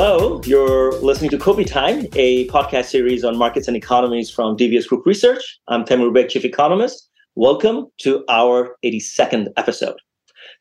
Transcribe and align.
Hello, 0.00 0.40
you're 0.44 0.92
listening 1.00 1.28
to 1.30 1.38
Kopi 1.38 1.66
Time, 1.66 2.06
a 2.14 2.46
podcast 2.46 2.84
series 2.84 3.24
on 3.24 3.36
markets 3.36 3.66
and 3.66 3.76
economies 3.76 4.30
from 4.30 4.56
DBS 4.56 4.86
Group 4.86 5.04
Research. 5.04 5.58
I'm 5.66 5.84
Taimur 5.84 6.12
Baig, 6.12 6.28
Chief 6.28 6.44
Economist. 6.44 7.10
Welcome 7.34 7.88
to 8.02 8.24
our 8.28 8.76
82nd 8.84 9.48
episode. 9.56 9.96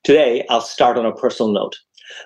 Today, 0.04 0.44
I'll 0.50 0.62
start 0.62 0.98
on 0.98 1.06
a 1.06 1.14
personal 1.14 1.52
note. 1.52 1.76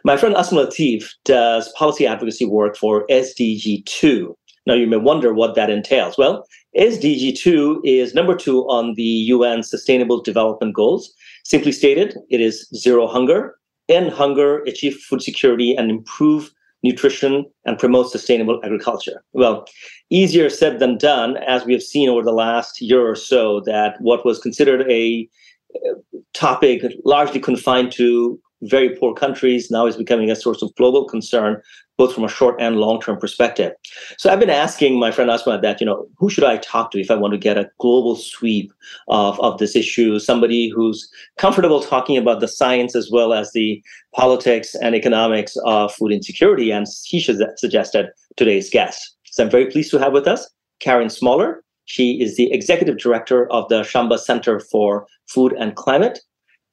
My 0.06 0.16
friend 0.16 0.38
Asma 0.38 0.68
Latif 0.68 1.10
does 1.26 1.70
policy 1.74 2.08
advocacy 2.08 2.46
work 2.46 2.78
for 2.78 3.06
SDG2. 3.08 4.34
Now, 4.66 4.76
you 4.76 4.88
may 4.88 4.96
wonder 4.96 5.34
what 5.34 5.54
that 5.56 5.70
entails. 5.70 6.18
Well, 6.18 6.48
SDG2 6.80 7.82
is 7.84 8.14
number 8.14 8.38
two 8.38 8.62
on 8.70 8.94
the 8.96 9.04
UN 9.36 9.64
Sustainable 9.64 10.22
Development 10.22 10.74
Goals. 10.74 11.14
Simply 11.44 11.74
stated, 11.74 12.16
it 12.30 12.40
is 12.40 12.70
zero 12.74 13.06
hunger, 13.06 13.58
end 13.90 14.14
hunger, 14.14 14.60
achieve 14.60 14.96
food 14.96 15.22
security, 15.22 15.76
and 15.76 15.92
improve 15.92 16.50
nutrition, 16.84 17.46
and 17.66 17.78
promote 17.78 18.12
sustainable 18.12 18.60
agriculture. 18.64 19.24
Well, 19.34 19.66
easier 20.10 20.50
said 20.50 20.80
than 20.80 20.98
done, 20.98 21.38
as 21.38 21.66
we 21.66 21.74
have 21.74 21.84
seen 21.84 22.10
over 22.10 22.24
the 22.24 22.32
last 22.32 22.82
year 22.82 23.08
or 23.08 23.16
so, 23.16 23.62
that 23.62 24.00
what 24.02 24.26
was 24.26 24.40
considered 24.40 24.90
a 24.90 25.30
uh, 25.76 25.94
topic 26.34 26.82
largely 27.06 27.40
confined 27.40 27.92
to 27.94 28.40
very 28.64 28.96
poor 28.96 29.14
countries 29.14 29.72
now 29.72 29.86
is 29.88 29.98
becoming 29.98 30.30
a 30.30 30.36
source 30.36 30.62
of 30.62 30.74
global 30.76 31.08
concern 31.08 31.62
both 32.02 32.16
from 32.16 32.24
a 32.24 32.36
short 32.40 32.56
and 32.60 32.78
long-term 32.78 33.16
perspective. 33.20 33.74
So 34.18 34.32
I've 34.32 34.40
been 34.40 34.50
asking 34.50 35.00
my 35.00 35.12
friend 35.12 35.30
Asma 35.30 35.62
that, 35.62 35.80
you 35.80 35.86
know, 35.86 36.08
who 36.18 36.32
should 36.32 36.44
I 36.44 36.58
talk 36.58 36.90
to 36.92 37.00
if 37.00 37.12
I 37.12 37.16
want 37.16 37.34
to 37.34 37.38
get 37.38 37.60
a 37.60 37.70
global 37.78 38.16
sweep 38.16 38.74
of, 39.08 39.40
of 39.40 39.60
this 39.60 39.76
issue? 39.76 40.18
Somebody 40.18 40.68
who's 40.68 41.08
comfortable 41.38 41.80
talking 41.80 42.18
about 42.18 42.40
the 42.40 42.48
science 42.48 42.96
as 42.96 43.12
well 43.12 43.34
as 43.34 43.52
the 43.52 43.84
politics 44.16 44.74
and 44.74 44.96
economics 44.96 45.56
of 45.64 45.94
food 45.94 46.12
insecurity. 46.12 46.72
And 46.72 46.88
he 47.04 47.20
suggested 47.22 48.08
today's 48.36 48.72
guest. 48.72 49.16
So 49.26 49.44
I'm 49.44 49.52
very 49.52 49.68
pleased 49.68 49.92
to 49.92 50.00
have 50.00 50.12
with 50.12 50.28
us 50.28 50.50
Carin 50.80 51.12
Smaller. 51.12 51.64
She 51.86 52.20
is 52.20 52.36
the 52.36 52.52
executive 52.52 52.98
director 52.98 53.48
of 53.52 53.70
the 53.70 53.82
Shamba 53.82 54.18
Center 54.18 54.60
for 54.60 55.06
Food 55.28 55.54
and 55.60 55.76
Climate. 55.76 56.18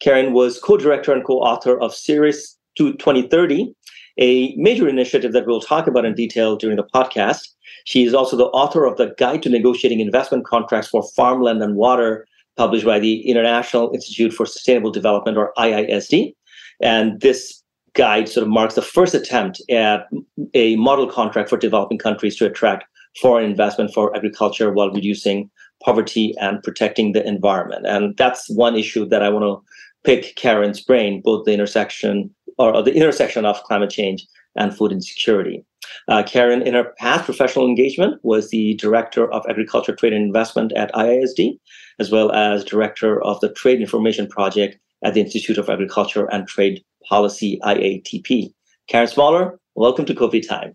Carin 0.00 0.32
was 0.32 0.58
co-director 0.58 1.12
and 1.12 1.22
co-author 1.22 1.78
of 1.78 1.94
Ceres 1.94 2.56
to 2.78 2.94
2030, 2.94 3.74
a 4.18 4.54
major 4.56 4.88
initiative 4.88 5.32
that 5.32 5.46
we'll 5.46 5.60
talk 5.60 5.86
about 5.86 6.04
in 6.04 6.14
detail 6.14 6.56
during 6.56 6.76
the 6.76 6.84
podcast. 6.94 7.48
She 7.84 8.04
is 8.04 8.14
also 8.14 8.36
the 8.36 8.46
author 8.46 8.84
of 8.84 8.96
the 8.96 9.14
Guide 9.16 9.42
to 9.44 9.48
Negotiating 9.48 10.00
Investment 10.00 10.44
Contracts 10.44 10.88
for 10.88 11.02
Farmland 11.16 11.62
and 11.62 11.76
Water, 11.76 12.26
published 12.56 12.84
by 12.84 12.98
the 12.98 13.20
International 13.28 13.90
Institute 13.94 14.32
for 14.32 14.44
Sustainable 14.44 14.90
Development, 14.90 15.38
or 15.38 15.52
IISD. 15.56 16.34
And 16.82 17.20
this 17.20 17.62
guide 17.94 18.28
sort 18.28 18.42
of 18.42 18.50
marks 18.50 18.74
the 18.74 18.82
first 18.82 19.14
attempt 19.14 19.62
at 19.70 20.06
a 20.54 20.76
model 20.76 21.06
contract 21.06 21.48
for 21.48 21.56
developing 21.56 21.98
countries 21.98 22.36
to 22.36 22.46
attract 22.46 22.84
foreign 23.20 23.48
investment 23.48 23.92
for 23.92 24.14
agriculture 24.16 24.72
while 24.72 24.90
reducing 24.90 25.50
poverty 25.82 26.34
and 26.40 26.62
protecting 26.62 27.12
the 27.12 27.26
environment. 27.26 27.86
And 27.86 28.16
that's 28.16 28.48
one 28.50 28.76
issue 28.76 29.06
that 29.06 29.22
I 29.22 29.28
want 29.28 29.44
to 29.44 29.62
pick 30.04 30.36
Carin's 30.36 30.80
brain, 30.80 31.20
both 31.24 31.44
the 31.44 31.52
intersection 31.52 32.34
or 32.58 32.82
the 32.82 32.94
intersection 32.94 33.44
of 33.44 33.62
climate 33.64 33.90
change 33.90 34.26
and 34.56 34.76
food 34.76 34.92
insecurity. 34.92 35.64
Uh, 36.08 36.22
Carin, 36.22 36.62
in 36.62 36.74
her 36.74 36.92
past 36.98 37.24
professional 37.24 37.66
engagement, 37.66 38.20
was 38.22 38.50
the 38.50 38.74
director 38.74 39.30
of 39.32 39.44
agriculture, 39.48 39.94
trade, 39.94 40.12
and 40.12 40.24
investment 40.24 40.72
at 40.72 40.92
IISD, 40.92 41.58
as 41.98 42.10
well 42.10 42.32
as 42.32 42.64
director 42.64 43.22
of 43.22 43.40
the 43.40 43.52
Trade 43.52 43.80
Information 43.80 44.26
Project 44.26 44.78
at 45.04 45.14
the 45.14 45.20
Institute 45.20 45.58
of 45.58 45.70
Agriculture 45.70 46.26
and 46.26 46.46
Trade 46.46 46.82
Policy, 47.08 47.58
IATP. 47.62 48.52
Carin 48.88 49.06
Smaller, 49.06 49.58
welcome 49.74 50.04
to 50.04 50.14
Kopi 50.14 50.46
Time. 50.46 50.74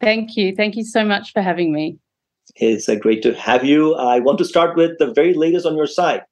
Thank 0.00 0.36
you. 0.36 0.54
Thank 0.56 0.76
you 0.76 0.84
so 0.84 1.04
much 1.04 1.32
for 1.32 1.42
having 1.42 1.72
me. 1.72 1.98
It's 2.56 2.88
uh, 2.88 2.94
great 2.94 3.22
to 3.22 3.34
have 3.34 3.64
you. 3.64 3.94
I 3.94 4.20
want 4.20 4.38
to 4.38 4.44
start 4.44 4.76
with 4.76 4.92
the 4.98 5.12
very 5.12 5.34
latest 5.34 5.66
on 5.66 5.76
your 5.76 5.86
side. 5.86 6.22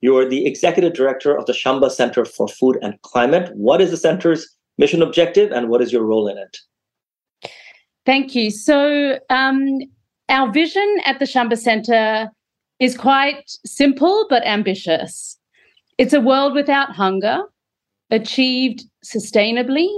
You're 0.00 0.28
the 0.28 0.46
executive 0.46 0.92
director 0.92 1.36
of 1.36 1.46
the 1.46 1.52
Shamba 1.52 1.90
Center 1.90 2.24
for 2.24 2.48
Food 2.48 2.78
and 2.82 3.00
Climate. 3.02 3.50
What 3.54 3.80
is 3.80 3.90
the 3.90 3.96
center's 3.96 4.48
mission 4.78 5.02
objective 5.02 5.52
and 5.52 5.68
what 5.68 5.80
is 5.80 5.92
your 5.92 6.04
role 6.04 6.28
in 6.28 6.36
it? 6.38 7.50
Thank 8.04 8.34
you. 8.34 8.50
So, 8.50 9.18
um, 9.30 9.78
our 10.28 10.52
vision 10.52 10.96
at 11.04 11.18
the 11.18 11.24
Shamba 11.24 11.56
Center 11.56 12.30
is 12.78 12.96
quite 12.96 13.50
simple 13.64 14.26
but 14.28 14.44
ambitious. 14.44 15.38
It's 15.98 16.12
a 16.12 16.20
world 16.20 16.54
without 16.54 16.94
hunger, 16.94 17.38
achieved 18.10 18.84
sustainably, 19.04 19.88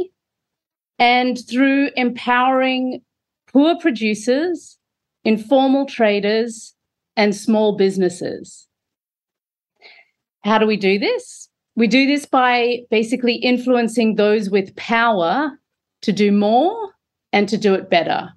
and 0.99 1.39
through 1.49 1.91
empowering 1.97 3.03
poor 3.53 3.77
producers, 3.79 4.79
informal 5.25 5.87
traders, 5.87 6.75
and 7.17 7.35
small 7.35 7.77
businesses. 7.77 8.68
How 10.45 10.59
do 10.59 10.67
we 10.67 10.77
do 10.77 10.99
this? 10.99 11.49
We 11.77 11.87
do 11.87 12.07
this 12.07 12.27
by 12.27 12.81
basically 12.91 13.37
influencing 13.37 14.17
those 14.17 14.51
with 14.51 14.75
power 14.77 15.53
to 16.03 16.13
do 16.13 16.33
more 16.33 16.91
and 17.33 17.49
to 17.49 17.57
do 17.57 17.75
it 17.75 17.91
better. 17.91 18.31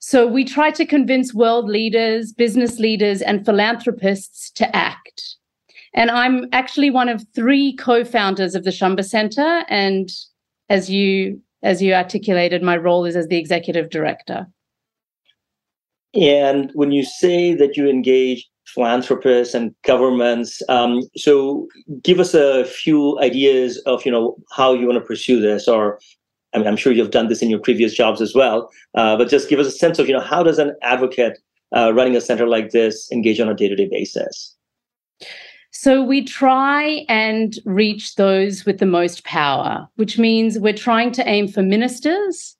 So 0.00 0.26
we 0.26 0.44
try 0.44 0.70
to 0.70 0.86
convince 0.86 1.34
world 1.34 1.68
leaders, 1.68 2.32
business 2.32 2.78
leaders, 2.78 3.20
and 3.20 3.44
philanthropists 3.44 4.50
to 4.52 4.74
act. 4.74 5.36
And 5.92 6.10
I'm 6.10 6.46
actually 6.52 6.90
one 6.90 7.08
of 7.08 7.24
three 7.34 7.76
co-founders 7.76 8.54
of 8.54 8.64
the 8.64 8.70
Shamba 8.70 9.04
Center. 9.04 9.64
And 9.68 10.10
as 10.68 10.88
you 10.88 11.40
as 11.62 11.82
you 11.82 11.92
articulated, 11.92 12.62
my 12.62 12.76
role 12.76 13.04
is 13.04 13.16
as 13.16 13.28
the 13.28 13.36
executive 13.36 13.90
director. 13.90 14.46
And 16.14 16.70
when 16.74 16.90
you 16.90 17.04
say 17.04 17.54
that 17.54 17.76
you 17.76 17.88
engage 17.88 18.48
philanthropists 18.74 19.54
and 19.54 19.74
governments. 19.82 20.62
Um, 20.68 21.02
so 21.16 21.68
give 22.02 22.20
us 22.20 22.34
a 22.34 22.64
few 22.64 23.18
ideas 23.20 23.78
of 23.86 24.04
you 24.04 24.12
know 24.12 24.36
how 24.52 24.72
you 24.74 24.86
want 24.86 24.98
to 24.98 25.04
pursue 25.04 25.40
this, 25.40 25.68
or 25.68 25.98
I 26.54 26.58
mean, 26.58 26.66
I'm 26.66 26.76
sure 26.76 26.92
you've 26.92 27.10
done 27.10 27.28
this 27.28 27.42
in 27.42 27.50
your 27.50 27.60
previous 27.60 27.94
jobs 27.94 28.20
as 28.20 28.34
well. 28.34 28.70
Uh, 28.94 29.16
but 29.16 29.28
just 29.28 29.48
give 29.48 29.58
us 29.58 29.66
a 29.66 29.72
sense 29.72 29.98
of 29.98 30.08
you 30.08 30.14
know 30.14 30.20
how 30.20 30.42
does 30.42 30.58
an 30.58 30.74
advocate 30.82 31.38
uh, 31.76 31.92
running 31.92 32.16
a 32.16 32.20
center 32.20 32.46
like 32.46 32.70
this 32.70 33.10
engage 33.12 33.40
on 33.40 33.48
a 33.48 33.54
day-to-day 33.54 33.88
basis? 33.90 34.56
So 35.72 36.02
we 36.02 36.24
try 36.24 37.06
and 37.08 37.56
reach 37.64 38.16
those 38.16 38.66
with 38.66 38.78
the 38.78 38.86
most 38.86 39.24
power, 39.24 39.88
which 39.96 40.18
means 40.18 40.58
we're 40.58 40.72
trying 40.72 41.12
to 41.12 41.26
aim 41.28 41.46
for 41.48 41.62
ministers, 41.62 42.56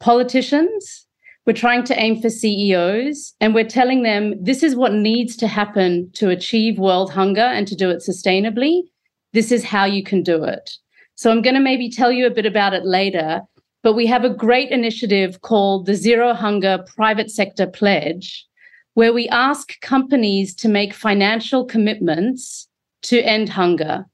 politicians, 0.00 1.06
we're 1.50 1.54
trying 1.54 1.82
to 1.82 2.00
aim 2.00 2.22
for 2.22 2.30
CEOs 2.30 3.34
and 3.40 3.56
we're 3.56 3.64
telling 3.64 4.04
them 4.04 4.34
this 4.40 4.62
is 4.62 4.76
what 4.76 4.92
needs 4.92 5.36
to 5.38 5.48
happen 5.48 6.08
to 6.12 6.28
achieve 6.28 6.78
world 6.78 7.12
hunger 7.12 7.40
and 7.40 7.66
to 7.66 7.74
do 7.74 7.90
it 7.90 8.04
sustainably. 8.08 8.82
This 9.32 9.50
is 9.50 9.64
how 9.64 9.84
you 9.84 10.04
can 10.04 10.22
do 10.22 10.44
it. 10.44 10.70
So 11.16 11.28
I'm 11.28 11.42
going 11.42 11.56
to 11.56 11.60
maybe 11.60 11.90
tell 11.90 12.12
you 12.12 12.24
a 12.24 12.30
bit 12.30 12.46
about 12.46 12.72
it 12.72 12.84
later, 12.84 13.40
but 13.82 13.94
we 13.94 14.06
have 14.06 14.22
a 14.22 14.32
great 14.32 14.70
initiative 14.70 15.40
called 15.40 15.86
the 15.86 15.96
Zero 15.96 16.34
Hunger 16.34 16.84
Private 16.94 17.32
Sector 17.32 17.66
Pledge, 17.66 18.46
where 18.94 19.12
we 19.12 19.28
ask 19.30 19.72
companies 19.80 20.54
to 20.54 20.68
make 20.68 20.94
financial 20.94 21.64
commitments 21.64 22.68
to 23.02 23.22
end 23.22 23.48
hunger. 23.48 24.04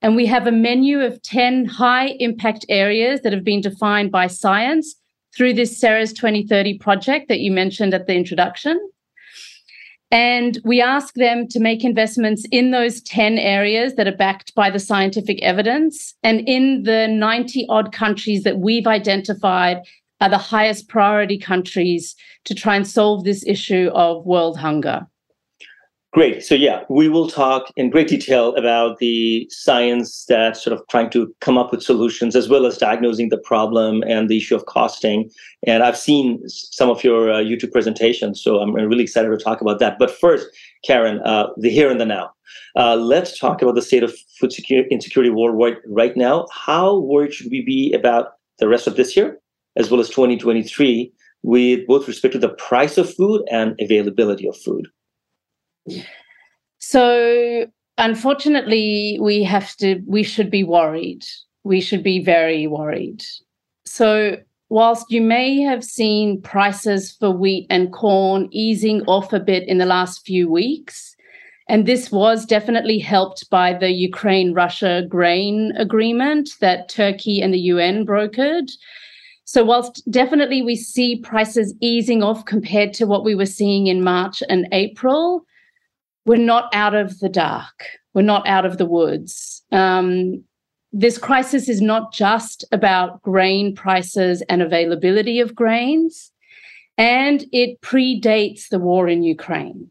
And 0.00 0.16
we 0.16 0.24
have 0.24 0.46
a 0.46 0.50
menu 0.50 1.00
of 1.00 1.20
10 1.20 1.66
high 1.66 2.16
impact 2.20 2.64
areas 2.70 3.20
that 3.20 3.34
have 3.34 3.44
been 3.44 3.60
defined 3.60 4.10
by 4.10 4.28
science 4.28 4.94
through 5.36 5.54
this 5.54 5.78
Ceres 5.78 6.12
2030 6.12 6.78
project 6.78 7.28
that 7.28 7.40
you 7.40 7.50
mentioned 7.50 7.94
at 7.94 8.06
the 8.06 8.14
introduction. 8.14 8.78
And 10.10 10.58
we 10.64 10.80
ask 10.80 11.14
them 11.14 11.48
to 11.48 11.58
make 11.58 11.82
investments 11.82 12.46
in 12.52 12.70
those 12.70 13.02
10 13.02 13.36
areas 13.38 13.94
that 13.94 14.06
are 14.06 14.16
backed 14.16 14.54
by 14.54 14.70
the 14.70 14.78
scientific 14.78 15.42
evidence 15.42 16.14
and 16.22 16.46
in 16.46 16.84
the 16.84 17.08
90 17.08 17.66
odd 17.68 17.92
countries 17.92 18.44
that 18.44 18.58
we've 18.58 18.86
identified 18.86 19.78
are 20.20 20.30
the 20.30 20.38
highest 20.38 20.88
priority 20.88 21.36
countries 21.36 22.14
to 22.44 22.54
try 22.54 22.76
and 22.76 22.86
solve 22.86 23.24
this 23.24 23.44
issue 23.46 23.90
of 23.92 24.24
world 24.24 24.56
hunger. 24.56 25.06
Great. 26.14 26.44
So 26.44 26.54
yeah, 26.54 26.84
we 26.88 27.08
will 27.08 27.28
talk 27.28 27.72
in 27.74 27.90
great 27.90 28.06
detail 28.06 28.54
about 28.54 28.98
the 28.98 29.48
science 29.50 30.24
that's 30.28 30.62
sort 30.62 30.72
of 30.72 30.86
trying 30.86 31.10
to 31.10 31.34
come 31.40 31.58
up 31.58 31.72
with 31.72 31.82
solutions 31.82 32.36
as 32.36 32.48
well 32.48 32.66
as 32.66 32.78
diagnosing 32.78 33.30
the 33.30 33.36
problem 33.36 34.04
and 34.06 34.28
the 34.28 34.36
issue 34.36 34.54
of 34.54 34.64
costing. 34.66 35.28
And 35.66 35.82
I've 35.82 35.98
seen 35.98 36.40
some 36.48 36.88
of 36.88 37.02
your 37.02 37.32
uh, 37.32 37.38
YouTube 37.38 37.72
presentations, 37.72 38.40
so 38.40 38.60
I'm 38.60 38.74
really 38.74 39.02
excited 39.02 39.28
to 39.28 39.36
talk 39.36 39.60
about 39.60 39.80
that. 39.80 39.98
But 39.98 40.08
first, 40.08 40.46
Carin, 40.84 41.18
uh, 41.24 41.48
the 41.56 41.68
here 41.68 41.90
and 41.90 42.00
the 42.00 42.06
now. 42.06 42.30
Uh, 42.76 42.94
let's 42.94 43.36
talk 43.36 43.60
about 43.60 43.74
the 43.74 43.82
state 43.82 44.04
of 44.04 44.14
food 44.38 44.52
security, 44.52 44.88
insecurity 44.92 45.30
worldwide 45.30 45.78
right 45.88 46.16
now. 46.16 46.46
How 46.52 46.96
worried 46.96 47.34
should 47.34 47.50
we 47.50 47.62
be 47.62 47.92
about 47.92 48.34
the 48.60 48.68
rest 48.68 48.86
of 48.86 48.94
this 48.94 49.16
year 49.16 49.40
as 49.74 49.90
well 49.90 49.98
as 49.98 50.10
2023 50.10 51.12
with 51.42 51.84
both 51.88 52.06
respect 52.06 52.34
to 52.34 52.38
the 52.38 52.50
price 52.50 52.98
of 52.98 53.12
food 53.12 53.42
and 53.50 53.74
availability 53.80 54.46
of 54.46 54.56
food? 54.56 54.86
So 56.78 57.66
unfortunately, 57.98 59.18
we 59.20 59.42
have 59.44 59.76
to, 59.76 60.00
we 60.06 60.22
should 60.22 60.50
be 60.50 60.64
worried. 60.64 61.24
We 61.62 61.80
should 61.80 62.02
be 62.02 62.22
very 62.22 62.66
worried. 62.66 63.24
So 63.86 64.36
whilst 64.68 65.10
you 65.10 65.20
may 65.20 65.60
have 65.60 65.84
seen 65.84 66.42
prices 66.42 67.12
for 67.12 67.30
wheat 67.30 67.66
and 67.70 67.92
corn 67.92 68.48
easing 68.50 69.02
off 69.02 69.32
a 69.32 69.40
bit 69.40 69.66
in 69.68 69.78
the 69.78 69.86
last 69.86 70.26
few 70.26 70.50
weeks, 70.50 71.14
and 71.68 71.86
this 71.86 72.12
was 72.12 72.44
definitely 72.44 72.98
helped 72.98 73.48
by 73.48 73.72
the 73.72 73.90
Ukraine 73.90 74.52
Russia 74.52 75.02
grain 75.08 75.72
agreement 75.76 76.50
that 76.60 76.88
Turkey 76.88 77.40
and 77.40 77.54
the 77.54 77.58
UN 77.72 78.04
brokered. 78.04 78.70
So, 79.46 79.64
whilst 79.64 80.02
definitely 80.10 80.60
we 80.60 80.76
see 80.76 81.20
prices 81.20 81.74
easing 81.80 82.22
off 82.22 82.44
compared 82.44 82.92
to 82.94 83.06
what 83.06 83.24
we 83.24 83.34
were 83.34 83.46
seeing 83.46 83.86
in 83.86 84.04
March 84.04 84.42
and 84.48 84.68
April, 84.72 85.46
we're 86.24 86.36
not 86.36 86.74
out 86.74 86.94
of 86.94 87.18
the 87.20 87.28
dark. 87.28 87.86
We're 88.14 88.22
not 88.22 88.46
out 88.46 88.64
of 88.64 88.78
the 88.78 88.86
woods. 88.86 89.62
Um, 89.72 90.44
this 90.92 91.18
crisis 91.18 91.68
is 91.68 91.80
not 91.80 92.12
just 92.12 92.64
about 92.70 93.20
grain 93.22 93.74
prices 93.74 94.42
and 94.48 94.62
availability 94.62 95.40
of 95.40 95.54
grains, 95.54 96.30
and 96.96 97.44
it 97.52 97.80
predates 97.80 98.68
the 98.68 98.78
war 98.78 99.08
in 99.08 99.24
Ukraine 99.24 99.90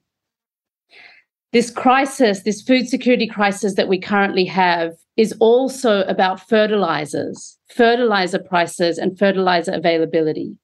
this 1.53 1.69
crisis, 1.69 2.41
this 2.41 2.63
food 2.63 2.89
security 2.89 3.27
crisis 3.27 3.75
that 3.75 3.87
we 3.87 3.99
currently 3.99 4.43
have, 4.43 4.93
is 5.15 5.33
also 5.39 6.01
about 6.05 6.41
fertilizers, 6.49 7.57
fertilizer 7.69 8.39
prices, 8.39 8.97
and 8.97 9.17
fertilizer 9.17 9.71
availability. 9.71 10.57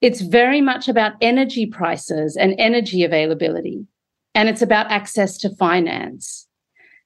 It's 0.00 0.20
very 0.20 0.60
much 0.60 0.88
about 0.88 1.12
energy 1.20 1.66
prices 1.66 2.36
and 2.36 2.54
energy 2.58 3.04
availability, 3.04 3.86
and 4.34 4.48
it's 4.48 4.62
about 4.62 4.90
access 4.90 5.38
to 5.38 5.54
finance. 5.56 6.46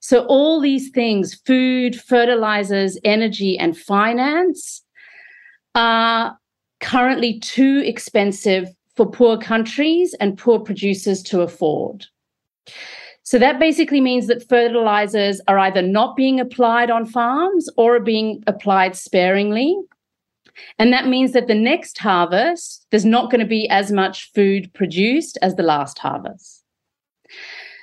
So, 0.01 0.25
all 0.27 0.61
these 0.61 0.91
things 0.91 1.35
food, 1.47 2.01
fertilizers, 2.01 2.99
energy, 3.05 3.59
and 3.59 3.77
finance 3.77 4.83
are 5.75 6.39
currently 6.81 7.41
too 7.41 7.83
expensive 7.85 8.69
for 8.97 9.07
poor 9.11 9.39
countries 9.39 10.15
and 10.21 10.37
poor 10.37 10.59
producers 10.59 11.23
to 11.23 11.41
afford. 11.41 12.07
So 13.23 13.39
that 13.39 13.59
basically 13.59 14.01
means 14.01 14.27
that 14.29 14.49
fertilizers 14.49 15.41
are 15.49 15.59
either 15.59 15.83
not 15.83 16.17
being 16.17 16.41
applied 16.41 16.91
on 16.91 17.05
farms 17.05 17.69
or 17.77 17.97
are 17.97 18.01
being 18.01 18.43
applied 18.47 18.97
sparingly. 18.97 19.77
And 20.79 20.95
that 20.95 21.09
means 21.09 21.33
that 21.33 21.47
the 21.47 21.55
next 21.55 21.99
harvest, 21.99 22.87
there's 22.91 23.05
not 23.05 23.31
going 23.31 23.41
to 23.41 23.47
be 23.47 23.69
as 23.69 23.93
much 23.93 24.33
food 24.33 24.73
produced 24.73 25.37
as 25.43 25.57
the 25.57 25.63
last 25.63 25.99
harvest. 25.99 26.58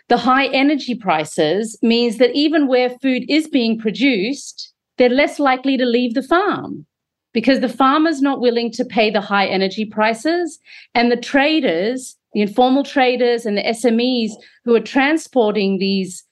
The 0.08 0.18
high 0.18 0.48
energy 0.48 0.96
prices 0.96 1.78
means 1.82 2.18
that 2.18 2.36
even 2.36 2.68
where 2.68 2.90
food 2.90 3.24
is 3.28 3.48
being 3.48 3.80
produced, 3.80 4.72
they're 4.98 5.10
less 5.10 5.40
likely 5.40 5.78
to 5.78 5.86
leave 5.86 6.14
the 6.14 6.24
farm 6.24 6.86
because 7.34 7.60
the 7.60 7.70
farmer's 7.70 8.22
not 8.22 8.40
willing 8.40 8.72
to 8.72 8.86
pay 8.86 9.10
the 9.10 9.22
high 9.22 9.48
energy 9.48 9.86
prices 9.86 10.60
and 10.94 11.12
the 11.12 11.18
traders 11.18 12.18
the 12.36 12.42
informal 12.42 12.84
traders 12.84 13.46
and 13.46 13.58
the 13.58 13.64
SMEs 13.64 14.32
who 14.66 14.76
are 14.76 14.82
transporting 14.82 15.80
these 15.80 16.24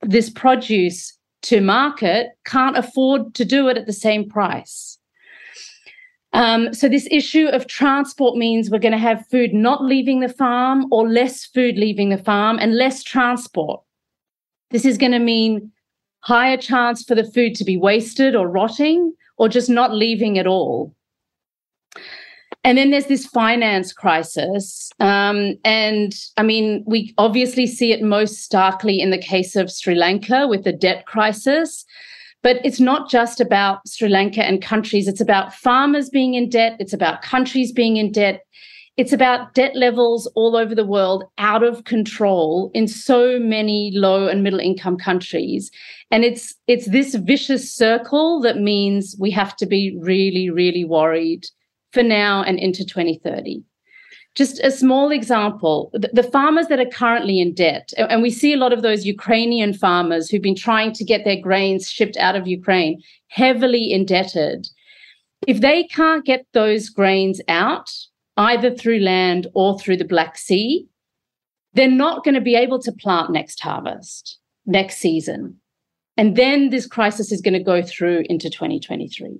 this 0.00 0.30
produce 0.30 1.18
to 1.42 1.60
market 1.60 2.28
can't 2.46 2.78
afford 2.78 3.34
to 3.34 3.44
do 3.44 3.68
it 3.68 3.76
at 3.76 3.84
the 3.84 3.92
same 3.92 4.28
price. 4.28 4.96
Um, 6.32 6.72
so 6.72 6.88
this 6.88 7.08
issue 7.10 7.46
of 7.48 7.66
transport 7.66 8.36
means 8.36 8.70
we're 8.70 8.78
going 8.78 8.92
to 8.92 8.98
have 8.98 9.26
food 9.28 9.52
not 9.52 9.84
leaving 9.84 10.20
the 10.20 10.28
farm 10.28 10.86
or 10.92 11.08
less 11.08 11.44
food 11.44 11.76
leaving 11.76 12.10
the 12.10 12.18
farm 12.18 12.58
and 12.60 12.76
less 12.76 13.02
transport. 13.02 13.82
This 14.70 14.84
is 14.84 14.96
going 14.96 15.12
to 15.12 15.18
mean 15.18 15.72
higher 16.20 16.56
chance 16.56 17.02
for 17.02 17.14
the 17.14 17.24
food 17.24 17.54
to 17.56 17.64
be 17.64 17.76
wasted 17.76 18.36
or 18.36 18.48
rotting 18.48 19.12
or 19.38 19.48
just 19.48 19.68
not 19.68 19.92
leaving 19.92 20.38
at 20.38 20.46
all. 20.46 20.94
And 22.62 22.76
then 22.76 22.90
there's 22.90 23.06
this 23.06 23.26
finance 23.26 23.92
crisis. 23.92 24.90
Um, 25.00 25.54
and 25.64 26.14
I 26.36 26.42
mean, 26.42 26.84
we 26.86 27.14
obviously 27.16 27.66
see 27.66 27.92
it 27.92 28.02
most 28.02 28.44
starkly 28.44 29.00
in 29.00 29.10
the 29.10 29.18
case 29.18 29.56
of 29.56 29.72
Sri 29.72 29.94
Lanka 29.94 30.46
with 30.46 30.64
the 30.64 30.72
debt 30.72 31.06
crisis. 31.06 31.86
But 32.42 32.56
it's 32.64 32.80
not 32.80 33.10
just 33.10 33.40
about 33.40 33.86
Sri 33.86 34.08
Lanka 34.08 34.42
and 34.42 34.62
countries, 34.62 35.06
it's 35.06 35.20
about 35.20 35.54
farmers 35.54 36.08
being 36.08 36.34
in 36.34 36.48
debt, 36.48 36.76
it's 36.78 36.92
about 36.92 37.22
countries 37.22 37.72
being 37.72 37.96
in 37.96 38.12
debt. 38.12 38.42
It's 38.96 39.12
about 39.12 39.54
debt 39.54 39.76
levels 39.76 40.26
all 40.34 40.56
over 40.56 40.74
the 40.74 40.84
world 40.84 41.24
out 41.38 41.62
of 41.62 41.84
control 41.84 42.70
in 42.74 42.86
so 42.86 43.38
many 43.38 43.92
low 43.94 44.26
and 44.26 44.42
middle 44.42 44.58
income 44.58 44.98
countries. 44.98 45.70
And 46.10 46.22
it's 46.22 46.54
it's 46.66 46.90
this 46.90 47.14
vicious 47.14 47.72
circle 47.74 48.40
that 48.42 48.58
means 48.58 49.16
we 49.18 49.30
have 49.30 49.56
to 49.56 49.66
be 49.66 49.96
really, 50.00 50.50
really 50.50 50.84
worried 50.84 51.46
for 51.92 52.02
now 52.02 52.42
and 52.42 52.58
into 52.58 52.84
2030. 52.84 53.62
Just 54.36 54.60
a 54.60 54.70
small 54.70 55.10
example 55.10 55.90
the, 55.92 56.22
farmers 56.22 56.68
that 56.68 56.78
are 56.78 56.86
currently 56.86 57.40
in 57.40 57.52
debt, 57.52 57.92
and 57.96 58.22
we 58.22 58.30
see 58.30 58.52
a 58.52 58.56
lot 58.56 58.72
of 58.72 58.82
those 58.82 59.04
Ukrainian 59.04 59.74
farmers 59.74 60.30
who've 60.30 60.40
been 60.40 60.54
trying 60.54 60.92
to 60.92 61.04
get 61.04 61.24
their 61.24 61.40
grains 61.40 61.90
shipped 61.90 62.16
out 62.16 62.36
of 62.36 62.46
Ukraine, 62.46 63.02
heavily 63.28 63.92
indebted. 63.92 64.68
If 65.46 65.60
they 65.60 65.84
can't 65.84 66.24
get 66.24 66.46
those 66.52 66.88
grains 66.88 67.40
out, 67.48 67.90
either 68.36 68.74
through 68.74 69.00
land 69.00 69.48
or 69.54 69.78
through 69.78 69.96
the 69.96 70.04
Black 70.04 70.38
Sea, 70.38 70.86
they're 71.74 71.90
not 71.90 72.24
going 72.24 72.34
to 72.34 72.40
be 72.40 72.54
able 72.54 72.80
to 72.82 72.92
plant 72.92 73.30
next 73.30 73.60
harvest, 73.60 74.38
next 74.66 74.98
season. 74.98 75.60
And 76.16 76.36
then 76.36 76.70
this 76.70 76.86
crisis 76.86 77.32
is 77.32 77.40
going 77.40 77.54
to 77.54 77.62
go 77.62 77.82
through 77.82 78.24
into 78.28 78.50
2023. 78.50 79.38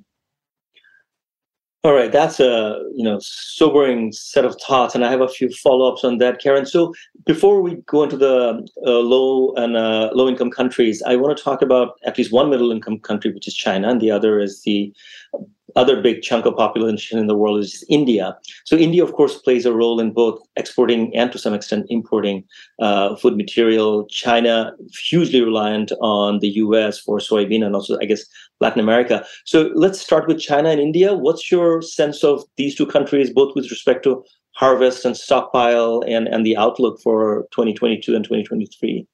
All 1.82 1.94
right, 1.94 2.12
that's 2.12 2.40
a 2.40 2.78
you 2.94 3.02
know 3.02 3.18
sobering 3.22 4.12
set 4.12 4.44
of 4.44 4.54
thoughts, 4.60 4.94
and 4.94 5.02
I 5.02 5.10
have 5.10 5.22
a 5.22 5.28
few 5.28 5.48
follow-ups 5.48 6.04
on 6.04 6.18
that, 6.18 6.38
Carin. 6.38 6.66
So 6.66 6.92
before 7.24 7.62
we 7.62 7.76
go 7.86 8.02
into 8.02 8.18
the 8.18 8.68
uh, 8.86 8.98
low 8.98 9.54
and 9.54 9.78
uh, 9.78 10.10
low-income 10.12 10.50
countries, 10.50 11.02
I 11.06 11.16
want 11.16 11.38
to 11.38 11.42
talk 11.42 11.62
about 11.62 11.98
at 12.04 12.18
least 12.18 12.32
one 12.32 12.50
middle-income 12.50 12.98
country, 12.98 13.32
which 13.32 13.48
is 13.48 13.54
China, 13.54 13.88
and 13.88 13.98
the 13.98 14.10
other 14.10 14.40
is 14.40 14.60
the 14.62 14.92
other 15.76 16.02
big 16.02 16.20
chunk 16.20 16.46
of 16.46 16.56
population 16.56 17.18
in 17.18 17.28
the 17.28 17.36
world 17.36 17.60
is 17.60 17.84
India. 17.88 18.36
So 18.64 18.76
India, 18.76 19.02
of 19.02 19.12
course, 19.12 19.38
plays 19.38 19.64
a 19.64 19.72
role 19.72 20.00
in 20.00 20.12
both 20.12 20.40
exporting 20.56 21.14
and 21.16 21.30
to 21.32 21.38
some 21.38 21.54
extent 21.54 21.86
importing 21.88 22.44
uh, 22.80 23.16
food 23.16 23.36
material. 23.36 24.06
China 24.08 24.72
hugely 25.08 25.40
reliant 25.40 25.92
on 26.00 26.40
the 26.40 26.48
U.S. 26.64 26.98
for 26.98 27.18
soybean 27.18 27.64
and 27.64 27.74
also, 27.74 27.98
I 28.00 28.04
guess, 28.04 28.24
Latin 28.60 28.80
America. 28.80 29.24
So 29.44 29.70
let's 29.74 30.00
start 30.00 30.28
with 30.28 30.40
China 30.40 30.68
and 30.68 30.80
India. 30.80 31.14
What's 31.14 31.50
your 31.50 31.82
sense 31.82 32.22
of 32.22 32.44
these 32.56 32.74
two 32.74 32.86
countries, 32.86 33.30
both 33.30 33.54
with 33.54 33.70
respect 33.70 34.04
to 34.04 34.22
harvest 34.52 35.04
and 35.04 35.16
stockpile, 35.16 36.02
and 36.06 36.28
and 36.28 36.44
the 36.44 36.56
outlook 36.56 37.00
for 37.02 37.46
2022 37.52 38.14
and 38.14 38.24
2023? 38.24 39.06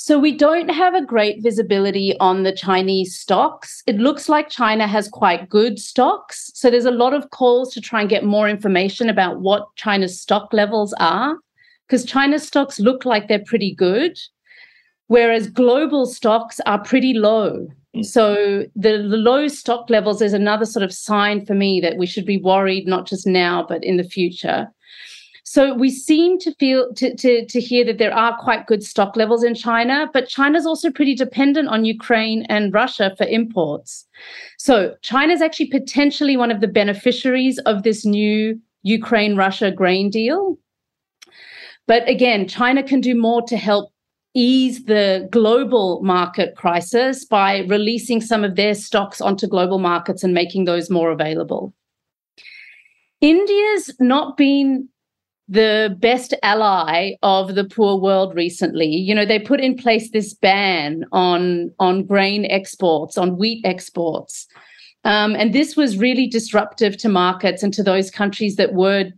So 0.00 0.16
we 0.16 0.36
don't 0.36 0.68
have 0.68 0.94
a 0.94 1.04
great 1.04 1.42
visibility 1.42 2.16
on 2.20 2.44
the 2.44 2.52
Chinese 2.52 3.18
stocks. 3.18 3.82
It 3.86 3.96
looks 3.96 4.28
like 4.28 4.48
China 4.48 4.86
has 4.86 5.08
quite 5.08 5.48
good 5.48 5.80
stocks. 5.80 6.52
So 6.54 6.70
there's 6.70 6.84
a 6.84 6.92
lot 6.92 7.14
of 7.14 7.30
calls 7.30 7.74
to 7.74 7.80
try 7.80 8.00
and 8.00 8.08
get 8.08 8.24
more 8.24 8.48
information 8.48 9.08
about 9.08 9.40
what 9.40 9.66
China's 9.74 10.20
stock 10.20 10.52
levels 10.52 10.94
are, 11.00 11.36
because 11.86 12.04
China's 12.04 12.46
stocks 12.46 12.78
look 12.78 13.04
like 13.04 13.26
they're 13.26 13.44
pretty 13.44 13.74
good, 13.74 14.16
whereas 15.08 15.50
global 15.50 16.06
stocks 16.06 16.60
are 16.64 16.82
pretty 16.82 17.12
low. 17.12 17.66
Mm. 17.96 18.04
So 18.04 18.64
the, 18.76 18.98
low 18.98 19.48
stock 19.48 19.88
levels 19.90 20.22
is 20.22 20.32
another 20.32 20.64
sort 20.64 20.82
of 20.82 20.92
sign 20.92 21.44
for 21.44 21.54
me 21.54 21.80
that 21.80 21.96
we 21.96 22.06
should 22.06 22.26
be 22.26 22.38
worried 22.38 22.86
not 22.86 23.06
just 23.06 23.26
now, 23.26 23.64
but 23.68 23.84
in 23.84 23.96
the 23.96 24.04
future. 24.04 24.68
So 25.44 25.72
we 25.72 25.88
seem 25.88 26.38
to 26.40 26.54
feel 26.56 26.92
to, 26.96 27.16
to, 27.16 27.46
to 27.46 27.60
hear 27.60 27.82
that 27.86 27.96
there 27.96 28.14
are 28.14 28.36
quite 28.36 28.66
good 28.66 28.82
stock 28.82 29.16
levels 29.16 29.42
in 29.42 29.54
China, 29.54 30.06
but 30.12 30.28
China's 30.28 30.66
also 30.66 30.90
pretty 30.90 31.14
dependent 31.14 31.68
on 31.68 31.86
Ukraine 31.86 32.44
and 32.50 32.74
Russia 32.74 33.14
for 33.16 33.26
imports. 33.26 34.06
So 34.58 34.94
China 35.00 35.32
is 35.32 35.40
actually 35.40 35.68
potentially 35.68 36.36
one 36.36 36.50
of 36.50 36.60
the 36.60 36.68
beneficiaries 36.68 37.58
of 37.60 37.82
this 37.82 38.04
new 38.04 38.60
Ukraine 38.82 39.36
Russia 39.36 39.70
grain 39.70 40.10
deal. 40.10 40.58
But 41.86 42.06
again, 42.06 42.46
China 42.46 42.82
can 42.82 43.00
do 43.00 43.14
more 43.14 43.40
to 43.46 43.56
help 43.56 43.90
ease 44.34 44.84
the 44.84 45.28
global 45.30 46.00
market 46.02 46.54
crisis 46.56 47.24
by 47.24 47.60
releasing 47.68 48.20
some 48.20 48.44
of 48.44 48.56
their 48.56 48.74
stocks 48.74 49.20
onto 49.20 49.46
global 49.46 49.78
markets 49.78 50.22
and 50.22 50.34
making 50.34 50.64
those 50.64 50.90
more 50.90 51.10
available. 51.10 51.74
India's 53.20 53.94
not 53.98 54.36
been 54.36 54.88
the 55.48 55.96
best 55.98 56.34
ally 56.42 57.12
of 57.22 57.54
the 57.54 57.64
poor 57.64 57.96
world 57.96 58.34
recently. 58.34 58.86
You 58.86 59.14
know, 59.14 59.24
they 59.24 59.38
put 59.38 59.60
in 59.60 59.76
place 59.76 60.10
this 60.10 60.34
ban 60.34 61.04
on 61.10 61.72
on 61.78 62.04
grain 62.04 62.44
exports, 62.44 63.16
on 63.16 63.38
wheat 63.38 63.64
exports. 63.64 64.46
Um, 65.04 65.34
and 65.36 65.54
this 65.54 65.76
was 65.76 65.96
really 65.96 66.26
disruptive 66.26 66.98
to 66.98 67.08
markets 67.08 67.62
and 67.62 67.72
to 67.74 67.82
those 67.82 68.10
countries 68.10 68.56
that 68.56 68.74
were, 68.74 69.10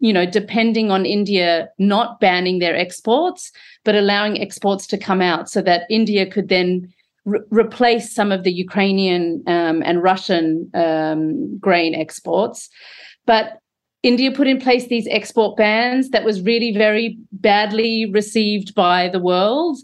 you 0.00 0.12
know, 0.12 0.26
depending 0.26 0.90
on 0.90 1.06
India 1.06 1.68
not 1.78 2.18
banning 2.18 2.58
their 2.58 2.74
exports, 2.74 3.52
but 3.88 3.94
allowing 3.94 4.38
exports 4.38 4.86
to 4.86 4.98
come 4.98 5.22
out 5.22 5.48
so 5.48 5.62
that 5.62 5.86
India 5.88 6.30
could 6.30 6.50
then 6.50 6.92
re- 7.24 7.40
replace 7.48 8.14
some 8.14 8.30
of 8.30 8.42
the 8.42 8.52
Ukrainian 8.52 9.42
um, 9.46 9.82
and 9.82 10.02
Russian 10.02 10.70
um, 10.74 11.58
grain 11.58 11.94
exports. 11.94 12.68
But 13.24 13.60
India 14.02 14.30
put 14.30 14.46
in 14.46 14.60
place 14.60 14.88
these 14.88 15.08
export 15.10 15.56
bans 15.56 16.10
that 16.10 16.22
was 16.22 16.42
really 16.42 16.70
very 16.76 17.16
badly 17.32 18.10
received 18.12 18.74
by 18.74 19.08
the 19.08 19.20
world. 19.20 19.78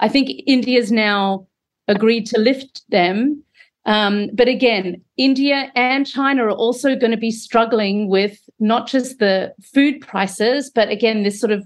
I 0.00 0.08
think 0.08 0.30
India's 0.48 0.90
now 0.90 1.46
agreed 1.86 2.26
to 2.30 2.40
lift 2.40 2.82
them. 2.88 3.40
Um, 3.86 4.30
but 4.34 4.48
again, 4.48 5.00
India 5.16 5.70
and 5.76 6.08
China 6.08 6.46
are 6.46 6.50
also 6.50 6.96
going 6.96 7.12
to 7.12 7.26
be 7.28 7.30
struggling 7.30 8.08
with 8.08 8.36
not 8.58 8.88
just 8.88 9.20
the 9.20 9.54
food 9.62 10.00
prices, 10.00 10.72
but 10.74 10.88
again, 10.88 11.22
this 11.22 11.38
sort 11.38 11.52
of 11.52 11.64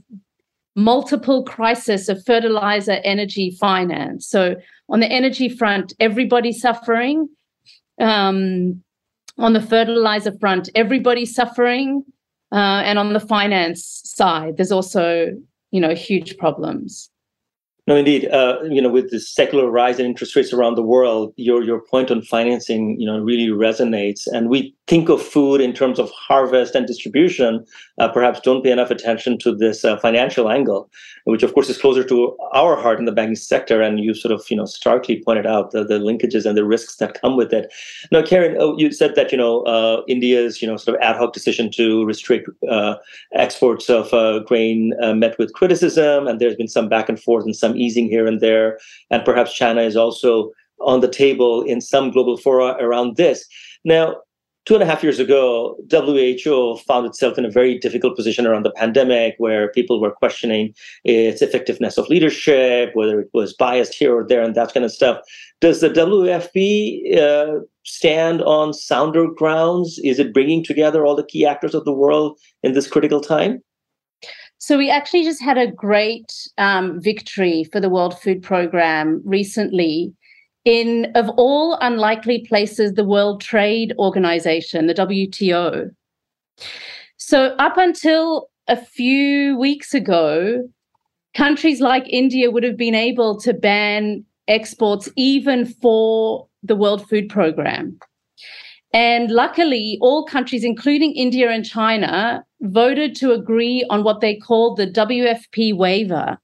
multiple 0.78 1.42
crisis 1.42 2.08
of 2.08 2.24
fertilizer, 2.24 3.00
energy, 3.02 3.50
finance. 3.50 4.28
So 4.28 4.54
on 4.88 5.00
the 5.00 5.10
energy 5.10 5.48
front, 5.48 5.92
everybody's 5.98 6.60
suffering. 6.60 7.28
Um, 8.00 8.82
on 9.38 9.52
the 9.52 9.60
fertilizer 9.60 10.32
front, 10.38 10.68
everybody's 10.74 11.34
suffering. 11.34 12.04
Uh, 12.52 12.82
and 12.84 12.98
on 12.98 13.12
the 13.12 13.20
finance 13.20 14.00
side, 14.04 14.56
there's 14.56 14.72
also, 14.72 15.32
you 15.72 15.80
know, 15.80 15.94
huge 15.94 16.38
problems. 16.38 17.10
No, 17.88 17.96
indeed. 17.96 18.28
Uh, 18.30 18.58
you 18.70 18.80
know, 18.80 18.88
with 18.88 19.10
the 19.10 19.18
secular 19.18 19.70
rise 19.70 19.98
in 19.98 20.06
interest 20.06 20.36
rates 20.36 20.52
around 20.52 20.76
the 20.76 20.82
world, 20.82 21.32
your 21.36 21.62
your 21.62 21.80
point 21.80 22.10
on 22.10 22.22
financing, 22.22 23.00
you 23.00 23.06
know, 23.06 23.18
really 23.18 23.48
resonates. 23.48 24.26
And 24.26 24.48
we 24.48 24.74
think 24.88 25.10
of 25.10 25.22
food 25.22 25.60
in 25.60 25.72
terms 25.74 25.98
of 25.98 26.10
harvest 26.10 26.74
and 26.74 26.86
distribution, 26.86 27.64
uh, 27.98 28.08
perhaps 28.08 28.40
don't 28.40 28.64
pay 28.64 28.70
enough 28.70 28.90
attention 28.90 29.38
to 29.38 29.54
this 29.54 29.84
uh, 29.84 29.98
financial 29.98 30.50
angle, 30.50 30.90
which 31.24 31.42
of 31.42 31.52
course 31.52 31.68
is 31.68 31.76
closer 31.76 32.02
to 32.02 32.34
our 32.54 32.74
heart 32.74 32.98
in 32.98 33.04
the 33.04 33.12
banking 33.12 33.36
sector. 33.36 33.82
And 33.82 34.00
you 34.00 34.14
sort 34.14 34.32
of, 34.32 34.44
you 34.50 34.56
know, 34.56 34.64
starkly 34.64 35.22
pointed 35.22 35.46
out 35.46 35.72
the, 35.72 35.84
the 35.84 35.98
linkages 35.98 36.46
and 36.46 36.56
the 36.56 36.64
risks 36.64 36.96
that 36.96 37.20
come 37.20 37.36
with 37.36 37.52
it. 37.52 37.70
Now, 38.10 38.22
Carin, 38.22 38.56
oh, 38.58 38.78
you 38.78 38.90
said 38.90 39.14
that, 39.14 39.30
you 39.30 39.36
know, 39.36 39.60
uh, 39.62 40.02
India's, 40.08 40.62
you 40.62 40.68
know, 40.68 40.78
sort 40.78 40.96
of 40.96 41.02
ad 41.02 41.16
hoc 41.16 41.34
decision 41.34 41.70
to 41.72 42.04
restrict 42.06 42.48
uh, 42.70 42.94
exports 43.34 43.90
of 43.90 44.12
uh, 44.14 44.38
grain 44.40 44.94
uh, 45.02 45.12
met 45.12 45.38
with 45.38 45.52
criticism, 45.52 46.26
and 46.26 46.40
there's 46.40 46.56
been 46.56 46.68
some 46.68 46.88
back 46.88 47.08
and 47.08 47.20
forth 47.20 47.44
and 47.44 47.54
some 47.54 47.76
easing 47.76 48.08
here 48.08 48.26
and 48.26 48.40
there. 48.40 48.78
And 49.10 49.22
perhaps 49.24 49.52
China 49.54 49.82
is 49.82 49.96
also 49.96 50.50
on 50.80 51.00
the 51.00 51.08
table 51.08 51.62
in 51.62 51.80
some 51.80 52.10
global 52.10 52.36
fora 52.36 52.76
around 52.80 53.16
this. 53.16 53.44
Now, 53.84 54.16
two 54.68 54.74
and 54.74 54.82
a 54.82 54.86
half 54.86 55.02
years 55.02 55.18
ago, 55.18 55.78
WHO 55.90 56.76
found 56.86 57.06
itself 57.06 57.38
in 57.38 57.46
a 57.46 57.50
very 57.50 57.78
difficult 57.78 58.14
position 58.14 58.46
around 58.46 58.66
the 58.66 58.70
pandemic 58.72 59.34
where 59.38 59.72
people 59.72 59.98
were 59.98 60.10
questioning 60.10 60.74
its 61.04 61.40
effectiveness 61.40 61.96
of 61.96 62.06
leadership, 62.10 62.90
whether 62.92 63.18
it 63.18 63.30
was 63.32 63.54
biased 63.54 63.94
here 63.94 64.14
or 64.14 64.26
there, 64.28 64.42
and 64.42 64.54
that 64.54 64.74
kind 64.74 64.84
of 64.84 64.92
stuff. 64.92 65.22
Does 65.62 65.80
the 65.80 65.88
WFP 65.88 67.16
uh, 67.16 67.60
stand 67.84 68.42
on 68.42 68.74
sounder 68.74 69.26
grounds? 69.30 69.98
Is 70.04 70.18
it 70.18 70.34
bringing 70.34 70.62
together 70.62 71.06
all 71.06 71.16
the 71.16 71.24
key 71.24 71.46
actors 71.46 71.74
of 71.74 71.86
the 71.86 71.92
world 71.94 72.38
in 72.62 72.74
this 72.74 72.86
critical 72.86 73.22
time? 73.22 73.62
So 74.58 74.76
we 74.76 74.90
actually 74.90 75.22
just 75.22 75.42
had 75.42 75.56
a 75.56 75.72
great 75.72 76.30
um, 76.58 77.00
victory 77.00 77.64
for 77.64 77.80
the 77.80 77.88
World 77.88 78.20
Food 78.20 78.42
Program 78.42 79.22
recently 79.24 80.12
in, 80.68 81.10
of 81.14 81.30
all 81.38 81.78
unlikely 81.80 82.44
places, 82.46 82.92
the 82.92 83.04
World 83.04 83.40
Trade 83.40 83.94
Organization, 83.98 84.86
the 84.86 84.92
WTO. 84.92 85.88
So, 87.16 87.56
up 87.58 87.78
until 87.78 88.50
a 88.68 88.76
few 88.76 89.56
weeks 89.56 89.94
ago, 89.94 90.68
countries 91.34 91.80
like 91.80 92.06
India 92.10 92.50
would 92.50 92.64
have 92.64 92.76
been 92.76 92.94
able 92.94 93.40
to 93.40 93.54
ban 93.54 94.26
exports 94.46 95.08
even 95.16 95.64
for 95.64 96.46
the 96.62 96.76
World 96.76 97.08
Food 97.08 97.30
Program. 97.30 97.98
And 98.92 99.30
luckily, 99.30 99.96
all 100.02 100.26
countries, 100.26 100.64
including 100.64 101.14
India 101.14 101.50
and 101.50 101.64
China, 101.64 102.44
voted 102.60 103.14
to 103.16 103.32
agree 103.32 103.86
on 103.88 104.04
what 104.04 104.20
they 104.20 104.36
called 104.36 104.76
the 104.76 104.86
WFP 104.86 105.74
waiver, 105.74 106.36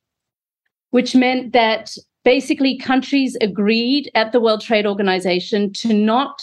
which 0.93 1.15
meant 1.15 1.53
that 1.53 1.95
basically 2.25 2.79
countries 2.79 3.37
agreed 3.41 4.11
at 4.15 4.33
the 4.33 4.41
World 4.41 4.61
Trade 4.61 4.87
Organization 4.87 5.73
to 5.75 5.93
not 5.93 6.43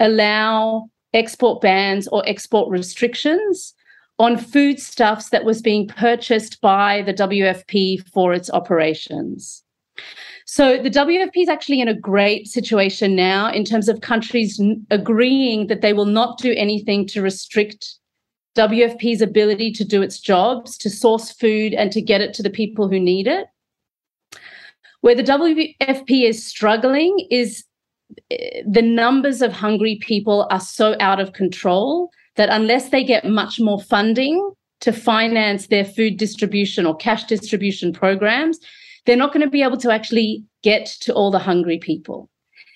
allow 0.00 0.90
export 1.14 1.60
bans 1.60 2.08
or 2.08 2.22
export 2.26 2.70
restrictions 2.70 3.74
on 4.18 4.36
foodstuffs 4.36 5.28
that 5.30 5.44
was 5.44 5.60
being 5.60 5.86
purchased 5.86 6.60
by 6.60 7.02
the 7.02 7.14
WFP 7.14 8.08
for 8.10 8.32
its 8.32 8.50
operations. 8.50 9.62
So 10.46 10.80
the 10.80 10.90
WFP 10.90 11.42
is 11.42 11.48
actually 11.48 11.80
in 11.80 11.88
a 11.88 11.98
great 11.98 12.46
situation 12.46 13.16
now 13.16 13.50
in 13.50 13.64
terms 13.64 13.88
of 13.88 14.00
countries 14.00 14.60
n- 14.60 14.86
agreeing 14.90 15.66
that 15.66 15.80
they 15.80 15.92
will 15.92 16.06
not 16.06 16.38
do 16.38 16.54
anything 16.56 17.06
to 17.08 17.20
restrict 17.20 17.96
WFP's 18.56 19.20
ability 19.20 19.72
to 19.72 19.84
do 19.84 20.00
its 20.02 20.18
jobs, 20.18 20.78
to 20.78 20.88
source 20.88 21.32
food 21.32 21.74
and 21.74 21.92
to 21.92 22.00
get 22.00 22.20
it 22.20 22.32
to 22.34 22.42
the 22.42 22.50
people 22.50 22.88
who 22.88 22.98
need 22.98 23.26
it. 23.26 23.46
Where 25.00 25.14
the 25.14 25.22
WFP 25.22 26.28
is 26.28 26.44
struggling 26.44 27.26
is 27.30 27.64
eh, 28.30 28.62
the 28.66 28.82
numbers 28.82 29.42
of 29.42 29.52
hungry 29.52 29.98
people 30.00 30.46
are 30.50 30.60
so 30.60 30.96
out 31.00 31.20
of 31.20 31.32
control 31.32 32.10
that 32.36 32.48
unless 32.50 32.90
they 32.90 33.04
get 33.04 33.24
much 33.24 33.58
more 33.60 33.80
funding 33.80 34.52
to 34.80 34.92
finance 34.92 35.68
their 35.68 35.84
food 35.84 36.16
distribution 36.16 36.86
or 36.86 36.94
cash 36.96 37.24
distribution 37.24 37.92
programs, 37.92 38.58
they're 39.04 39.16
not 39.16 39.32
going 39.32 39.44
to 39.44 39.50
be 39.50 39.62
able 39.62 39.78
to 39.78 39.90
actually 39.90 40.44
get 40.62 40.86
to 41.00 41.14
all 41.14 41.30
the 41.30 41.38
hungry 41.38 41.78
people. 41.78 42.28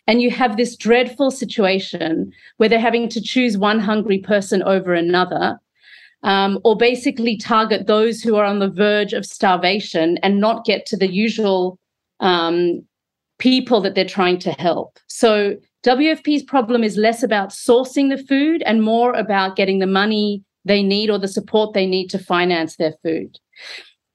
And 0.07 0.23
you 0.23 0.31
have 0.31 0.57
this 0.57 0.77
dreadful 0.77 1.31
situation 1.31 2.33
where 2.57 2.69
they're 2.69 2.81
having 2.81 3.09
to 3.11 3.21
choose 3.21 3.59
one 3.59 3.79
hungry 3.79 4.19
person 4.19 4.63
over 4.63 4.95
another, 4.95 5.59
um, 6.23 6.59
or 6.65 6.77
basically 6.77 7.37
target 7.37 7.87
those 7.87 8.23
who 8.23 8.37
are 8.37 8.45
on 8.45 8.59
the 8.59 8.71
verge 8.71 9.13
of 9.13 9.27
starvation 9.27 10.19
and 10.23 10.41
not 10.41 10.65
get 10.65 10.87
to 10.87 10.97
the 10.97 11.11
usual 11.13 11.79
um, 12.21 12.83
people 13.39 13.81
that 13.81 13.95
they're 13.95 14.05
trying 14.05 14.39
to 14.39 14.53
help. 14.53 14.99
So 15.09 15.57
WFP's 15.85 16.43
problem 16.43 16.85
is 16.85 16.97
less 16.97 17.23
about 17.23 17.51
sourcing 17.51 18.11
the 18.15 18.23
food 18.23 18.63
and 18.67 18.83
more 18.83 19.15
about 19.15 19.57
getting 19.57 19.79
the 19.79 19.87
money 19.87 20.45
they 20.65 20.83
need 20.83 21.11
or 21.11 21.19
the 21.19 21.29
support 21.29 21.73
they 21.73 21.87
need 21.87 22.09
to 22.09 22.19
finance 22.19 22.77
their 22.77 22.95
food. 23.03 23.39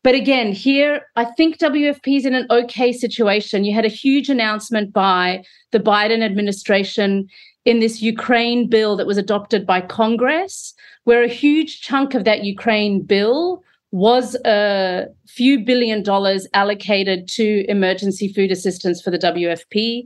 But 0.04 0.14
again, 0.14 0.52
here, 0.52 1.02
I 1.16 1.26
think 1.26 1.58
WFP 1.58 2.18
is 2.18 2.26
in 2.28 2.36
an 2.36 2.46
okay 2.52 2.94
situation. 2.94 3.66
You 3.66 3.74
had 3.74 3.86
a 3.86 3.90
huge 3.90 4.30
announcement 4.30 4.94
by 4.94 5.44
the 5.72 5.80
Biden 5.80 6.22
administration 6.22 7.28
in 7.66 7.80
this 7.80 8.04
Ukraine 8.04 8.70
bill 8.70 8.96
that 8.98 9.08
was 9.08 9.18
adopted 9.18 9.66
by 9.66 9.82
Congress, 9.82 10.76
where 11.06 11.24
a 11.24 11.28
huge 11.28 11.82
chunk 11.82 12.14
of 12.14 12.24
that 12.26 12.44
Ukraine 12.44 13.02
bill 13.02 13.64
was 13.92 14.36
a 14.46 15.06
few 15.28 15.64
billion 15.64 16.04
dollars 16.04 16.48
allocated 16.54 17.28
to 17.30 17.66
emergency 17.70 18.32
food 18.32 18.52
assistance 18.52 19.02
for 19.02 19.12
the 19.12 19.18
WFP. 19.18 20.04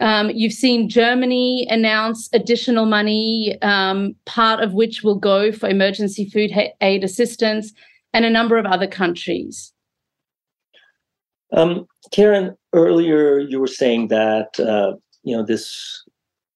Um, 0.00 0.30
you've 0.30 0.54
seen 0.54 0.88
Germany 0.88 1.66
announce 1.68 2.30
additional 2.32 2.86
money, 2.86 3.58
um, 3.60 4.14
part 4.24 4.60
of 4.62 4.72
which 4.72 5.02
will 5.02 5.18
go 5.18 5.52
for 5.52 5.68
emergency 5.68 6.28
food 6.30 6.50
aid 6.80 7.04
assistance, 7.04 7.72
and 8.14 8.24
a 8.24 8.30
number 8.30 8.56
of 8.56 8.64
other 8.64 8.86
countries. 8.86 9.72
Um, 11.52 11.86
Carin, 12.12 12.56
earlier 12.72 13.38
you 13.38 13.60
were 13.60 13.66
saying 13.66 14.08
that 14.08 14.58
uh, 14.58 14.96
you 15.22 15.36
know 15.36 15.44
this 15.44 16.02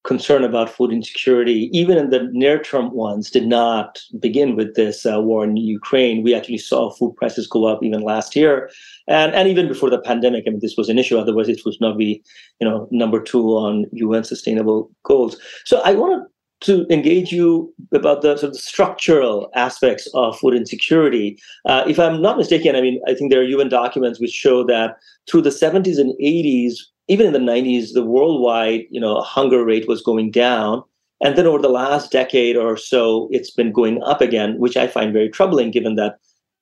concern 0.05 0.43
about 0.43 0.69
food 0.69 0.91
insecurity, 0.91 1.69
even 1.73 1.97
in 1.97 2.09
the 2.09 2.29
near 2.31 2.61
term 2.61 2.91
ones, 2.91 3.31
did 3.31 3.47
not 3.47 3.99
begin 4.19 4.55
with 4.55 4.75
this 4.75 5.05
uh, 5.05 5.19
war 5.19 5.43
in 5.43 5.57
Ukraine. 5.57 6.23
We 6.23 6.35
actually 6.35 6.59
saw 6.59 6.91
food 6.91 7.15
prices 7.15 7.47
go 7.47 7.65
up 7.65 7.83
even 7.83 8.01
last 8.01 8.35
year. 8.35 8.69
And, 9.07 9.33
and 9.33 9.47
even 9.49 9.67
before 9.67 9.89
the 9.89 9.99
pandemic, 9.99 10.45
I 10.47 10.51
mean, 10.51 10.59
this 10.61 10.77
was 10.77 10.89
an 10.89 10.99
issue. 10.99 11.17
Otherwise, 11.17 11.49
it 11.49 11.61
would 11.65 11.75
not 11.81 11.97
be, 11.97 12.23
you 12.59 12.67
know, 12.67 12.87
number 12.91 13.21
two 13.21 13.43
on 13.49 13.85
UN 13.91 14.23
sustainable 14.23 14.91
goals. 15.03 15.37
So 15.65 15.81
I 15.83 15.93
want 15.93 16.29
to 16.61 16.85
engage 16.89 17.31
you 17.31 17.73
about 17.93 18.21
the 18.21 18.37
sort 18.37 18.53
of 18.53 18.59
structural 18.59 19.49
aspects 19.55 20.07
of 20.13 20.37
food 20.39 20.55
insecurity. 20.55 21.37
Uh, 21.65 21.83
if 21.87 21.99
I'm 21.99 22.21
not 22.21 22.37
mistaken, 22.37 22.75
I 22.75 22.81
mean, 22.81 23.01
I 23.07 23.13
think 23.13 23.31
there 23.31 23.41
are 23.41 23.43
UN 23.43 23.69
documents 23.69 24.19
which 24.19 24.31
show 24.31 24.63
that 24.65 24.97
through 25.29 25.41
the 25.41 25.49
70s 25.49 25.99
and 25.99 26.13
80s, 26.19 26.75
even 27.07 27.27
in 27.27 27.33
the 27.33 27.39
90s, 27.39 27.93
the 27.93 28.05
worldwide, 28.05 28.85
you 28.89 28.99
know, 28.99 29.21
hunger 29.21 29.63
rate 29.63 29.87
was 29.87 30.01
going 30.01 30.31
down. 30.31 30.83
And 31.23 31.37
then 31.37 31.47
over 31.47 31.59
the 31.59 31.69
last 31.69 32.11
decade 32.11 32.57
or 32.57 32.77
so, 32.77 33.29
it's 33.31 33.51
been 33.51 33.71
going 33.71 34.01
up 34.03 34.21
again, 34.21 34.59
which 34.59 34.75
I 34.75 34.87
find 34.87 35.13
very 35.13 35.29
troubling 35.29 35.71
given 35.71 35.95
that 35.95 36.17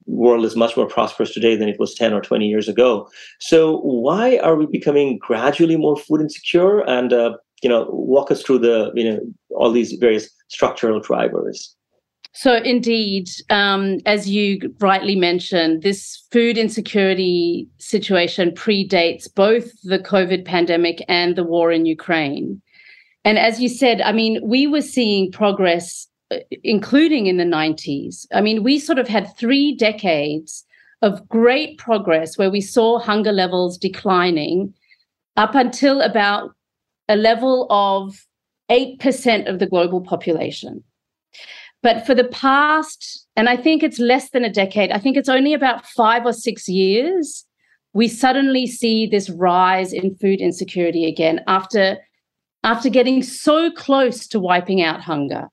world 0.05 0.45
is 0.45 0.55
much 0.55 0.75
more 0.75 0.88
prosperous 0.88 1.33
today 1.33 1.55
than 1.55 1.69
it 1.69 1.79
was 1.79 1.95
10 1.95 2.13
or 2.13 2.21
20 2.21 2.47
years 2.47 2.67
ago. 2.67 3.09
So 3.39 3.77
why 3.79 4.38
are 4.38 4.55
we 4.55 4.65
becoming 4.65 5.17
gradually 5.17 5.77
more 5.77 5.97
food 5.97 6.21
insecure? 6.21 6.81
And, 6.81 7.13
uh, 7.13 7.38
you 7.62 7.69
know, 7.69 7.88
walk 7.89 8.29
us 8.29 8.43
through 8.43 8.59
the, 8.59 8.91
you 8.95 9.09
know, 9.09 9.19
all 9.51 9.71
these 9.71 9.93
various 9.93 10.29
structural 10.50 11.00
drivers. 11.00 11.75
So, 12.35 12.55
indeed, 12.55 13.29
um, 13.51 13.99
as 14.07 14.27
you 14.27 14.73
rightly 14.79 15.15
mentioned, 15.15 15.83
this 15.83 16.25
food 16.31 16.57
insecurity 16.57 17.67
situation 17.77 18.51
predates 18.51 19.33
both 19.33 19.71
the 19.83 19.99
COVID 19.99 20.43
pandemic 20.43 21.03
and 21.07 21.35
the 21.35 21.43
war 21.43 21.71
in 21.71 21.85
Ukraine. 21.85 22.59
And 23.23 23.37
as 23.37 23.59
you 23.61 23.69
said, 23.69 24.01
I 24.01 24.11
mean, 24.11 24.39
we 24.43 24.65
were 24.65 24.81
seeing 24.81 25.31
progress, 25.31 26.07
uh, 26.31 26.37
including 26.63 27.27
in 27.27 27.37
the 27.37 27.43
90s. 27.43 28.25
I 28.33 28.41
mean, 28.41 28.63
we 28.63 28.79
sort 28.79 28.97
of 28.97 29.07
had 29.07 29.37
three 29.37 29.75
decades 29.75 30.65
of 31.03 31.27
great 31.29 31.77
progress 31.77 32.37
where 32.37 32.49
we 32.49 32.61
saw 32.61 32.97
hunger 32.97 33.31
levels 33.31 33.77
declining 33.77 34.73
up 35.37 35.53
until 35.53 36.01
about 36.01 36.51
a 37.07 37.15
level 37.15 37.67
of 37.69 38.25
8% 38.71 39.47
of 39.47 39.59
the 39.59 39.67
global 39.67 40.01
population. 40.01 40.83
But 41.83 42.05
for 42.05 42.15
the 42.15 42.23
past, 42.23 43.27
and 43.35 43.49
I 43.49 43.57
think 43.57 43.83
it's 43.83 43.99
less 43.99 44.29
than 44.29 44.45
a 44.45 44.51
decade, 44.51 44.91
I 44.91 44.97
think 44.97 45.17
it's 45.17 45.29
only 45.29 45.53
about 45.53 45.85
five 45.85 46.25
or 46.25 46.31
six 46.31 46.69
years, 46.69 47.45
we 47.93 48.07
suddenly 48.07 48.65
see 48.65 49.05
this 49.05 49.29
rise 49.29 49.91
in 49.91 50.15
food 50.15 50.39
insecurity 50.39 51.05
again 51.05 51.41
after, 51.45 51.97
after 52.63 52.89
getting 52.89 53.21
so 53.21 53.69
close 53.69 54.25
to 54.29 54.39
wiping 54.39 54.81
out 54.81 55.01
hunger. 55.01 55.49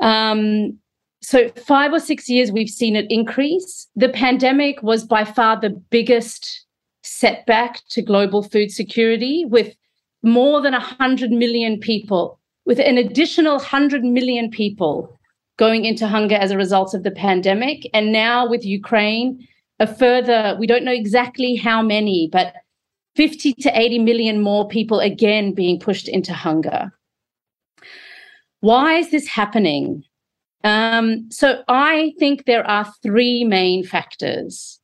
Um, 0.00 0.78
so, 1.22 1.48
five 1.50 1.92
or 1.92 2.00
six 2.00 2.28
years, 2.28 2.52
we've 2.52 2.68
seen 2.68 2.96
it 2.96 3.06
increase. 3.08 3.88
The 3.96 4.08
pandemic 4.08 4.82
was 4.82 5.04
by 5.04 5.24
far 5.24 5.60
the 5.60 5.70
biggest 5.70 6.66
setback 7.02 7.82
to 7.90 8.02
global 8.02 8.42
food 8.42 8.70
security, 8.70 9.44
with 9.44 9.74
more 10.22 10.60
than 10.60 10.72
100 10.72 11.30
million 11.30 11.78
people 11.78 12.38
with 12.68 12.78
an 12.78 12.98
additional 12.98 13.56
100 13.56 14.04
million 14.04 14.50
people 14.50 15.18
going 15.56 15.86
into 15.86 16.06
hunger 16.06 16.34
as 16.34 16.50
a 16.50 16.56
result 16.56 16.92
of 16.92 17.02
the 17.02 17.10
pandemic. 17.10 17.88
And 17.94 18.12
now 18.12 18.46
with 18.46 18.62
Ukraine, 18.62 19.48
a 19.80 19.86
further, 19.86 20.54
we 20.60 20.66
don't 20.66 20.84
know 20.84 20.92
exactly 20.92 21.56
how 21.56 21.80
many, 21.80 22.28
but 22.30 22.52
50 23.16 23.54
to 23.54 23.70
80 23.76 24.00
million 24.00 24.42
more 24.42 24.68
people 24.68 25.00
again 25.00 25.54
being 25.54 25.80
pushed 25.80 26.08
into 26.08 26.34
hunger. 26.34 26.92
Why 28.60 28.98
is 28.98 29.10
this 29.10 29.26
happening? 29.26 30.04
Um, 30.62 31.26
so 31.30 31.62
I 31.68 32.12
think 32.18 32.44
there 32.44 32.68
are 32.68 32.92
three 33.02 33.44
main 33.44 33.82
factors. 33.82 34.78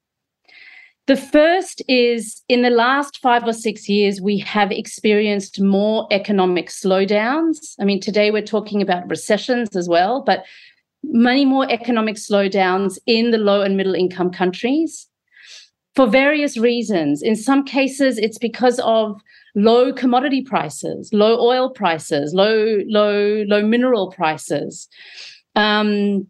The 1.07 1.17
first 1.17 1.83
is 1.87 2.43
in 2.49 2.63
the 2.63 2.71
last 2.71 3.19
five 3.21 3.45
or 3.45 3.53
six 3.53 3.91
years, 3.91 4.23
we 4.23 4.39
have 4.39 4.73
experienced 4.73 5.61
more 5.61 6.09
economic 6.11 6.69
slowdowns. 6.69 7.75
I 7.79 7.85
mean, 7.85 8.01
today 8.01 8.31
we're 8.31 8.41
talking 8.41 8.81
about 8.81 9.11
recessions 9.11 9.77
as 9.77 9.87
well, 9.87 10.23
but 10.23 10.45
many 11.03 11.45
more 11.45 11.71
economic 11.71 12.17
slowdowns 12.17 12.99
in 13.07 13.33
the 13.33 13.39
low 13.39 13.61
and 13.61 13.77
middle 13.77 13.95
income 13.95 14.31
countries 14.31 15.07
for 15.95 16.07
various 16.07 16.57
reasons. 16.57 17.23
In 17.23 17.37
some 17.37 17.65
cases, 17.65 18.17
it's 18.17 18.39
because 18.39 18.81
of 18.81 19.21
low 19.55 19.93
commodity 19.93 20.41
prices, 20.41 21.11
low 21.13 21.39
oil 21.39 21.69
prices, 21.69 22.33
low, 22.33 22.81
low, 22.87 23.45
low 23.47 23.63
mineral 23.63 24.11
prices. 24.11 24.89
Um, 25.55 26.29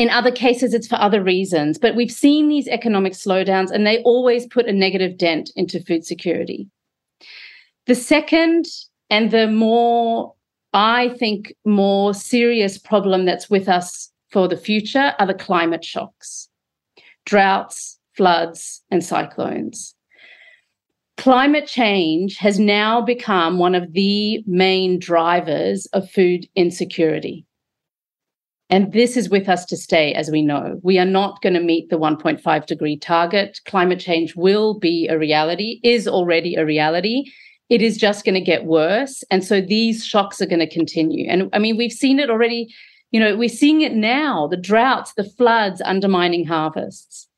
in 0.00 0.08
other 0.08 0.30
cases, 0.30 0.72
it's 0.72 0.88
for 0.88 0.94
other 0.94 1.22
reasons. 1.22 1.78
But 1.78 1.94
we've 1.94 2.10
seen 2.10 2.48
these 2.48 2.66
economic 2.68 3.12
slowdowns, 3.12 3.70
and 3.70 3.86
they 3.86 4.02
always 4.02 4.46
put 4.46 4.64
a 4.64 4.72
negative 4.72 5.18
dent 5.18 5.50
into 5.56 5.78
food 5.78 6.06
security. 6.06 6.70
The 7.84 7.94
second, 7.94 8.64
and 9.10 9.30
the 9.30 9.46
more, 9.46 10.32
I 10.72 11.10
think, 11.10 11.54
more 11.66 12.14
serious 12.14 12.78
problem 12.78 13.26
that's 13.26 13.50
with 13.50 13.68
us 13.68 14.10
for 14.30 14.48
the 14.48 14.56
future 14.56 15.12
are 15.18 15.26
the 15.26 15.34
climate 15.34 15.84
shocks, 15.84 16.48
droughts, 17.26 17.98
floods, 18.16 18.82
and 18.90 19.04
cyclones. 19.04 19.94
Climate 21.18 21.66
change 21.66 22.38
has 22.38 22.58
now 22.58 23.02
become 23.02 23.58
one 23.58 23.74
of 23.74 23.92
the 23.92 24.42
main 24.46 24.98
drivers 24.98 25.84
of 25.92 26.10
food 26.10 26.48
insecurity. 26.56 27.44
And 28.70 28.92
this 28.92 29.16
is 29.16 29.28
with 29.28 29.48
us 29.48 29.64
to 29.66 29.76
stay, 29.76 30.14
as 30.14 30.30
we 30.30 30.42
know. 30.42 30.78
We 30.84 30.98
are 30.98 31.04
not 31.04 31.42
going 31.42 31.54
to 31.54 31.60
meet 31.60 31.90
the 31.90 31.98
1.5 31.98 32.66
degree 32.66 32.96
target. 32.96 33.60
Climate 33.66 33.98
change 33.98 34.36
will 34.36 34.78
be 34.78 35.08
a 35.08 35.18
reality, 35.18 35.80
is 35.82 36.06
already 36.06 36.54
a 36.54 36.64
reality. 36.64 37.24
It 37.68 37.82
is 37.82 37.96
just 37.96 38.24
going 38.24 38.36
to 38.36 38.40
get 38.40 38.64
worse. 38.64 39.24
And 39.30 39.44
so 39.44 39.60
these 39.60 40.06
shocks 40.06 40.40
are 40.40 40.46
going 40.46 40.60
to 40.60 40.70
continue. 40.70 41.28
And 41.28 41.50
I 41.52 41.58
mean, 41.58 41.76
we've 41.76 41.92
seen 41.92 42.20
it 42.20 42.30
already. 42.30 42.72
You 43.10 43.18
know, 43.18 43.36
we're 43.36 43.48
seeing 43.48 43.80
it 43.80 43.92
now 43.92 44.46
the 44.46 44.56
droughts, 44.56 45.14
the 45.14 45.24
floods 45.24 45.82
undermining 45.82 46.46
harvests. 46.46 47.28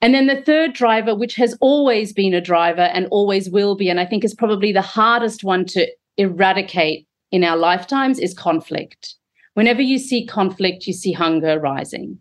And 0.00 0.12
then 0.12 0.26
the 0.26 0.42
third 0.42 0.72
driver, 0.74 1.14
which 1.14 1.36
has 1.36 1.56
always 1.60 2.12
been 2.12 2.34
a 2.34 2.40
driver 2.40 2.82
and 2.82 3.06
always 3.12 3.48
will 3.48 3.76
be, 3.76 3.88
and 3.88 4.00
I 4.00 4.06
think 4.06 4.24
is 4.24 4.34
probably 4.34 4.72
the 4.72 4.82
hardest 4.82 5.44
one 5.44 5.64
to 5.66 5.86
eradicate 6.16 7.06
in 7.30 7.44
our 7.44 7.56
lifetimes, 7.56 8.18
is 8.18 8.34
conflict. 8.34 9.14
Whenever 9.54 9.82
you 9.82 9.98
see 9.98 10.26
conflict, 10.26 10.86
you 10.86 10.92
see 10.92 11.12
hunger 11.12 11.58
rising. 11.58 12.18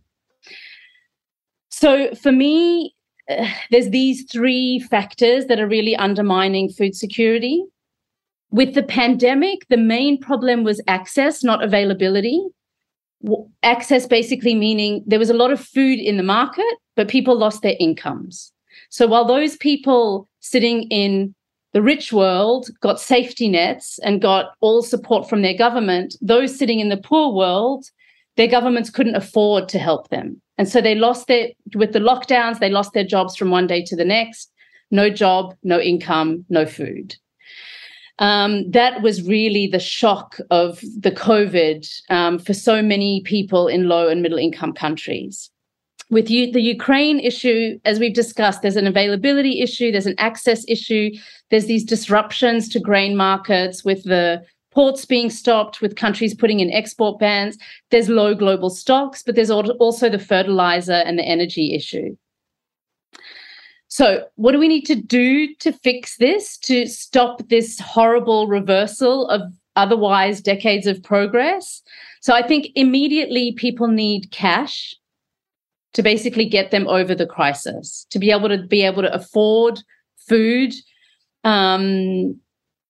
So 1.70 2.14
for 2.16 2.32
me, 2.32 2.96
uh, 3.30 3.48
there's 3.72 3.90
these 3.90 4.26
three 4.32 4.80
factors 4.80 5.46
that 5.48 5.60
are 5.60 5.68
really 5.68 5.96
undermining 5.96 6.70
food 6.70 6.96
security. 6.96 7.64
With 8.52 8.76
the 8.76 8.84
pandemic, 8.84 9.68
the 9.70 9.78
main 9.78 10.20
problem 10.20 10.64
was 10.64 10.82
access, 10.88 11.44
not 11.44 11.64
availability. 11.64 12.42
Access 13.64 14.06
basically 14.06 14.54
meaning 14.54 15.04
there 15.08 15.20
was 15.20 15.30
a 15.30 15.34
lot 15.34 15.52
of 15.52 15.60
food 15.60 16.00
in 16.00 16.18
the 16.18 16.24
market, 16.24 16.76
but 16.96 17.08
people 17.08 17.36
lost 17.36 17.64
their 17.64 17.76
incomes. 17.80 18.52
So 18.90 19.08
while 19.08 19.26
those 19.26 19.58
people 19.58 20.30
sitting 20.40 20.84
in 20.90 21.34
the 21.74 21.82
rich 21.82 22.14
world 22.14 22.70
got 22.82 23.00
safety 23.00 23.50
nets 23.50 24.00
and 24.04 24.22
got 24.22 24.54
all 24.62 24.84
support 24.84 25.28
from 25.28 25.42
their 25.42 25.58
government. 25.58 26.16
Those 26.22 26.58
sitting 26.58 26.80
in 26.80 26.90
the 26.90 26.98
poor 26.98 27.34
world, 27.34 27.86
their 28.38 28.48
governments 28.48 28.90
couldn't 28.90 29.16
afford 29.16 29.68
to 29.70 29.80
help 29.80 30.10
them. 30.10 30.40
And 30.60 30.70
so 30.70 30.82
they 30.82 30.94
lost 30.94 31.28
their, 31.28 31.50
with 31.76 31.94
the 31.94 32.00
lockdowns, 32.00 32.60
they 32.60 32.70
lost 32.70 32.94
their 32.94 33.04
jobs 33.04 33.36
from 33.36 33.50
one 33.50 33.66
day 33.66 33.84
to 33.86 33.96
the 33.96 34.06
next. 34.06 34.52
No 34.92 35.10
job, 35.10 35.56
no 35.64 35.80
income, 35.80 36.46
no 36.50 36.68
food. 36.68 37.16
Um, 38.20 38.70
that 38.70 39.02
was 39.02 39.28
really 39.28 39.66
the 39.66 39.80
shock 39.80 40.38
of 40.52 40.80
the 40.82 41.12
COVID 41.12 41.90
um, 42.12 42.38
for 42.38 42.54
so 42.54 42.84
many 42.84 43.22
people 43.26 43.68
in 43.68 43.88
low 43.88 44.08
and 44.08 44.22
middle 44.22 44.38
income 44.38 44.74
countries 44.74 45.50
with 46.14 46.30
you, 46.30 46.52
the 46.52 46.62
Ukraine 46.62 47.20
issue, 47.20 47.80
as 47.86 48.00
we've 48.00 48.14
discussed, 48.14 48.62
there's 48.62 48.76
an 48.76 48.88
availability 48.88 49.62
issue, 49.62 49.92
there's 49.92 50.06
an 50.06 50.16
access 50.18 50.64
issue, 50.68 51.12
there's 51.50 51.66
these 51.66 51.84
disruptions 51.84 52.70
to 52.70 52.80
grain 52.80 53.16
markets 53.16 53.84
with 53.84 54.04
the 54.04 54.44
ports 54.72 55.06
being 55.06 55.30
stopped, 55.30 55.82
with 55.82 55.96
countries 55.96 56.34
putting 56.34 56.60
in 56.60 56.72
export 56.72 57.20
bans. 57.20 57.58
There's 57.92 58.10
low 58.10 58.34
global 58.34 58.70
stocks, 58.70 59.22
but 59.24 59.36
there's 59.36 59.52
also 59.52 60.10
the 60.10 60.20
fertilizer 60.20 60.94
and 60.94 61.18
the 61.18 61.24
energy 61.24 61.74
issue. 61.76 62.16
So, 63.88 64.26
what 64.36 64.54
do 64.54 64.60
we 64.60 64.68
need 64.68 64.86
to 64.88 64.96
do 64.96 65.54
to 65.56 65.72
fix 65.72 66.18
this, 66.18 66.58
to 66.60 66.88
stop 66.88 67.48
this 67.50 67.80
horrible 67.80 68.48
reversal 68.48 69.28
of 69.28 69.42
otherwise 69.76 70.42
decades 70.42 70.88
of 70.88 71.04
progress? 71.04 71.84
So, 72.22 72.34
I 72.34 72.42
think 72.42 72.70
immediately 72.74 73.54
people 73.54 73.88
need 73.88 74.32
cash 74.32 74.96
to 75.94 76.04
basically 76.04 76.46
get 76.46 76.72
them 76.72 76.88
over 76.88 77.16
the 77.16 77.26
crisis, 77.26 78.06
to 78.10 78.20
be 78.20 78.32
able 78.32 78.50
to 78.50 78.58
be 78.58 78.84
able 78.84 79.02
to 79.02 79.14
afford 79.14 79.80
food, 80.28 80.74
um, 81.44 82.40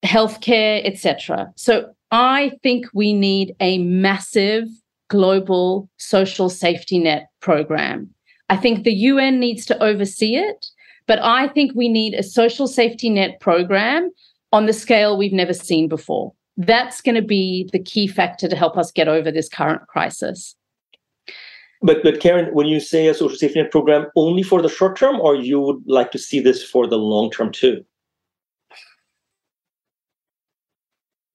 healthcare, 0.04 0.82
etc. 0.86 1.52
So 1.56 1.94
I 2.12 2.52
think 2.62 2.86
we 2.94 3.14
need 3.14 3.56
a 3.60 3.80
massive 3.80 4.68
global 5.10 5.90
social 5.98 6.50
safety 6.50 7.00
net 7.00 7.28
program. 7.40 8.10
I 8.50 8.58
think 8.58 8.84
the 8.84 8.94
UN 8.94 9.40
needs 9.40 9.66
to 9.68 9.84
oversee 9.84 10.36
it, 10.36 10.68
but 11.08 11.20
I 11.22 11.48
think 11.50 11.74
we 11.76 11.90
need 11.90 12.14
a 12.14 12.24
social 12.24 12.68
safety 12.68 13.10
net 13.10 13.40
program 13.40 14.12
on 14.52 14.66
the 14.66 14.74
scale 14.74 15.18
we've 15.18 15.34
never 15.34 15.54
seen 15.54 15.88
before. 15.88 16.34
That's 16.56 17.02
going 17.02 17.16
to 17.16 17.22
be 17.22 17.70
the 17.72 17.80
key 17.80 18.08
factor 18.08 18.48
to 18.48 18.56
help 18.56 18.78
us 18.78 18.92
get 18.92 19.08
over 19.08 19.32
this 19.32 19.50
current 19.50 19.88
crisis. 19.88 20.56
But 21.84 22.02
but 22.02 22.22
Carin, 22.22 22.54
when 22.54 22.68
you 22.68 22.80
say 22.80 23.08
a 23.08 23.14
social 23.14 23.38
safety 23.38 23.62
net 23.62 23.70
program 23.70 24.08
only 24.16 24.42
for 24.42 24.62
the 24.62 24.70
short 24.70 24.98
term, 24.98 25.20
or 25.20 25.36
you 25.36 25.60
would 25.60 25.84
like 25.86 26.12
to 26.12 26.18
see 26.18 26.40
this 26.40 26.64
for 26.64 26.88
the 26.88 26.98
long 26.98 27.30
term 27.30 27.52
too? 27.52 27.84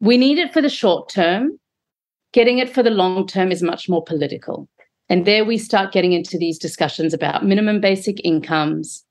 We 0.01 0.17
need 0.17 0.39
it 0.39 0.53
for 0.53 0.63
the 0.63 0.71
short 0.71 1.11
term. 1.11 1.59
Getting 2.33 2.59
it 2.59 2.71
for 2.71 2.83
the 2.83 2.91
long 2.91 3.27
term 3.27 3.53
is 3.53 3.63
much 3.63 3.89
more 3.89 4.03
political. 4.03 4.69
And 5.11 5.27
there 5.27 5.45
we 5.45 5.59
start 5.59 5.93
getting 5.93 6.13
into 6.13 6.39
these 6.39 6.59
discussions 6.59 7.15
about 7.15 7.45
minimum 7.45 7.81
basic 7.81 8.25
incomes, 8.25 9.05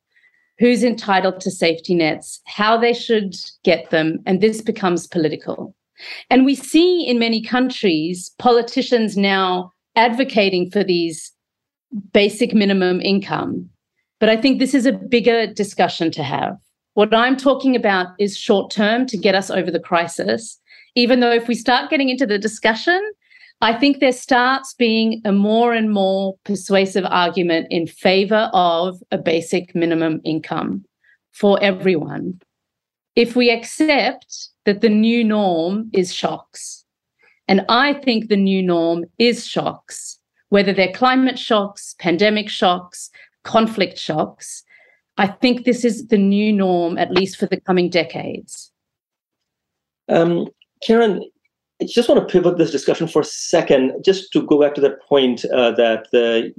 who's 0.60 0.84
entitled 0.84 1.40
to 1.42 1.52
safety 1.52 1.96
nets, 1.96 2.42
how 2.46 2.78
they 2.78 2.94
should 2.94 3.36
get 3.64 3.90
them. 3.90 4.20
And 4.26 4.42
this 4.42 4.62
becomes 4.62 5.08
political. 5.08 5.76
And 6.30 6.46
we 6.46 6.56
see 6.56 7.08
in 7.08 7.18
many 7.20 7.42
countries 7.42 8.32
politicians 8.38 9.18
now 9.18 9.74
advocating 9.98 10.70
for 10.72 10.84
these 10.84 11.34
basic 12.14 12.54
minimum 12.54 13.02
income. 13.02 13.70
But 14.20 14.30
I 14.30 14.38
think 14.38 14.60
this 14.60 14.74
is 14.74 14.86
a 14.86 14.94
bigger 14.94 15.48
discussion 15.48 16.12
to 16.12 16.24
have. 16.24 16.56
What 16.94 17.14
I'm 17.14 17.36
talking 17.36 17.76
about 17.76 18.08
is 18.20 18.38
short 18.38 18.72
term 18.72 19.06
to 19.08 19.18
get 19.18 19.36
us 19.36 19.50
over 19.50 19.70
the 19.70 19.80
crisis. 19.80 20.60
Even 20.96 21.20
though 21.20 21.32
if 21.32 21.48
we 21.48 21.56
start 21.56 21.90
getting 21.90 22.10
into 22.10 22.26
the 22.26 22.40
discussion, 22.40 23.02
I 23.62 23.74
think 23.74 24.00
there 24.00 24.12
starts 24.12 24.74
being 24.74 25.22
a 25.26 25.32
more 25.32 25.74
and 25.74 25.92
more 25.92 26.36
persuasive 26.44 27.06
argument 27.06 27.68
in 27.70 27.88
favor 27.88 28.50
of 28.54 29.02
a 29.12 29.18
basic 29.18 29.74
minimum 29.76 30.22
income 30.24 30.86
for 31.32 31.62
everyone. 31.62 32.40
If 33.16 33.36
we 33.36 33.50
accept 33.50 34.50
that 34.66 34.82
the 34.82 34.90
new 34.90 35.24
norm 35.24 35.90
is 35.92 36.14
shocks, 36.14 36.77
and 37.48 37.66
I 37.70 37.94
think 37.94 38.28
the 38.28 38.38
new 38.38 38.62
norm 38.62 39.06
is 39.18 39.46
shocks, 39.46 40.20
whether 40.50 40.74
they're 40.74 40.92
climate 40.92 41.40
shocks, 41.40 41.96
pandemic 42.00 42.50
shocks, 42.50 43.10
conflict 43.44 43.98
shocks. 43.98 44.64
I 45.18 45.28
think 45.28 45.64
this 45.64 45.84
is 45.84 46.08
the 46.08 46.18
new 46.18 46.54
norm, 46.54 46.98
at 46.98 47.12
least 47.12 47.38
for 47.38 47.46
the 47.48 47.60
coming 47.62 47.90
decades. 47.90 48.72
Um, 50.10 50.48
Carin, 50.86 51.24
I 51.82 51.86
just 51.86 52.10
want 52.10 52.22
to 52.22 52.32
pivot 52.32 52.58
this 52.58 52.72
discussion 52.72 53.08
for 53.08 53.22
a 53.22 53.26
second, 53.26 54.04
just 54.04 54.32
to 54.34 54.46
go 54.46 54.60
back 54.62 54.76
to 54.76 54.82
that 54.82 55.02
point 55.04 55.46
uh, 55.46 55.72
that 55.72 56.08
the 56.12 56.54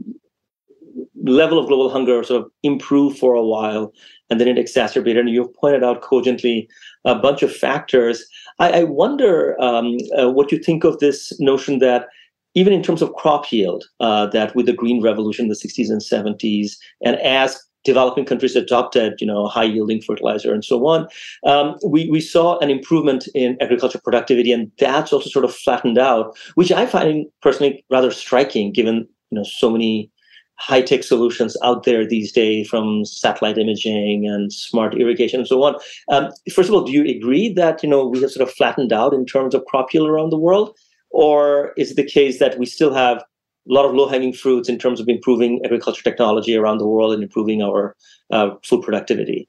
level 1.25 1.59
of 1.59 1.67
global 1.67 1.91
hunger 1.91 2.23
sort 2.23 2.43
of 2.43 2.51
improved 2.63 3.19
for 3.19 3.35
a 3.35 3.45
while 3.45 3.93
and 4.31 4.41
then 4.41 4.49
it 4.49 4.59
exacerbated. 4.59 5.27
And 5.27 5.31
you've 5.31 5.55
pointed 5.55 5.85
out 5.85 6.03
cogently 6.03 6.69
a 7.05 7.15
bunch 7.15 7.43
of 7.43 7.55
factors. 7.55 8.25
I, 8.59 8.81
I 8.81 8.85
wonder 8.85 9.61
um, 9.61 9.97
uh, 10.19 10.31
what 10.31 10.53
you 10.53 10.59
think 10.59 10.85
of 10.85 10.99
this 10.99 11.39
notion 11.41 11.79
that 11.79 12.07
even 12.55 12.73
in 12.73 12.83
terms 12.83 13.03
of 13.03 13.15
crop 13.15 13.53
yield, 13.53 13.85
uh, 14.01 14.27
that 14.27 14.55
with 14.55 14.67
the 14.67 14.73
green 14.73 15.03
revolution 15.03 15.45
in 15.45 15.49
the 15.49 15.55
60s 15.55 15.91
and 15.91 16.01
70s, 16.01 16.73
and 17.05 17.17
as 17.17 17.63
developing 17.85 18.25
countries 18.25 18.57
adopted, 18.57 19.15
you 19.21 19.27
know, 19.27 19.47
high 19.47 19.65
yielding 19.65 20.01
fertilizer 20.03 20.53
and 20.53 20.65
so 20.65 20.85
on, 20.87 21.07
um, 21.47 21.77
we, 21.87 22.11
we 22.11 22.21
saw 22.21 22.59
an 22.59 22.71
improvement 22.71 23.29
in 23.35 23.57
agriculture 23.61 24.01
productivity, 24.03 24.53
and 24.53 24.73
that's 24.79 25.13
also 25.13 25.31
sort 25.31 25.45
of 25.45 25.55
flattened 25.55 25.99
out, 25.99 26.37
which 26.55 26.73
I 26.73 26.87
find 26.87 27.27
personally 27.43 27.85
rather 27.91 28.11
striking, 28.11 28.73
given 28.73 29.07
you 29.31 29.39
know 29.39 29.45
so 29.45 29.71
many 29.71 30.11
high 30.59 30.83
tech 30.83 31.05
solutions 31.05 31.57
out 31.63 31.85
there 31.85 32.07
these 32.07 32.33
days, 32.33 32.69
from 32.69 33.05
satellite 33.05 33.59
imaging 33.59 34.27
and 34.27 34.53
smart 34.53 34.95
irrigation 34.95 35.41
and 35.41 35.49
so 35.49 35.63
on. 35.63 35.77
Um, 36.09 36.31
first 36.53 36.69
of 36.69 36.75
all, 36.75 36.85
do 36.85 36.93
you 36.93 37.05
agree 37.05 37.53
that 37.55 37.83
you 37.83 37.89
know 37.89 38.07
we 38.07 38.21
have 38.21 38.31
sort 38.31 38.49
of 38.49 38.55
flattened 38.55 38.93
out 38.93 39.15
in 39.15 39.25
terms 39.25 39.55
of 39.55 39.65
crop 39.67 39.93
yield 39.95 40.09
around 40.09 40.31
the 40.31 40.39
world? 40.39 40.77
Or 41.11 41.73
is 41.77 41.93
it 41.93 41.97
the 41.97 42.05
case 42.05 42.39
that 42.39 42.59
we 42.59 42.67
still 42.67 42.93
have 42.93 43.19
a 43.19 43.25
lot 43.73 43.87
of 43.87 43.95
low 43.95 44.09
hanging 44.09 44.33
fruits 44.33 44.69
in 44.69 44.79
terms 44.79 45.01
of 45.01 45.09
improving 45.09 45.61
agriculture 45.65 46.03
technology 46.03 46.57
around 46.57 46.79
the 46.79 46.89
world 46.89 47.13
and 47.13 47.23
improving 47.23 47.63
our 47.63 47.95
uh, 48.31 48.51
food 48.65 48.83
productivity? 48.83 49.49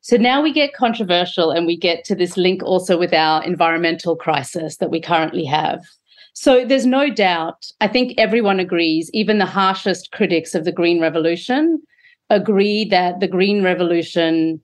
So 0.00 0.16
now 0.16 0.40
we 0.40 0.52
get 0.52 0.72
controversial 0.72 1.50
and 1.50 1.66
we 1.66 1.76
get 1.76 2.04
to 2.04 2.14
this 2.14 2.36
link 2.36 2.62
also 2.62 2.96
with 2.96 3.12
our 3.12 3.42
environmental 3.42 4.14
crisis 4.14 4.76
that 4.76 4.90
we 4.90 5.00
currently 5.00 5.44
have. 5.44 5.84
So 6.38 6.66
there's 6.66 6.84
no 6.84 7.08
doubt, 7.08 7.64
I 7.80 7.88
think 7.88 8.12
everyone 8.18 8.60
agrees, 8.60 9.10
even 9.14 9.38
the 9.38 9.46
harshest 9.46 10.12
critics 10.12 10.54
of 10.54 10.66
the 10.66 10.70
Green 10.70 11.00
Revolution 11.00 11.80
agree 12.28 12.84
that 12.90 13.20
the 13.20 13.26
Green 13.26 13.62
Revolution 13.62 14.60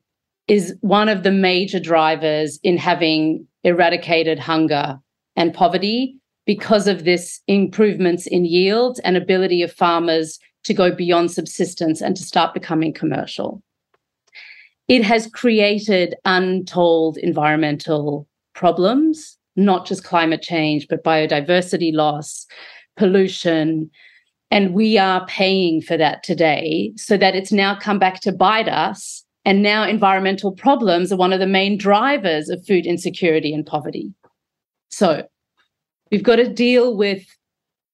is 0.49 0.77
one 0.83 1.09
of 1.09 1.23
the 1.23 1.31
major 1.31 1.81
drivers 1.81 2.61
in 2.63 2.77
having 2.77 3.47
eradicated 3.65 4.39
hunger 4.39 4.99
and 5.35 5.55
poverty 5.55 6.15
because 6.45 6.87
of 6.87 7.05
this 7.05 7.41
improvements 7.47 8.27
in 8.27 8.45
yields 8.45 9.01
and 9.01 9.17
ability 9.17 9.63
of 9.63 9.73
farmers 9.73 10.39
to 10.65 10.75
go 10.75 10.95
beyond 10.95 11.31
subsistence 11.31 12.03
and 12.03 12.17
to 12.17 12.23
start 12.23 12.53
becoming 12.53 12.93
commercial. 12.93 13.63
It 14.89 15.03
has 15.05 15.27
created 15.27 16.17
untold 16.27 17.17
environmental 17.17 18.29
problems, 18.55 19.32
not 19.57 19.87
just 19.87 20.05
climate 20.05 20.43
change, 20.43 20.87
but 20.89 21.05
biodiversity 21.05 21.93
loss, 21.93 22.47
pollution. 22.97 23.91
And 24.51 24.75
we 24.75 24.99
are 24.99 25.27
paying 25.27 25.81
for 25.81 25.97
that 25.97 26.23
today 26.23 26.93
so 26.97 27.17
that 27.17 27.35
it's 27.35 27.53
now 27.53 27.75
come 27.75 27.99
back 27.99 28.21
to 28.21 28.33
bite 28.33 28.69
us. 28.69 29.25
And 29.45 29.63
now 29.63 29.85
environmental 29.85 30.53
problems 30.53 31.13
are 31.13 31.17
one 31.17 31.33
of 31.33 31.41
the 31.41 31.47
main 31.47 31.77
drivers 31.77 32.49
of 32.49 32.65
food 32.65 32.87
insecurity 32.87 33.53
and 33.53 33.67
poverty. 33.67 34.13
So 34.89 35.27
we've 36.11 36.23
got 36.23 36.37
to 36.37 36.49
deal 36.49 36.97
with 36.97 37.27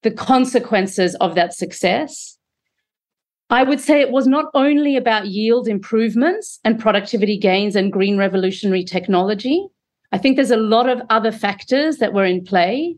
the 0.02 0.10
consequences 0.10 1.14
of 1.16 1.34
that 1.36 1.54
success. 1.54 2.36
I 3.50 3.62
would 3.62 3.80
say 3.80 4.00
it 4.00 4.10
was 4.10 4.26
not 4.26 4.46
only 4.52 4.96
about 4.96 5.28
yield 5.28 5.68
improvements 5.68 6.60
and 6.64 6.78
productivity 6.78 7.38
gains 7.38 7.76
and 7.76 7.92
green 7.92 8.18
revolutionary 8.18 8.84
technology. 8.84 9.66
I 10.12 10.18
think 10.18 10.36
there's 10.36 10.50
a 10.50 10.56
lot 10.56 10.88
of 10.88 11.02
other 11.10 11.32
factors 11.32 11.98
that 11.98 12.12
were 12.12 12.24
in 12.24 12.44
play. 12.44 12.96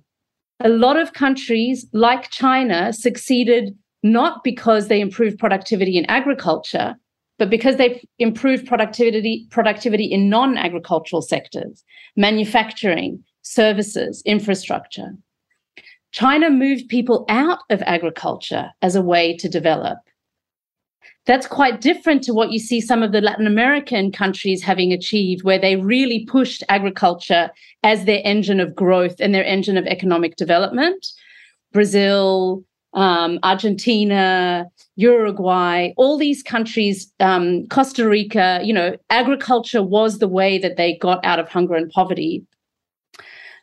A 0.60 0.68
lot 0.68 0.96
of 0.96 1.12
countries, 1.12 1.86
like 1.92 2.30
China, 2.30 2.92
succeeded 2.92 3.76
not 4.02 4.44
because 4.44 4.88
they 4.88 5.00
improved 5.00 5.38
productivity 5.38 5.96
in 5.96 6.06
agriculture, 6.06 6.96
but 7.38 7.50
because 7.50 7.76
they 7.76 8.06
improved 8.18 8.66
productivity 8.66 9.46
productivity 9.50 10.04
in 10.04 10.28
non-agricultural 10.28 11.22
sectors, 11.22 11.84
manufacturing, 12.16 13.22
services, 13.42 14.22
infrastructure. 14.26 15.14
China 16.12 16.50
moved 16.50 16.88
people 16.88 17.24
out 17.28 17.60
of 17.70 17.82
agriculture 17.82 18.70
as 18.82 18.94
a 18.96 19.02
way 19.02 19.36
to 19.36 19.48
develop. 19.48 19.98
That's 21.26 21.46
quite 21.46 21.80
different 21.80 22.22
to 22.24 22.32
what 22.32 22.50
you 22.50 22.58
see 22.58 22.80
some 22.80 23.02
of 23.02 23.12
the 23.12 23.20
Latin 23.20 23.46
American 23.46 24.10
countries 24.10 24.62
having 24.62 24.92
achieved, 24.92 25.44
where 25.44 25.58
they 25.58 25.76
really 25.76 26.24
pushed 26.26 26.64
agriculture 26.68 27.50
as 27.82 28.04
their 28.04 28.20
engine 28.24 28.58
of 28.58 28.74
growth 28.74 29.16
and 29.20 29.34
their 29.34 29.44
engine 29.44 29.76
of 29.76 29.86
economic 29.86 30.36
development. 30.36 31.06
Brazil, 31.72 32.64
um, 32.94 33.38
Argentina, 33.42 34.66
Uruguay, 34.96 35.90
all 35.96 36.18
these 36.18 36.42
countries, 36.42 37.12
um, 37.20 37.66
Costa 37.68 38.08
Rica, 38.08 38.60
you 38.64 38.72
know, 38.72 38.96
agriculture 39.10 39.82
was 39.82 40.18
the 40.18 40.28
way 40.28 40.58
that 40.58 40.76
they 40.76 40.96
got 40.96 41.24
out 41.24 41.38
of 41.38 41.48
hunger 41.48 41.74
and 41.74 41.90
poverty 41.90 42.44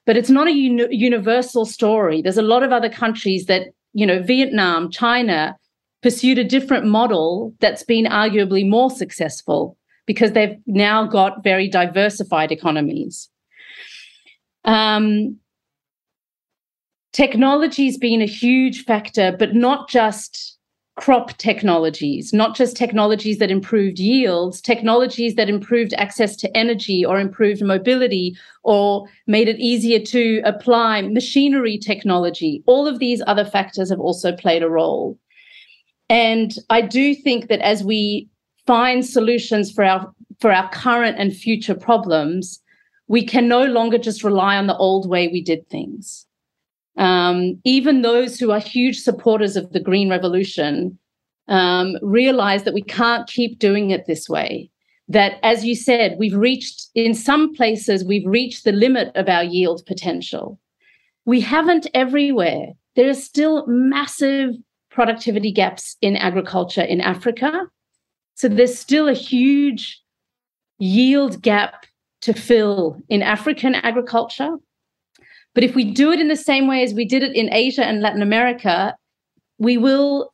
but 0.08 0.16
it's 0.16 0.30
not 0.30 0.48
a 0.48 0.54
uni- 0.54 0.88
universal 0.90 1.66
story. 1.66 2.22
There's 2.22 2.38
a 2.38 2.42
lot 2.42 2.64
of 2.64 2.72
other 2.72 2.90
countries 2.90 3.46
that, 3.48 3.68
you 3.94 4.06
know, 4.06 4.24
Vietnam, 4.24 4.90
China 4.90 5.56
pursued 6.02 6.38
a 6.38 6.44
different 6.44 6.86
model 6.86 7.54
that's 7.60 7.84
been 7.84 8.06
arguably 8.06 8.68
more 8.68 8.90
successful 8.90 9.78
because 10.06 10.32
they've 10.32 10.58
now 10.66 11.06
got 11.06 11.44
very 11.44 11.68
diversified 11.68 12.52
economies. 12.52 13.30
Um, 14.64 15.38
technology's 17.14 17.98
been 17.98 18.22
a 18.22 18.28
huge 18.28 18.84
factor, 18.86 19.36
but 19.38 19.56
not 19.56 19.90
just 19.90 20.58
crop 20.98 21.38
technologies, 21.38 22.34
not 22.34 22.56
just 22.56 22.76
technologies 22.76 23.38
that 23.38 23.52
improved 23.52 24.00
yields, 24.00 24.60
technologies 24.60 25.36
that 25.36 25.50
improved 25.50 25.94
access 25.94 26.36
to 26.36 26.58
energy 26.58 27.06
or 27.06 27.20
improved 27.20 27.64
mobility 27.64 28.36
or 28.64 29.08
made 29.28 29.48
it 29.48 29.60
easier 29.60 30.00
to 30.00 30.42
apply 30.44 31.04
machinery 31.04 31.78
technology. 31.78 32.64
All 32.66 32.88
of 32.88 32.98
these 32.98 33.22
other 33.28 33.46
factors 33.46 33.90
have 33.92 34.00
also 34.00 34.36
played 34.36 34.64
a 34.64 34.70
role. 34.70 35.20
And 36.10 36.54
I 36.70 36.82
do 36.82 37.14
think 37.14 37.48
that 37.50 37.60
as 37.62 37.84
we 37.84 38.30
find 38.66 39.06
solutions 39.06 39.72
for 39.72 39.84
our 39.84 40.14
for 40.40 40.52
our 40.52 40.70
current 40.70 41.18
and 41.18 41.36
future 41.36 41.74
problems, 41.74 42.62
we 43.08 43.26
can 43.26 43.48
no 43.48 43.66
longer 43.66 43.98
just 43.98 44.24
rely 44.24 44.56
on 44.56 44.68
the 44.68 44.78
old 44.78 45.10
way 45.10 45.28
we 45.28 45.42
did 45.42 45.68
things. 45.70 46.26
Um, 46.98 47.60
even 47.64 48.02
those 48.02 48.40
who 48.40 48.52
are 48.52 48.60
huge 48.60 49.00
supporters 49.00 49.56
of 49.56 49.72
the 49.72 49.80
Green 49.80 50.10
Revolution 50.10 50.98
um, 51.48 51.96
realize 52.02 52.64
that 52.64 52.74
we 52.74 52.82
can't 52.84 53.28
keep 53.28 53.60
doing 53.60 53.92
it 53.92 54.06
this 54.06 54.28
way. 54.28 54.70
That, 55.08 55.40
as 55.42 55.64
you 55.64 55.76
said, 55.76 56.18
we've 56.20 56.36
reached, 56.36 56.90
in 56.94 57.14
some 57.14 57.56
places, 57.56 58.04
we've 58.04 58.28
reached 58.28 58.66
the 58.66 58.74
limit 58.74 59.16
of 59.16 59.30
our 59.30 59.44
yield 59.44 59.86
potential. 59.86 60.60
We 61.26 61.40
haven't 61.40 61.88
everywhere. 61.94 62.74
There 62.96 63.10
are 63.10 63.14
still 63.14 63.66
massive 63.68 64.56
productivity 64.98 65.52
gaps 65.52 65.96
in 66.02 66.16
agriculture 66.16 66.82
in 66.82 67.02
Africa. 67.02 67.68
So 68.34 68.48
there's 68.48 68.80
still 68.80 69.08
a 69.08 69.14
huge 69.14 70.02
yield 70.80 71.40
gap 71.44 71.86
to 72.22 72.34
fill 72.34 72.98
in 73.08 73.22
African 73.22 73.76
agriculture. 73.76 74.58
But 75.54 75.64
if 75.64 75.76
we 75.76 75.84
do 75.84 76.12
it 76.12 76.20
in 76.20 76.30
the 76.30 76.36
same 76.36 76.66
way 76.68 76.82
as 76.82 76.96
we 76.96 77.06
did 77.06 77.22
it 77.22 77.36
in 77.36 77.54
Asia 77.54 77.86
and 77.86 78.02
Latin 78.02 78.24
America, 78.24 78.96
we 79.60 79.78
will 79.78 80.34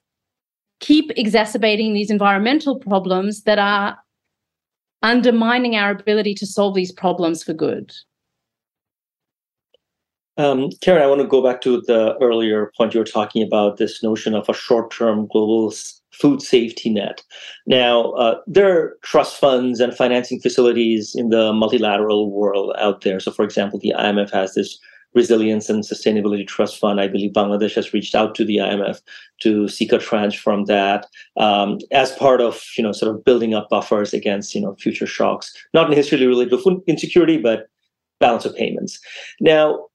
keep 0.79 1.11
exacerbating 1.17 1.93
these 1.93 2.09
environmental 2.09 2.79
problems 2.79 3.43
that 3.43 3.59
are 3.59 3.97
undermining 5.01 5.75
our 5.75 5.91
ability 5.91 6.35
to 6.35 6.45
solve 6.45 6.73
these 6.73 6.93
problems 6.93 7.43
for 7.43 7.53
good. 7.53 7.91
Um, 10.37 10.71
Carin, 10.81 11.03
I 11.03 11.07
want 11.07 11.21
to 11.21 11.27
go 11.27 11.43
back 11.43 11.61
to 11.61 11.81
the 11.81 12.17
earlier 12.19 12.71
point 12.75 12.93
you 12.93 12.99
were 12.99 13.05
talking 13.05 13.43
about 13.43 13.77
this 13.77 14.01
notion 14.01 14.33
of 14.33 14.49
a 14.49 14.53
short 14.53 14.91
term 14.91 15.27
global 15.27 15.73
food 16.11 16.41
safety 16.41 16.89
net. 16.89 17.23
Now, 17.67 18.11
uh, 18.13 18.39
there 18.47 18.71
are 18.71 18.97
trust 19.03 19.39
funds 19.39 19.79
and 19.79 19.95
financing 19.95 20.39
facilities 20.39 21.13
in 21.15 21.29
the 21.29 21.53
multilateral 21.53 22.31
world 22.31 22.75
out 22.79 23.01
there. 23.01 23.19
So, 23.19 23.31
for 23.31 23.45
example, 23.45 23.79
the 23.79 23.93
IMF 23.97 24.31
has 24.31 24.53
this 24.53 24.79
Resilience 25.15 25.69
and 25.69 25.83
Sustainability 25.83 26.47
Trust 26.47 26.79
Fund. 26.79 26.99
I 26.99 27.07
believe 27.07 27.33
Bangladesh 27.33 27.75
has 27.75 27.93
reached 27.93 28.15
out 28.15 28.33
to 28.35 28.45
the 28.45 28.57
IMF 28.57 28.99
to 29.41 29.67
seek 29.67 29.91
a 29.91 29.99
tranche 29.99 30.39
from 30.39 30.65
that 30.65 31.05
um, 31.37 31.77
as 31.91 32.11
part 32.13 32.41
of, 32.41 32.63
you 32.77 32.83
know, 32.83 32.91
sort 32.91 33.15
of 33.15 33.23
building 33.23 33.53
up 33.53 33.69
buffers 33.69 34.13
against, 34.13 34.55
you 34.55 34.61
know, 34.61 34.75
future 34.79 35.05
shocks, 35.05 35.55
not 35.73 35.91
necessarily 35.91 36.25
related 36.25 36.49
to 36.49 36.57
food 36.57 36.81
insecurity, 36.87 37.37
but 37.37 37.67
balance 38.19 38.45
of 38.45 38.55
payments. 38.55 38.99
Now, 39.39 39.85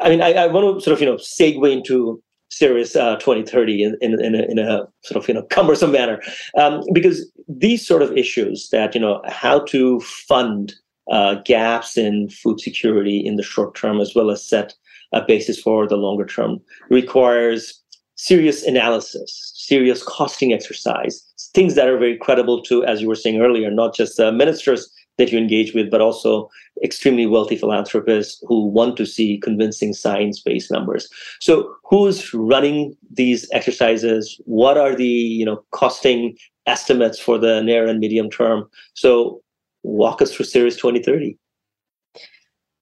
I 0.00 0.08
mean, 0.08 0.22
I, 0.22 0.32
I 0.32 0.46
want 0.46 0.78
to 0.78 0.84
sort 0.84 0.94
of, 0.94 1.00
you 1.00 1.06
know, 1.06 1.16
segue 1.16 1.72
into 1.72 2.22
Ceres 2.50 2.94
uh, 2.94 3.16
2030 3.16 3.82
in, 3.82 3.96
in, 4.00 4.22
in, 4.22 4.34
a, 4.34 4.42
in, 4.42 4.58
a, 4.58 4.86
sort 5.02 5.22
of 5.22 5.28
you 5.28 5.34
know 5.34 5.42
cumbersome 5.42 5.92
manner. 5.92 6.20
Um, 6.58 6.82
because 6.92 7.30
these 7.48 7.86
sort 7.86 8.02
of 8.02 8.16
issues 8.16 8.68
that 8.70 8.94
you 8.94 9.00
know 9.00 9.22
how 9.26 9.60
to 9.66 10.00
fund 10.00 10.74
uh, 11.10 11.36
gaps 11.44 11.96
in 11.96 12.28
food 12.28 12.60
security 12.60 13.18
in 13.18 13.36
the 13.36 13.42
short 13.42 13.74
term 13.74 14.00
as 14.00 14.14
well 14.14 14.30
as 14.30 14.46
set 14.46 14.74
a 15.12 15.22
basis 15.22 15.60
for 15.60 15.86
the 15.86 15.96
longer 15.96 16.26
term 16.26 16.60
requires 16.90 17.80
serious 18.16 18.62
analysis 18.62 19.52
serious 19.54 20.02
costing 20.02 20.52
exercise 20.52 21.22
things 21.52 21.74
that 21.74 21.88
are 21.88 21.98
very 21.98 22.16
credible 22.16 22.62
to 22.62 22.84
as 22.84 23.02
you 23.02 23.08
were 23.08 23.14
saying 23.14 23.40
earlier 23.40 23.70
not 23.70 23.94
just 23.94 24.16
the 24.16 24.32
ministers 24.32 24.90
that 25.18 25.30
you 25.30 25.38
engage 25.38 25.74
with, 25.74 25.90
but 25.90 26.00
also 26.00 26.50
extremely 26.82 27.26
wealthy 27.26 27.56
philanthropists 27.56 28.42
who 28.46 28.66
want 28.66 28.96
to 28.96 29.06
see 29.06 29.38
convincing 29.38 29.92
science-based 29.92 30.70
numbers. 30.70 31.08
So 31.40 31.74
who's 31.84 32.34
running 32.34 32.96
these 33.12 33.48
exercises? 33.52 34.40
What 34.44 34.76
are 34.76 34.94
the 34.94 35.04
you 35.04 35.44
know 35.44 35.64
costing 35.70 36.36
estimates 36.66 37.18
for 37.18 37.38
the 37.38 37.62
near 37.62 37.86
and 37.86 38.00
medium 38.00 38.30
term? 38.30 38.68
So 38.94 39.40
walk 39.82 40.22
us 40.22 40.34
through 40.34 40.46
Ceres 40.46 40.76
2030. 40.76 41.38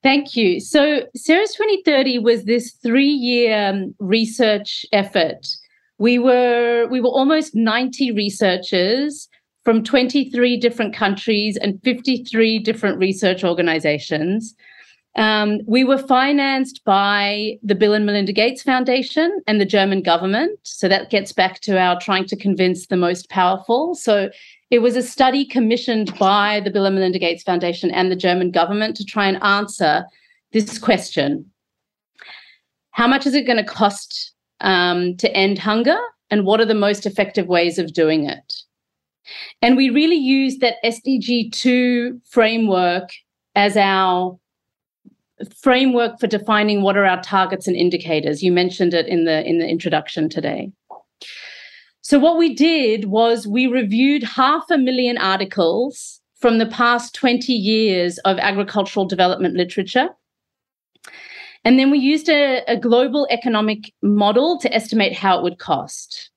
Thank 0.01 0.35
you. 0.35 0.59
So 0.59 1.03
Ceres 1.15 1.53
2030 1.53 2.19
was 2.19 2.43
this 2.43 2.73
three-year 2.83 3.69
um, 3.69 3.95
research 3.99 4.85
effort. 4.91 5.47
We 5.97 6.19
were 6.19 6.87
we 6.89 6.99
were 6.99 7.09
almost 7.09 7.55
90 7.55 8.11
researchers 8.11 9.29
from 9.63 9.83
23 9.83 10.57
different 10.57 10.93
countries 10.93 11.57
and 11.57 11.81
53 11.83 12.59
different 12.59 12.97
research 12.99 13.43
organizations. 13.43 14.55
Um, 15.15 15.59
we 15.67 15.83
were 15.83 15.99
financed 15.99 16.83
by 16.85 17.59
the 17.61 17.75
Bill 17.75 17.93
and 17.93 18.05
Melinda 18.05 18.33
Gates 18.33 18.63
Foundation 18.63 19.41
and 19.45 19.61
the 19.61 19.65
German 19.65 20.01
government. 20.01 20.59
So 20.63 20.87
that 20.87 21.11
gets 21.11 21.31
back 21.31 21.61
to 21.61 21.79
our 21.79 21.99
trying 21.99 22.25
to 22.25 22.35
convince 22.35 22.87
the 22.87 22.97
most 22.97 23.29
powerful. 23.29 23.93
So 23.93 24.31
it 24.71 24.79
was 24.79 24.95
a 24.95 25.03
study 25.03 25.45
commissioned 25.45 26.17
by 26.17 26.61
the 26.61 26.71
Bill 26.71 26.85
and 26.85 26.95
Melinda 26.95 27.19
Gates 27.19 27.43
Foundation 27.43 27.91
and 27.91 28.11
the 28.11 28.15
German 28.15 28.49
government 28.49 28.97
to 28.97 29.05
try 29.05 29.27
and 29.27 29.41
answer 29.43 30.03
this 30.51 30.79
question 30.79 31.45
How 32.91 33.07
much 33.07 33.27
is 33.27 33.35
it 33.35 33.45
going 33.45 33.63
to 33.63 33.63
cost 33.63 34.33
um, 34.61 35.15
to 35.17 35.31
end 35.35 35.59
hunger? 35.59 35.99
And 36.31 36.45
what 36.45 36.59
are 36.59 36.65
the 36.65 36.73
most 36.73 37.05
effective 37.05 37.45
ways 37.45 37.77
of 37.77 37.93
doing 37.93 38.27
it? 38.27 38.63
And 39.61 39.77
we 39.77 39.89
really 39.89 40.15
use 40.15 40.57
that 40.57 40.75
SDG 40.83 41.51
2 41.51 42.21
framework 42.29 43.09
as 43.55 43.77
our 43.77 44.37
framework 45.57 46.19
for 46.19 46.27
defining 46.27 46.81
what 46.81 46.97
are 46.97 47.05
our 47.05 47.21
targets 47.21 47.67
and 47.67 47.75
indicators. 47.75 48.43
You 48.43 48.51
mentioned 48.51 48.93
it 48.93 49.07
in 49.07 49.25
the 49.25 49.45
in 49.45 49.59
the 49.59 49.67
introduction 49.67 50.29
today. 50.29 50.71
So 52.01 52.19
what 52.19 52.37
we 52.37 52.53
did 52.53 53.05
was 53.05 53.47
we 53.47 53.67
reviewed 53.67 54.23
half 54.23 54.65
a 54.69 54.77
million 54.77 55.17
articles 55.17 56.19
from 56.35 56.57
the 56.57 56.65
past 56.65 57.15
20 57.15 57.53
years 57.53 58.17
of 58.19 58.37
agricultural 58.39 59.05
development 59.05 59.55
literature. 59.55 60.09
And 61.63 61.79
then 61.79 61.89
we 61.89 61.99
used 61.99 62.27
a, 62.27 62.61
a 62.67 62.77
global 62.77 63.25
economic 63.29 63.93
model 64.01 64.59
to 64.59 64.73
estimate 64.73 65.13
how 65.13 65.37
it 65.37 65.43
would 65.43 65.59
cost. 65.59 66.29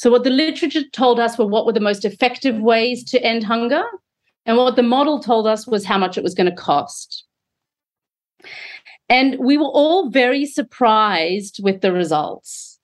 So, 0.00 0.10
what 0.10 0.24
the 0.24 0.30
literature 0.30 0.88
told 0.94 1.20
us 1.20 1.36
were 1.36 1.46
what 1.46 1.66
were 1.66 1.74
the 1.74 1.78
most 1.78 2.06
effective 2.06 2.58
ways 2.58 3.04
to 3.10 3.22
end 3.22 3.44
hunger, 3.44 3.82
and 4.46 4.56
what 4.56 4.74
the 4.74 4.82
model 4.82 5.20
told 5.20 5.46
us 5.46 5.66
was 5.66 5.84
how 5.84 5.98
much 5.98 6.16
it 6.16 6.24
was 6.24 6.32
going 6.34 6.48
to 6.48 6.56
cost. 6.56 7.26
And 9.10 9.36
we 9.38 9.58
were 9.58 9.66
all 9.66 10.08
very 10.08 10.46
surprised 10.46 11.62
with 11.62 11.82
the 11.82 11.92
results 11.92 12.78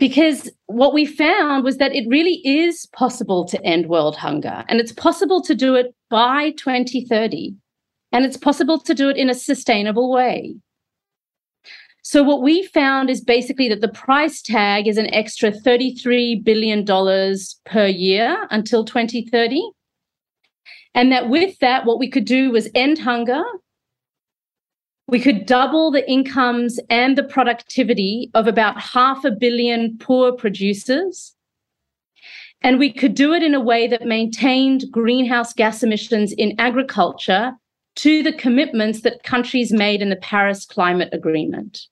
because 0.00 0.50
what 0.66 0.92
we 0.92 1.06
found 1.06 1.62
was 1.62 1.76
that 1.76 1.94
it 1.94 2.08
really 2.08 2.40
is 2.44 2.86
possible 2.86 3.44
to 3.44 3.64
end 3.64 3.86
world 3.86 4.16
hunger, 4.16 4.64
and 4.68 4.80
it's 4.80 4.90
possible 4.90 5.40
to 5.40 5.54
do 5.54 5.76
it 5.76 5.94
by 6.10 6.50
2030, 6.56 7.54
and 8.10 8.24
it's 8.24 8.36
possible 8.36 8.80
to 8.80 8.92
do 8.92 9.08
it 9.08 9.16
in 9.16 9.30
a 9.30 9.34
sustainable 9.34 10.10
way. 10.10 10.56
So 12.06 12.22
what 12.22 12.42
we 12.42 12.64
found 12.64 13.08
is 13.08 13.22
basically 13.22 13.70
that 13.70 13.80
the 13.80 13.88
price 13.88 14.42
tag 14.42 14.86
is 14.86 14.98
an 14.98 15.12
extra 15.14 15.50
$33 15.50 16.44
billion 16.44 16.84
per 16.84 17.86
year 17.86 18.46
until 18.50 18.84
2030. 18.84 19.62
And 20.94 21.10
that 21.10 21.30
with 21.30 21.58
that, 21.60 21.86
what 21.86 21.98
we 21.98 22.10
could 22.10 22.26
do 22.26 22.50
was 22.50 22.68
end 22.74 22.98
hunger. 22.98 23.42
We 25.08 25.18
could 25.18 25.46
double 25.46 25.90
the 25.90 26.08
incomes 26.08 26.78
and 26.90 27.16
the 27.16 27.24
productivity 27.24 28.30
of 28.34 28.46
about 28.46 28.78
half 28.78 29.24
a 29.24 29.30
billion 29.30 29.96
poor 29.96 30.30
producers. 30.30 31.34
And 32.60 32.78
we 32.78 32.92
could 32.92 33.14
do 33.14 33.32
it 33.32 33.42
in 33.42 33.54
a 33.54 33.60
way 33.60 33.86
that 33.86 34.04
maintained 34.04 34.84
greenhouse 34.90 35.54
gas 35.54 35.82
emissions 35.82 36.32
in 36.32 36.54
agriculture 36.60 37.52
to 37.96 38.22
the 38.22 38.32
commitments 38.32 39.00
that 39.00 39.22
countries 39.22 39.72
made 39.72 40.02
in 40.02 40.10
the 40.10 40.16
Paris 40.16 40.66
Climate 40.66 41.08
Agreement. 41.10 41.86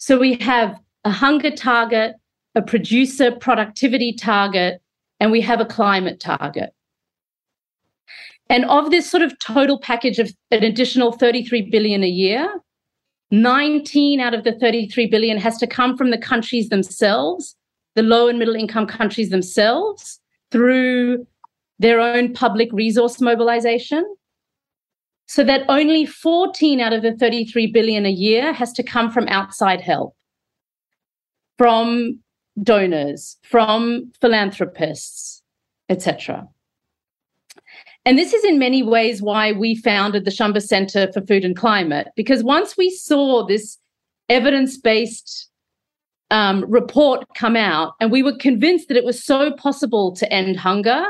So 0.00 0.18
we 0.18 0.34
have 0.36 0.80
a 1.04 1.10
hunger 1.10 1.50
target, 1.50 2.14
a 2.54 2.62
producer 2.62 3.30
productivity 3.30 4.14
target, 4.14 4.80
and 5.20 5.30
we 5.30 5.42
have 5.42 5.60
a 5.60 5.66
climate 5.66 6.18
target. 6.18 6.70
And 8.48 8.64
of 8.64 8.90
this 8.90 9.08
sort 9.08 9.22
of 9.22 9.38
total 9.38 9.78
package 9.78 10.18
of 10.18 10.32
an 10.50 10.64
additional 10.64 11.12
33 11.12 11.70
billion 11.70 12.02
a 12.02 12.08
year, 12.08 12.50
19 13.30 14.20
out 14.20 14.32
of 14.32 14.42
the 14.42 14.52
33 14.52 15.06
billion 15.06 15.36
has 15.36 15.58
to 15.58 15.66
come 15.66 15.98
from 15.98 16.10
the 16.10 16.18
countries 16.18 16.70
themselves, 16.70 17.54
the 17.94 18.02
low 18.02 18.26
and 18.26 18.38
middle 18.38 18.56
income 18.56 18.86
countries 18.86 19.28
themselves, 19.28 20.18
through 20.50 21.26
their 21.78 22.00
own 22.00 22.32
public 22.32 22.72
resource 22.72 23.20
mobilization 23.20 24.02
so 25.30 25.44
that 25.44 25.64
only 25.68 26.04
14 26.04 26.80
out 26.80 26.92
of 26.92 27.02
the 27.02 27.14
33 27.16 27.68
billion 27.68 28.04
a 28.04 28.10
year 28.10 28.52
has 28.52 28.72
to 28.72 28.82
come 28.82 29.12
from 29.12 29.28
outside 29.28 29.80
help. 29.80 30.16
From 31.56 32.18
donors 32.60 33.38
from 33.42 34.10
philanthropists 34.20 35.42
etc 35.88 36.46
and 38.04 38.18
this 38.18 38.34
is 38.34 38.44
in 38.44 38.58
many 38.58 38.82
ways 38.82 39.22
why 39.22 39.52
we 39.52 39.76
founded 39.76 40.24
the 40.24 40.30
Shamba 40.30 40.60
Center 40.60 41.12
for 41.12 41.20
Food 41.20 41.44
and 41.44 41.56
Climate, 41.56 42.08
because 42.16 42.42
once 42.42 42.76
we 42.76 42.90
saw 42.90 43.46
this 43.46 43.78
evidence 44.28 44.78
based 44.78 45.48
um, 46.30 46.64
report 46.68 47.24
come 47.36 47.56
out 47.56 47.92
and 48.00 48.10
we 48.10 48.22
were 48.22 48.36
convinced 48.36 48.88
that 48.88 48.96
it 48.96 49.04
was 49.04 49.22
so 49.22 49.52
possible 49.52 50.14
to 50.16 50.30
end 50.32 50.56
hunger, 50.56 51.04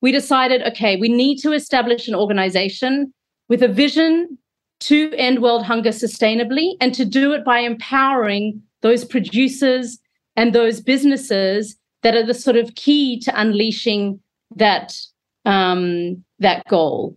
we 0.00 0.10
decided 0.10 0.62
okay, 0.62 0.96
we 0.96 1.08
need 1.08 1.36
to 1.38 1.52
establish 1.52 2.08
an 2.08 2.14
organization 2.14 3.12
with 3.48 3.62
a 3.62 3.68
vision 3.68 4.38
to 4.80 5.12
end 5.16 5.42
world 5.42 5.64
hunger 5.64 5.90
sustainably 5.90 6.74
and 6.80 6.94
to 6.94 7.04
do 7.04 7.32
it 7.32 7.44
by 7.44 7.58
empowering 7.58 8.62
those 8.82 9.04
producers 9.04 9.98
and 10.36 10.54
those 10.54 10.80
businesses 10.80 11.76
that 12.02 12.14
are 12.14 12.24
the 12.24 12.34
sort 12.34 12.56
of 12.56 12.74
key 12.76 13.18
to 13.20 13.40
unleashing 13.40 14.20
that 14.54 14.96
um, 15.44 16.22
that 16.38 16.64
goal. 16.68 17.16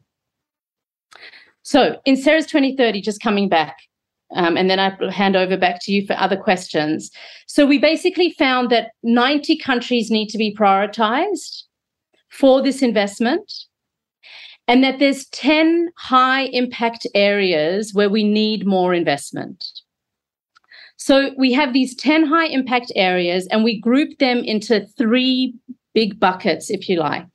So 1.64 2.00
in 2.06 2.18
Ceres 2.18 2.48
2030, 2.48 3.02
just 3.02 3.22
coming 3.22 3.48
back, 3.48 3.78
um, 4.36 4.58
and 4.58 4.70
then 4.70 4.80
I 4.80 4.96
hand 5.12 5.36
over 5.36 5.58
back 5.58 5.80
to 5.84 5.92
you 5.92 6.06
for 6.06 6.14
other 6.14 6.38
questions. 6.38 7.12
So 7.46 7.66
we 7.66 7.78
basically 7.78 8.32
found 8.32 8.70
that 8.70 8.92
90 9.04 9.58
countries 9.58 10.10
need 10.10 10.30
to 10.30 10.38
be 10.38 10.56
prioritized 10.56 11.64
for 12.30 12.62
this 12.62 12.82
investment 12.82 13.52
and 14.72 14.86
that 14.86 15.00
there's 15.00 15.26
10 15.26 15.90
high 15.98 16.44
impact 16.44 17.06
areas 17.14 17.94
where 17.94 18.10
we 18.10 18.24
need 18.24 18.66
more 18.66 18.94
investment. 18.94 19.66
So 20.96 21.32
we 21.38 21.52
have 21.52 21.74
these 21.74 21.94
10 21.94 22.26
high 22.26 22.46
impact 22.46 22.90
areas 22.96 23.48
and 23.48 23.66
we 23.66 23.82
group 23.82 24.18
them 24.20 24.38
into 24.38 24.88
three 24.98 25.54
big 25.94 26.22
buckets, 26.22 26.70
if 26.70 26.88
you 26.88 27.00
like. 27.00 27.28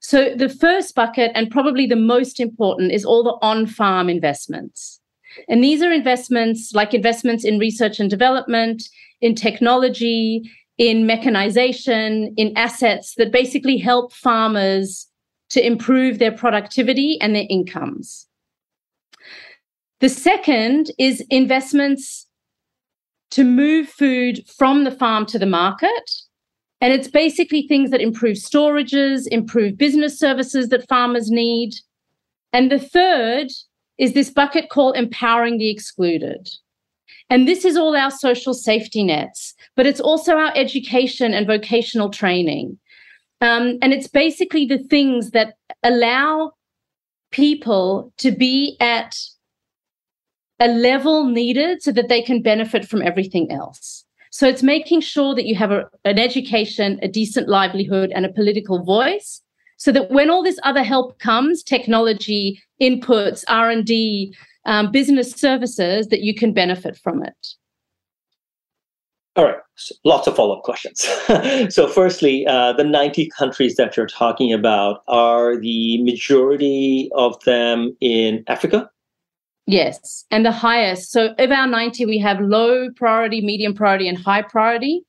So 0.00 0.34
the 0.34 0.50
first 0.50 0.94
bucket, 0.94 1.32
and 1.34 1.50
probably 1.50 1.86
the 1.86 1.96
most 1.96 2.38
important, 2.38 2.92
is 2.92 3.02
all 3.02 3.24
the 3.24 3.38
on 3.40 3.66
farm 3.66 4.10
investments. 4.10 5.00
And 5.48 5.64
these 5.64 5.82
are 5.82 5.90
investments 5.90 6.72
like 6.74 6.92
investments 6.92 7.46
in 7.46 7.58
research 7.58 7.98
and 7.98 8.10
development, 8.10 8.82
in 9.22 9.34
technology, 9.34 10.42
in 10.76 11.06
mechanization, 11.06 12.34
in 12.36 12.52
assets 12.58 13.14
that 13.16 13.32
basically 13.32 13.78
help 13.78 14.12
farmers 14.12 15.07
to 15.50 15.64
improve 15.64 16.18
their 16.18 16.32
productivity 16.32 17.18
and 17.20 17.34
their 17.34 17.46
incomes. 17.48 18.26
The 20.00 20.08
second 20.08 20.90
is 20.98 21.24
investments 21.30 22.26
to 23.30 23.44
move 23.44 23.88
food 23.88 24.44
from 24.56 24.84
the 24.84 24.90
farm 24.90 25.26
to 25.26 25.38
the 25.38 25.46
market. 25.46 26.10
And 26.80 26.92
it's 26.92 27.08
basically 27.08 27.66
things 27.66 27.90
that 27.90 28.00
improve 28.00 28.36
storages, 28.36 29.26
improve 29.30 29.76
business 29.76 30.18
services 30.18 30.68
that 30.68 30.88
farmers 30.88 31.30
need. 31.30 31.74
And 32.52 32.70
the 32.70 32.78
third 32.78 33.48
is 33.98 34.14
this 34.14 34.30
bucket 34.30 34.70
called 34.70 34.96
empowering 34.96 35.58
the 35.58 35.70
excluded. 35.70 36.48
And 37.30 37.46
this 37.46 37.64
is 37.64 37.76
all 37.76 37.96
our 37.96 38.10
social 38.10 38.54
safety 38.54 39.02
nets, 39.02 39.54
but 39.76 39.86
it's 39.86 40.00
also 40.00 40.36
our 40.36 40.52
education 40.54 41.34
and 41.34 41.46
vocational 41.46 42.08
training. 42.08 42.78
Um, 43.40 43.78
and 43.82 43.92
it's 43.92 44.08
basically 44.08 44.66
the 44.66 44.78
things 44.78 45.30
that 45.30 45.54
allow 45.82 46.52
people 47.30 48.12
to 48.18 48.30
be 48.32 48.76
at 48.80 49.16
a 50.60 50.68
level 50.68 51.24
needed 51.24 51.82
so 51.82 51.92
that 51.92 52.08
they 52.08 52.22
can 52.22 52.42
benefit 52.42 52.88
from 52.88 53.02
everything 53.02 53.52
else. 53.52 54.04
So 54.30 54.46
it's 54.46 54.62
making 54.62 55.00
sure 55.00 55.34
that 55.34 55.46
you 55.46 55.54
have 55.54 55.70
a, 55.70 55.88
an 56.04 56.18
education, 56.18 56.98
a 57.02 57.08
decent 57.08 57.48
livelihood, 57.48 58.12
and 58.14 58.26
a 58.26 58.32
political 58.32 58.82
voice, 58.84 59.40
so 59.76 59.92
that 59.92 60.10
when 60.10 60.30
all 60.30 60.42
this 60.42 60.58
other 60.64 60.82
help 60.82 61.18
comes, 61.20 61.62
technology, 61.62 62.60
inputs, 62.82 63.44
R 63.48 63.70
and 63.70 63.84
D, 63.84 64.34
um, 64.66 64.90
business 64.90 65.30
services, 65.32 66.08
that 66.08 66.20
you 66.20 66.34
can 66.34 66.52
benefit 66.52 66.96
from 66.96 67.22
it. 67.22 67.46
All 69.38 69.44
right, 69.44 69.58
so 69.76 69.94
lots 70.04 70.26
of 70.26 70.34
follow 70.34 70.56
up 70.56 70.64
questions. 70.64 71.02
so, 71.72 71.86
firstly, 71.86 72.44
uh, 72.48 72.72
the 72.72 72.82
90 72.82 73.30
countries 73.38 73.76
that 73.76 73.96
you're 73.96 74.08
talking 74.08 74.52
about 74.52 75.04
are 75.06 75.56
the 75.56 76.02
majority 76.02 77.08
of 77.14 77.40
them 77.44 77.96
in 78.00 78.42
Africa? 78.48 78.90
Yes, 79.68 80.24
and 80.32 80.44
the 80.44 80.50
highest. 80.50 81.12
So, 81.12 81.36
of 81.38 81.52
our 81.52 81.68
90, 81.68 82.04
we 82.04 82.18
have 82.18 82.40
low 82.40 82.90
priority, 82.96 83.40
medium 83.40 83.74
priority, 83.74 84.08
and 84.08 84.18
high 84.18 84.42
priority. 84.42 85.02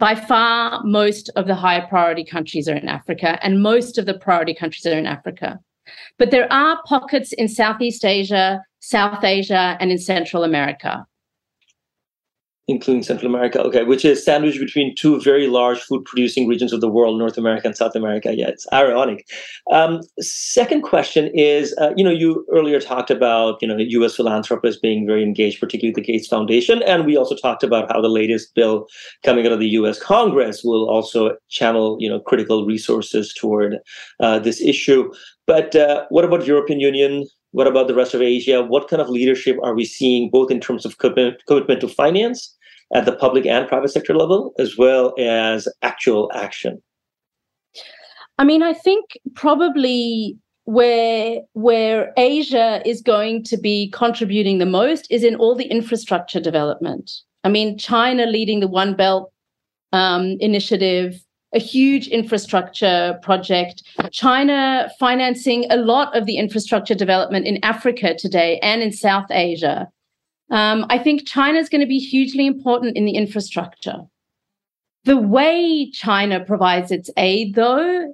By 0.00 0.16
far, 0.16 0.82
most 0.82 1.30
of 1.36 1.46
the 1.46 1.54
higher 1.54 1.86
priority 1.86 2.24
countries 2.24 2.68
are 2.68 2.74
in 2.74 2.88
Africa, 2.88 3.38
and 3.44 3.62
most 3.62 3.96
of 3.96 4.06
the 4.06 4.18
priority 4.18 4.54
countries 4.54 4.86
are 4.86 4.98
in 4.98 5.06
Africa. 5.06 5.56
But 6.18 6.32
there 6.32 6.52
are 6.52 6.82
pockets 6.84 7.32
in 7.32 7.46
Southeast 7.46 8.04
Asia, 8.04 8.60
South 8.80 9.22
Asia, 9.22 9.76
and 9.78 9.92
in 9.92 9.98
Central 9.98 10.42
America 10.42 11.06
including 12.68 13.02
Central 13.02 13.34
America. 13.34 13.60
Okay, 13.62 13.82
which 13.82 14.04
is 14.04 14.22
sandwiched 14.22 14.60
between 14.60 14.94
two 14.94 15.20
very 15.20 15.48
large 15.48 15.80
food 15.80 16.04
producing 16.04 16.46
regions 16.46 16.72
of 16.72 16.80
the 16.82 16.88
world, 16.88 17.18
North 17.18 17.38
America 17.38 17.66
and 17.66 17.76
South 17.76 17.96
America. 17.96 18.36
Yeah, 18.36 18.48
it's 18.48 18.66
ironic. 18.72 19.26
Um, 19.72 20.00
second 20.20 20.82
question 20.82 21.30
is, 21.34 21.74
uh, 21.80 21.92
you 21.96 22.04
know, 22.04 22.10
you 22.10 22.46
earlier 22.52 22.78
talked 22.78 23.10
about, 23.10 23.56
you 23.62 23.66
know, 23.66 23.76
U.S. 23.78 24.16
philanthropists 24.16 24.80
being 24.80 25.06
very 25.06 25.22
engaged, 25.22 25.58
particularly 25.58 25.94
the 25.94 26.02
Gates 26.02 26.28
Foundation, 26.28 26.82
and 26.82 27.06
we 27.06 27.16
also 27.16 27.34
talked 27.34 27.64
about 27.64 27.90
how 27.90 28.00
the 28.00 28.08
latest 28.08 28.54
bill 28.54 28.86
coming 29.24 29.46
out 29.46 29.52
of 29.52 29.60
the 29.60 29.68
U.S. 29.80 29.98
Congress 29.98 30.62
will 30.62 30.88
also 30.88 31.36
channel, 31.48 31.96
you 31.98 32.08
know, 32.08 32.20
critical 32.20 32.66
resources 32.66 33.32
toward 33.32 33.78
uh, 34.20 34.38
this 34.38 34.60
issue. 34.60 35.10
But 35.46 35.74
uh, 35.74 36.04
what 36.10 36.26
about 36.26 36.46
European 36.46 36.80
Union? 36.80 37.26
What 37.52 37.66
about 37.66 37.88
the 37.88 37.94
rest 37.94 38.12
of 38.12 38.20
Asia? 38.20 38.62
What 38.62 38.88
kind 38.88 39.00
of 39.00 39.08
leadership 39.08 39.56
are 39.62 39.74
we 39.74 39.86
seeing, 39.86 40.28
both 40.30 40.50
in 40.50 40.60
terms 40.60 40.84
of 40.84 40.98
commitment, 40.98 41.42
commitment 41.46 41.80
to 41.80 41.88
finance 41.88 42.54
at 42.94 43.04
the 43.04 43.12
public 43.12 43.46
and 43.46 43.68
private 43.68 43.88
sector 43.88 44.14
level, 44.14 44.52
as 44.58 44.76
well 44.76 45.14
as 45.18 45.68
actual 45.82 46.30
action? 46.34 46.82
I 48.38 48.44
mean, 48.44 48.62
I 48.62 48.72
think 48.72 49.18
probably 49.34 50.38
where 50.64 51.40
where 51.54 52.12
Asia 52.16 52.82
is 52.84 53.00
going 53.00 53.42
to 53.44 53.56
be 53.56 53.90
contributing 53.90 54.58
the 54.58 54.66
most 54.66 55.06
is 55.10 55.24
in 55.24 55.34
all 55.36 55.54
the 55.54 55.66
infrastructure 55.66 56.40
development. 56.40 57.10
I 57.44 57.48
mean, 57.48 57.78
China 57.78 58.26
leading 58.26 58.60
the 58.60 58.68
One 58.68 58.94
Belt 58.94 59.32
um, 59.92 60.36
initiative, 60.40 61.24
a 61.54 61.58
huge 61.58 62.08
infrastructure 62.08 63.18
project. 63.22 63.82
China 64.10 64.90
financing 64.98 65.64
a 65.70 65.76
lot 65.76 66.14
of 66.16 66.26
the 66.26 66.36
infrastructure 66.36 66.94
development 66.94 67.46
in 67.46 67.58
Africa 67.64 68.14
today 68.14 68.58
and 68.62 68.82
in 68.82 68.92
South 68.92 69.30
Asia. 69.30 69.88
Um, 70.50 70.86
I 70.88 70.98
think 70.98 71.26
China 71.26 71.58
is 71.58 71.68
going 71.68 71.80
to 71.80 71.86
be 71.86 71.98
hugely 71.98 72.46
important 72.46 72.96
in 72.96 73.04
the 73.04 73.12
infrastructure. 73.12 73.98
The 75.04 75.16
way 75.16 75.90
China 75.92 76.44
provides 76.44 76.90
its 76.90 77.10
aid, 77.16 77.54
though, 77.54 78.12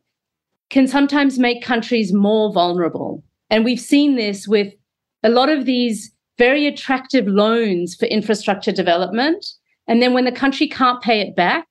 can 0.70 0.87
sometimes 0.87 1.38
make 1.38 1.62
countries 1.62 2.12
more 2.12 2.53
vulnerable. 2.53 3.23
And 3.51 3.64
we've 3.64 3.81
seen 3.81 4.16
this 4.16 4.49
with 4.49 4.73
a 5.23 5.29
lot 5.29 5.49
of 5.49 5.64
these 5.64 6.11
very 6.38 6.66
attractive 6.66 7.27
loans 7.27 7.94
for 7.94 8.07
infrastructure 8.07 8.73
development. 8.73 9.47
And 9.87 10.03
then 10.03 10.12
when 10.12 10.25
the 10.25 10.33
country 10.33 10.66
can't 10.66 11.03
pay 11.03 11.20
it 11.20 11.37
back, 11.37 11.68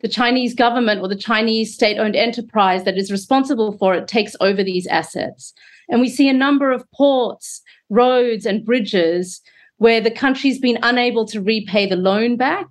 the 0.00 0.08
Chinese 0.08 0.54
government 0.54 1.00
or 1.00 1.08
the 1.08 1.16
Chinese 1.16 1.72
state 1.72 1.98
owned 1.98 2.16
enterprise 2.16 2.84
that 2.84 2.98
is 2.98 3.10
responsible 3.10 3.78
for 3.78 3.94
it 3.94 4.08
takes 4.08 4.34
over 4.40 4.62
these 4.62 4.86
assets. 4.88 5.54
And 5.88 6.00
we 6.00 6.08
see 6.08 6.28
a 6.28 6.34
number 6.34 6.72
of 6.72 6.90
ports, 6.92 7.62
roads, 7.88 8.44
and 8.44 8.64
bridges 8.64 9.40
where 9.82 10.00
the 10.00 10.16
country's 10.24 10.60
been 10.60 10.78
unable 10.82 11.24
to 11.26 11.42
repay 11.54 11.84
the 11.86 11.96
loan 11.96 12.36
back, 12.36 12.68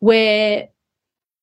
where 0.00 0.66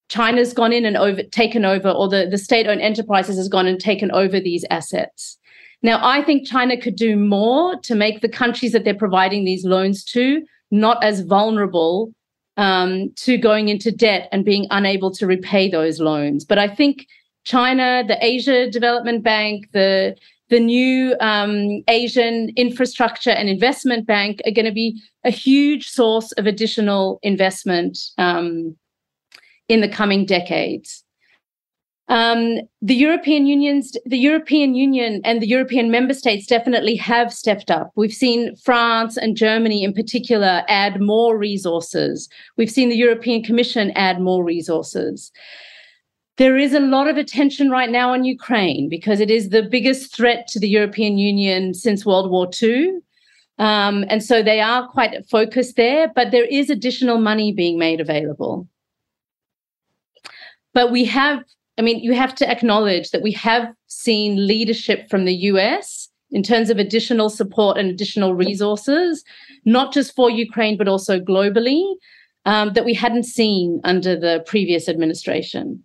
China's 0.10 0.52
gone 0.54 0.74
in 0.74 0.86
and 0.86 0.98
over 0.98 1.24
taken 1.24 1.64
over, 1.64 1.90
or 1.90 2.10
the, 2.10 2.28
the 2.30 2.38
state-owned 2.38 2.82
enterprises 2.82 3.38
has 3.38 3.48
gone 3.48 3.68
and 3.68 3.80
taken 3.80 4.12
over 4.12 4.38
these 4.40 4.66
assets. 4.70 5.38
Now, 5.82 5.98
I 6.16 6.24
think 6.26 6.46
China 6.46 6.76
could 6.84 6.98
do 6.98 7.16
more 7.16 7.80
to 7.88 7.96
make 7.96 8.20
the 8.20 8.28
countries 8.42 8.74
that 8.74 8.84
they're 8.84 9.06
providing 9.06 9.46
these 9.46 9.64
loans 9.64 10.04
to 10.16 10.44
not 10.72 11.02
as 11.02 11.22
vulnerable 11.22 12.12
um, 12.58 13.14
to 13.26 13.38
going 13.38 13.70
into 13.70 13.92
debt 13.92 14.28
and 14.34 14.44
being 14.44 14.68
unable 14.72 15.12
to 15.12 15.26
repay 15.26 15.70
those 15.70 16.02
loans. 16.02 16.44
But 16.44 16.58
I 16.58 16.68
think 16.68 17.06
China, 17.46 18.04
the 18.06 18.18
Asia 18.20 18.70
Development 18.70 19.24
Bank, 19.24 19.68
the 19.72 20.18
the 20.50 20.60
new 20.60 21.16
um, 21.20 21.84
Asian 21.88 22.52
Infrastructure 22.56 23.32
and 23.32 23.50
Investment 23.50 24.08
Bank 24.08 24.42
are 24.46 24.52
going 24.52 24.66
to 24.66 24.72
be 24.72 25.02
a 25.24 25.30
huge 25.30 25.90
source 25.90 26.32
of 26.34 26.46
additional 26.46 27.20
investment 27.22 27.98
um, 28.18 28.76
in 29.68 29.82
the 29.82 29.90
coming 29.90 30.26
decades. 30.26 31.04
Um, 32.10 32.60
the 32.82 32.96
European 32.96 33.48
Union's 33.48 33.98
the 34.06 34.18
European 34.18 34.76
Union 34.76 35.20
and 35.26 35.42
the 35.42 35.48
European 35.48 35.92
member 35.92 36.14
states 36.14 36.48
definitely 36.48 36.96
have 36.96 37.34
stepped 37.34 37.70
up. 37.70 37.92
We've 37.98 38.14
seen 38.14 38.56
France 38.56 39.18
and 39.18 39.36
Germany 39.36 39.84
in 39.84 39.92
particular 39.94 40.64
add 40.70 41.02
more 41.02 41.38
resources. 41.38 42.30
We've 42.56 42.72
seen 42.72 42.88
the 42.88 42.96
European 42.96 43.44
Commission 43.44 43.92
add 43.96 44.22
more 44.22 44.42
resources. 44.42 45.34
There 46.38 46.56
is 46.56 46.74
a 46.74 46.80
lot 46.80 47.08
of 47.08 47.18
attention 47.18 47.72
right 47.72 47.90
now 47.90 48.14
on 48.14 48.24
Ukraine 48.24 48.90
because 48.90 49.20
it 49.20 49.32
is 49.32 49.50
the 49.50 49.64
biggest 49.64 50.16
threat 50.16 50.48
to 50.50 50.60
the 50.60 50.70
European 50.70 51.18
Union 51.18 51.74
since 51.74 52.06
World 52.06 52.30
War 52.30 52.48
II. 52.62 53.00
Um, 53.58 54.06
and 54.08 54.24
so 54.24 54.44
they 54.44 54.62
are 54.62 54.88
quite 54.88 55.28
focused 55.28 55.78
there, 55.78 56.12
but 56.14 56.30
there 56.30 56.46
is 56.46 56.70
additional 56.70 57.18
money 57.18 57.52
being 57.52 57.80
made 57.80 58.00
available. 58.00 58.68
But 60.76 60.92
we 60.92 61.06
have, 61.06 61.44
I 61.80 61.82
mean, 61.82 62.02
you 62.02 62.14
have 62.14 62.36
to 62.36 62.48
acknowledge 62.48 63.10
that 63.10 63.24
we 63.24 63.32
have 63.32 63.74
seen 63.88 64.46
leadership 64.46 65.10
from 65.10 65.26
the 65.26 65.34
US 65.52 66.08
in 66.30 66.44
terms 66.44 66.70
of 66.70 66.78
additional 66.78 67.32
support 67.32 67.80
and 67.80 67.90
additional 67.90 68.36
resources, 68.36 69.24
not 69.66 69.92
just 69.92 70.14
for 70.16 70.30
Ukraine, 70.30 70.78
but 70.78 70.88
also 70.88 71.20
globally, 71.20 71.96
um, 72.46 72.74
that 72.74 72.86
we 72.86 72.94
hadn't 72.94 73.24
seen 73.24 73.82
under 73.84 74.16
the 74.16 74.44
previous 74.46 74.88
administration. 74.88 75.84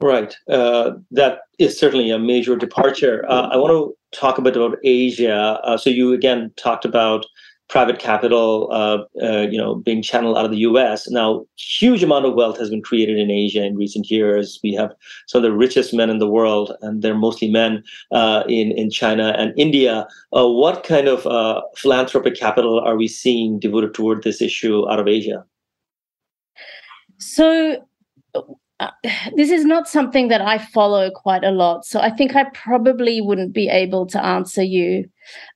Right. 0.00 0.36
Uh, 0.50 0.92
that 1.12 1.40
is 1.58 1.78
certainly 1.78 2.10
a 2.10 2.18
major 2.18 2.56
departure. 2.56 3.24
Uh, 3.28 3.48
I 3.48 3.56
want 3.56 3.72
to 3.72 4.18
talk 4.18 4.38
a 4.38 4.42
bit 4.42 4.56
about 4.56 4.78
Asia. 4.82 5.60
Uh, 5.64 5.76
so 5.76 5.88
you 5.88 6.12
again 6.12 6.52
talked 6.56 6.84
about 6.84 7.24
private 7.70 7.98
capital, 7.98 8.68
uh, 8.70 8.98
uh, 9.24 9.46
you 9.50 9.56
know, 9.56 9.76
being 9.76 10.02
channeled 10.02 10.36
out 10.36 10.44
of 10.44 10.50
the 10.50 10.58
U.S. 10.58 11.08
Now, 11.08 11.46
huge 11.56 12.02
amount 12.02 12.26
of 12.26 12.34
wealth 12.34 12.58
has 12.58 12.68
been 12.68 12.82
created 12.82 13.18
in 13.18 13.30
Asia 13.30 13.64
in 13.64 13.76
recent 13.76 14.10
years. 14.10 14.60
We 14.62 14.74
have 14.74 14.92
some 15.26 15.38
of 15.38 15.44
the 15.44 15.56
richest 15.56 15.94
men 15.94 16.10
in 16.10 16.18
the 16.18 16.28
world, 16.28 16.76
and 16.82 17.00
they're 17.00 17.14
mostly 17.14 17.50
men 17.50 17.82
uh, 18.12 18.42
in 18.48 18.72
in 18.72 18.90
China 18.90 19.34
and 19.38 19.54
India. 19.56 20.06
what 20.30 20.84
kind 20.84 21.08
of 21.08 21.22
philanthropic 21.78 22.36
capital 22.36 22.80
are 22.80 22.96
we 22.96 23.08
seeing 23.08 23.58
devoted 23.58 23.94
toward 23.94 24.22
this 24.22 24.42
issue 24.42 24.88
out 24.90 25.00
of 25.00 25.08
Asia? 25.08 25.44
So 27.18 27.86
uh, 28.80 28.90
this 29.36 29.50
is 29.50 29.64
not 29.64 29.88
something 29.88 30.28
that 30.28 30.40
I 30.40 30.58
follow 30.58 31.10
quite 31.10 31.44
a 31.44 31.50
lot. 31.50 31.84
So 31.84 32.00
I 32.00 32.10
think 32.10 32.36
I 32.36 32.44
probably 32.54 33.20
wouldn't 33.20 33.52
be 33.52 33.68
able 33.68 34.06
to 34.06 34.24
answer 34.24 34.62
you. 34.62 35.08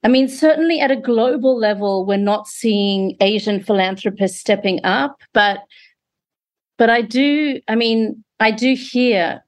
I 0.02 0.08
mean, 0.08 0.28
certainly 0.28 0.80
at 0.80 0.90
a 0.90 0.96
global 0.96 1.58
level, 1.58 2.06
we're 2.06 2.16
not 2.16 2.46
seeing 2.46 3.16
Asian 3.20 3.62
philanthropists 3.62 4.40
stepping 4.40 4.80
up, 4.84 5.20
but 5.32 5.60
but 6.76 6.90
I 6.90 7.02
do, 7.02 7.60
I 7.66 7.74
mean, 7.74 8.22
I 8.38 8.52
do 8.52 8.74
hear 8.74 9.42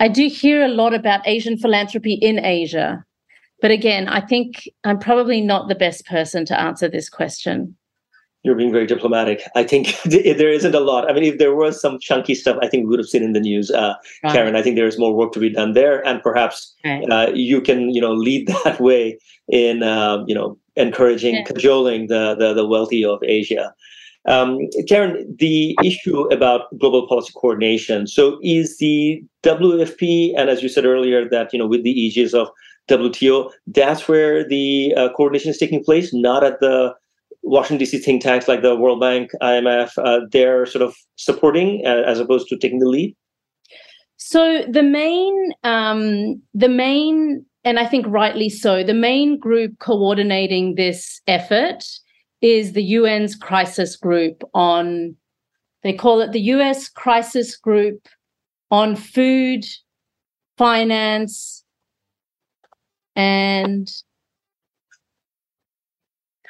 I 0.00 0.08
do 0.08 0.28
hear 0.28 0.64
a 0.64 0.68
lot 0.68 0.94
about 0.94 1.26
Asian 1.26 1.58
philanthropy 1.58 2.14
in 2.14 2.44
Asia. 2.44 3.04
But 3.60 3.72
again, 3.72 4.06
I 4.08 4.20
think 4.20 4.68
I'm 4.84 4.98
probably 4.98 5.40
not 5.40 5.68
the 5.68 5.74
best 5.74 6.06
person 6.06 6.44
to 6.46 6.60
answer 6.60 6.88
this 6.88 7.08
question. 7.08 7.76
You're 8.48 8.56
being 8.56 8.72
very 8.72 8.86
diplomatic. 8.86 9.42
I 9.54 9.62
think 9.62 9.94
there 10.06 10.48
isn't 10.48 10.74
a 10.74 10.80
lot. 10.80 11.06
I 11.06 11.12
mean, 11.12 11.24
if 11.24 11.36
there 11.36 11.54
was 11.54 11.78
some 11.78 11.98
chunky 12.00 12.34
stuff, 12.34 12.56
I 12.62 12.66
think 12.66 12.84
we 12.84 12.88
would 12.88 12.98
have 12.98 13.08
seen 13.08 13.22
in 13.22 13.34
the 13.34 13.40
news, 13.40 13.70
uh. 13.70 13.92
Carin. 14.32 14.56
I 14.56 14.62
think 14.62 14.76
there 14.76 14.86
is 14.86 14.98
more 14.98 15.14
work 15.14 15.32
to 15.32 15.38
be 15.38 15.50
done 15.50 15.74
there, 15.74 16.00
and 16.06 16.22
perhaps 16.22 16.74
right. 16.82 17.04
uh, 17.10 17.30
you 17.34 17.60
can, 17.60 17.90
you 17.90 18.00
know, 18.00 18.14
lead 18.14 18.48
that 18.64 18.80
way 18.80 19.18
in, 19.48 19.82
uh, 19.82 20.24
you 20.26 20.34
know, 20.34 20.56
encouraging, 20.76 21.34
yeah. 21.34 21.42
cajoling 21.42 22.06
the, 22.06 22.34
the 22.38 22.54
the 22.54 22.66
wealthy 22.66 23.04
of 23.04 23.18
Asia. 23.22 23.74
Um, 24.24 24.58
Carin, 24.88 25.36
the 25.38 25.76
issue 25.84 26.22
about 26.32 26.62
global 26.78 27.06
policy 27.06 27.34
coordination. 27.36 28.06
So, 28.06 28.38
is 28.42 28.78
the 28.78 29.22
WFP, 29.42 30.32
and 30.38 30.48
as 30.48 30.62
you 30.62 30.70
said 30.70 30.86
earlier, 30.86 31.28
that 31.28 31.52
you 31.52 31.58
know, 31.58 31.66
with 31.66 31.82
the 31.84 31.90
aegis 31.90 32.32
of 32.32 32.48
WTO, 32.88 33.50
that's 33.66 34.08
where 34.08 34.48
the 34.48 34.94
uh, 34.96 35.10
coordination 35.14 35.50
is 35.50 35.58
taking 35.58 35.84
place, 35.84 36.14
not 36.14 36.42
at 36.42 36.60
the 36.60 36.94
Washington 37.48 37.78
D.C. 37.78 37.98
think 37.98 38.22
tanks 38.22 38.46
like 38.46 38.62
the 38.62 38.76
World 38.76 39.00
Bank, 39.00 39.30
IMF, 39.42 39.92
uh, 39.98 40.20
they're 40.30 40.66
sort 40.66 40.82
of 40.82 40.94
supporting 41.16 41.82
uh, 41.86 42.02
as 42.06 42.20
opposed 42.20 42.48
to 42.48 42.58
taking 42.58 42.78
the 42.78 42.88
lead. 42.88 43.16
So 44.16 44.64
the 44.68 44.82
main, 44.82 45.52
um, 45.64 46.42
the 46.52 46.68
main, 46.68 47.44
and 47.64 47.78
I 47.78 47.86
think 47.86 48.04
rightly 48.08 48.50
so, 48.50 48.82
the 48.82 48.94
main 48.94 49.38
group 49.38 49.78
coordinating 49.78 50.74
this 50.74 51.20
effort 51.26 51.84
is 52.42 52.72
the 52.72 52.96
UN's 52.96 53.34
crisis 53.34 53.96
group 53.96 54.42
on. 54.54 55.16
They 55.84 55.92
call 55.92 56.20
it 56.20 56.32
the 56.32 56.40
U.S. 56.40 56.88
Crisis 56.88 57.56
Group 57.56 58.08
on 58.72 58.96
Food, 58.96 59.64
Finance, 60.56 61.64
and 63.14 63.88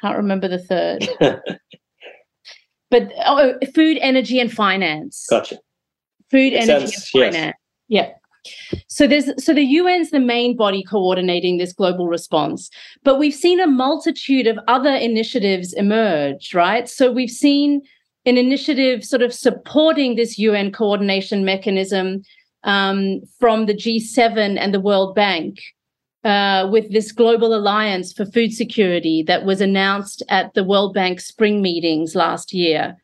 can't 0.01 0.17
remember 0.17 0.47
the 0.47 0.59
third. 0.59 1.07
but 2.89 3.11
oh, 3.25 3.53
food, 3.73 3.97
energy, 4.01 4.39
and 4.39 4.51
finance. 4.51 5.27
Gotcha. 5.29 5.59
Food, 6.31 6.53
Makes 6.53 6.69
energy, 6.69 6.87
sense. 6.87 7.15
and 7.15 7.33
finance. 7.33 7.55
Yes. 7.87 8.09
Yeah. 8.09 8.13
So 8.87 9.07
there's 9.07 9.43
so 9.43 9.53
the 9.53 9.77
UN's 9.77 10.11
the 10.11 10.19
main 10.19 10.55
body 10.55 10.83
coordinating 10.83 11.57
this 11.57 11.73
global 11.73 12.07
response, 12.07 12.69
but 13.03 13.19
we've 13.19 13.33
seen 13.33 13.59
a 13.59 13.67
multitude 13.67 14.47
of 14.47 14.57
other 14.67 14.93
initiatives 14.93 15.73
emerge, 15.73 16.53
right? 16.53 16.87
So 16.87 17.11
we've 17.11 17.29
seen 17.29 17.81
an 18.25 18.37
initiative 18.37 19.03
sort 19.03 19.21
of 19.21 19.33
supporting 19.33 20.15
this 20.15 20.37
UN 20.37 20.71
coordination 20.71 21.43
mechanism 21.43 22.21
um, 22.63 23.21
from 23.39 23.65
the 23.65 23.73
G7 23.73 24.57
and 24.57 24.73
the 24.73 24.79
World 24.79 25.15
Bank 25.15 25.59
uh, 26.23 26.67
with 26.71 26.91
this 26.91 27.11
global 27.11 27.55
alliance 27.55 28.11
for 28.11 28.25
food 28.25 28.53
security 28.53 29.23
that 29.23 29.45
was 29.45 29.61
announced 29.61 30.23
at 30.29 30.53
the 30.53 30.63
World 30.63 30.93
Bank 30.93 31.21
spring 31.21 31.61
meetings 31.61 32.15
last 32.15 32.53
year. 32.53 32.97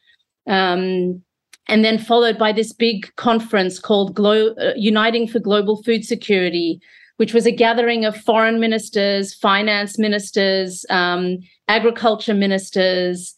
Um, 0.47 1.21
and 1.67 1.83
then 1.83 1.97
followed 1.97 2.37
by 2.37 2.51
this 2.51 2.73
big 2.73 3.13
conference 3.15 3.79
called 3.79 4.13
Glo- 4.13 4.53
uh, 4.55 4.73
Uniting 4.75 5.27
for 5.27 5.39
Global 5.39 5.81
Food 5.81 6.05
Security, 6.05 6.79
which 7.17 7.33
was 7.33 7.45
a 7.45 7.51
gathering 7.51 8.05
of 8.05 8.15
foreign 8.15 8.59
ministers, 8.59 9.33
finance 9.33 9.97
ministers, 9.97 10.85
um, 10.89 11.39
agriculture 11.67 12.33
ministers, 12.33 13.35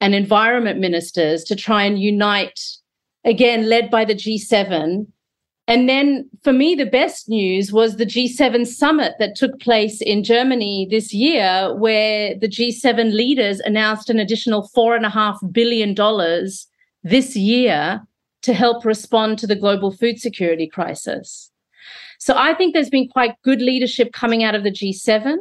and 0.00 0.14
environment 0.14 0.80
ministers 0.80 1.44
to 1.44 1.54
try 1.54 1.84
and 1.84 2.00
unite, 2.00 2.60
again, 3.24 3.68
led 3.68 3.90
by 3.90 4.04
the 4.04 4.14
G7, 4.14 5.06
and 5.70 5.88
then 5.88 6.28
for 6.42 6.52
me, 6.52 6.74
the 6.74 6.84
best 6.84 7.28
news 7.28 7.72
was 7.72 7.94
the 7.94 8.04
G7 8.04 8.66
summit 8.66 9.14
that 9.20 9.36
took 9.36 9.60
place 9.60 10.00
in 10.00 10.24
Germany 10.24 10.88
this 10.90 11.14
year, 11.14 11.72
where 11.76 12.34
the 12.34 12.48
G7 12.48 13.14
leaders 13.14 13.60
announced 13.60 14.10
an 14.10 14.18
additional 14.18 14.68
$4.5 14.76 15.52
billion 15.52 15.94
this 17.04 17.36
year 17.36 18.00
to 18.42 18.52
help 18.52 18.84
respond 18.84 19.38
to 19.38 19.46
the 19.46 19.54
global 19.54 19.92
food 19.92 20.18
security 20.18 20.66
crisis. 20.66 21.52
So 22.18 22.34
I 22.36 22.52
think 22.52 22.74
there's 22.74 22.90
been 22.90 23.08
quite 23.08 23.36
good 23.44 23.62
leadership 23.62 24.12
coming 24.12 24.42
out 24.42 24.56
of 24.56 24.64
the 24.64 24.72
G7. 24.72 25.36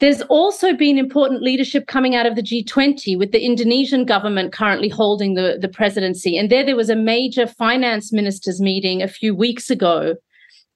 There's 0.00 0.22
also 0.22 0.72
been 0.72 0.96
important 0.96 1.42
leadership 1.42 1.86
coming 1.86 2.14
out 2.14 2.24
of 2.24 2.34
the 2.34 2.42
G20 2.42 3.18
with 3.18 3.32
the 3.32 3.44
Indonesian 3.44 4.06
government 4.06 4.50
currently 4.50 4.88
holding 4.88 5.34
the, 5.34 5.58
the 5.60 5.68
presidency. 5.68 6.38
And 6.38 6.50
there, 6.50 6.64
there 6.64 6.76
was 6.76 6.88
a 6.88 6.96
major 6.96 7.46
finance 7.46 8.10
ministers 8.10 8.62
meeting 8.62 9.02
a 9.02 9.08
few 9.08 9.34
weeks 9.34 9.68
ago 9.68 10.16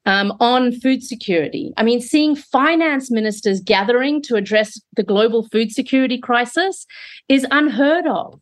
um, 0.05 0.35
on 0.41 0.73
food 0.73 1.03
security. 1.03 1.73
I 1.79 1.85
mean, 1.85 2.03
seeing 2.03 2.37
finance 2.37 3.11
ministers 3.11 3.61
gathering 3.61 4.21
to 4.23 4.37
address 4.37 4.79
the 4.95 5.03
global 5.03 5.49
food 5.49 5.73
security 5.73 6.19
crisis 6.19 6.87
is 7.27 7.47
unheard 7.51 8.07
of. 8.07 8.41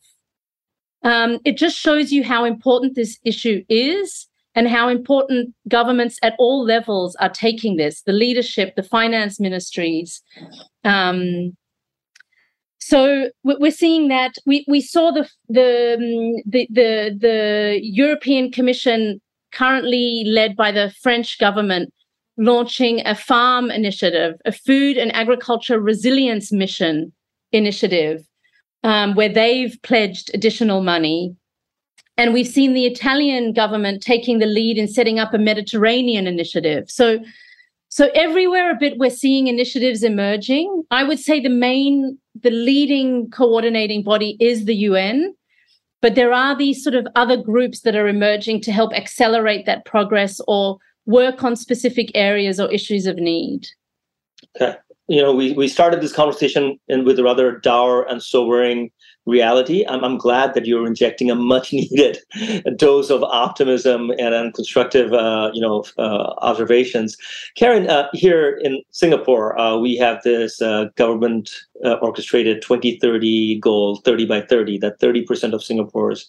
Um, 1.04 1.38
it 1.44 1.56
just 1.56 1.78
shows 1.78 2.10
you 2.10 2.24
how 2.24 2.44
important 2.44 2.96
this 2.96 3.20
issue 3.24 3.62
is 3.68 4.26
and 4.54 4.68
how 4.68 4.88
important 4.88 5.54
governments 5.68 6.18
at 6.22 6.34
all 6.38 6.64
levels 6.64 7.16
are 7.16 7.30
taking 7.30 7.76
this 7.76 8.02
the 8.02 8.12
leadership, 8.12 8.74
the 8.76 8.82
finance 8.82 9.40
ministries. 9.40 10.22
Um, 10.84 11.56
so 12.78 13.30
we're 13.44 13.70
seeing 13.70 14.08
that 14.08 14.34
we, 14.44 14.64
we 14.66 14.80
saw 14.80 15.12
the, 15.12 15.28
the 15.48 15.94
um, 15.94 16.42
the 16.44 16.66
the 16.70 17.16
the 17.18 17.80
European 17.82 18.50
Commission 18.50 19.20
currently 19.52 20.24
led 20.26 20.56
by 20.56 20.72
the 20.72 20.92
French 21.00 21.38
government 21.38 21.92
launching 22.38 23.06
a 23.06 23.14
farm 23.14 23.70
initiative, 23.70 24.34
a 24.44 24.52
food 24.52 24.96
and 24.96 25.14
agriculture 25.14 25.78
resilience 25.80 26.50
mission 26.50 27.12
initiative, 27.52 28.22
um, 28.82 29.14
where 29.14 29.28
they've 29.28 29.76
pledged 29.82 30.30
additional 30.34 30.82
money 30.82 31.36
and 32.16 32.32
we've 32.32 32.46
seen 32.46 32.74
the 32.74 32.84
Italian 32.84 33.52
government 33.52 34.02
taking 34.02 34.38
the 34.38 34.46
lead 34.46 34.78
in 34.78 34.88
setting 34.88 35.18
up 35.18 35.32
a 35.32 35.38
Mediterranean 35.38 36.26
initiative. 36.26 36.90
So, 36.90 37.18
so 37.88 38.10
everywhere 38.14 38.70
a 38.70 38.76
bit 38.78 38.98
we're 38.98 39.10
seeing 39.10 39.46
initiatives 39.46 40.02
emerging. 40.02 40.84
I 40.90 41.04
would 41.04 41.18
say 41.18 41.40
the 41.40 41.48
main, 41.48 42.18
the 42.40 42.50
leading 42.50 43.30
coordinating 43.30 44.02
body 44.02 44.36
is 44.40 44.66
the 44.66 44.76
UN, 44.76 45.34
but 46.00 46.14
there 46.14 46.32
are 46.32 46.56
these 46.56 46.82
sort 46.82 46.94
of 46.94 47.06
other 47.16 47.36
groups 47.36 47.80
that 47.80 47.96
are 47.96 48.08
emerging 48.08 48.60
to 48.62 48.72
help 48.72 48.92
accelerate 48.92 49.66
that 49.66 49.84
progress 49.84 50.40
or 50.46 50.78
work 51.06 51.42
on 51.42 51.56
specific 51.56 52.10
areas 52.14 52.60
or 52.60 52.70
issues 52.70 53.06
of 53.06 53.16
need. 53.16 53.66
Okay. 54.56 54.76
You 55.08 55.20
know, 55.20 55.32
we, 55.34 55.52
we 55.52 55.68
started 55.68 56.00
this 56.00 56.12
conversation 56.12 56.78
in, 56.88 57.04
with 57.04 57.18
a 57.18 57.22
rather 57.22 57.58
dour 57.58 58.04
and 58.08 58.22
sobering 58.22 58.90
reality. 59.26 59.84
I'm, 59.88 60.04
I'm 60.04 60.18
glad 60.18 60.54
that 60.54 60.66
you're 60.66 60.86
injecting 60.86 61.30
a 61.30 61.34
much 61.34 61.72
needed 61.72 62.18
dose 62.76 63.10
of 63.10 63.22
optimism 63.22 64.10
and, 64.18 64.52
constructive, 64.54 65.12
uh, 65.12 65.50
you 65.52 65.60
know, 65.60 65.84
uh, 65.98 66.34
observations. 66.38 67.16
Carin, 67.56 67.88
uh, 67.88 68.08
here 68.12 68.58
in 68.62 68.82
Singapore, 68.90 69.58
uh, 69.58 69.76
we 69.76 69.96
have 69.96 70.22
this 70.22 70.60
uh, 70.60 70.86
government 70.96 71.50
uh, 71.84 71.94
orchestrated 71.94 72.62
2030 72.62 73.58
goal, 73.60 73.96
30 74.04 74.26
by 74.26 74.40
30, 74.40 74.78
that 74.78 75.00
30% 75.00 75.52
of 75.52 75.62
Singapore's 75.62 76.28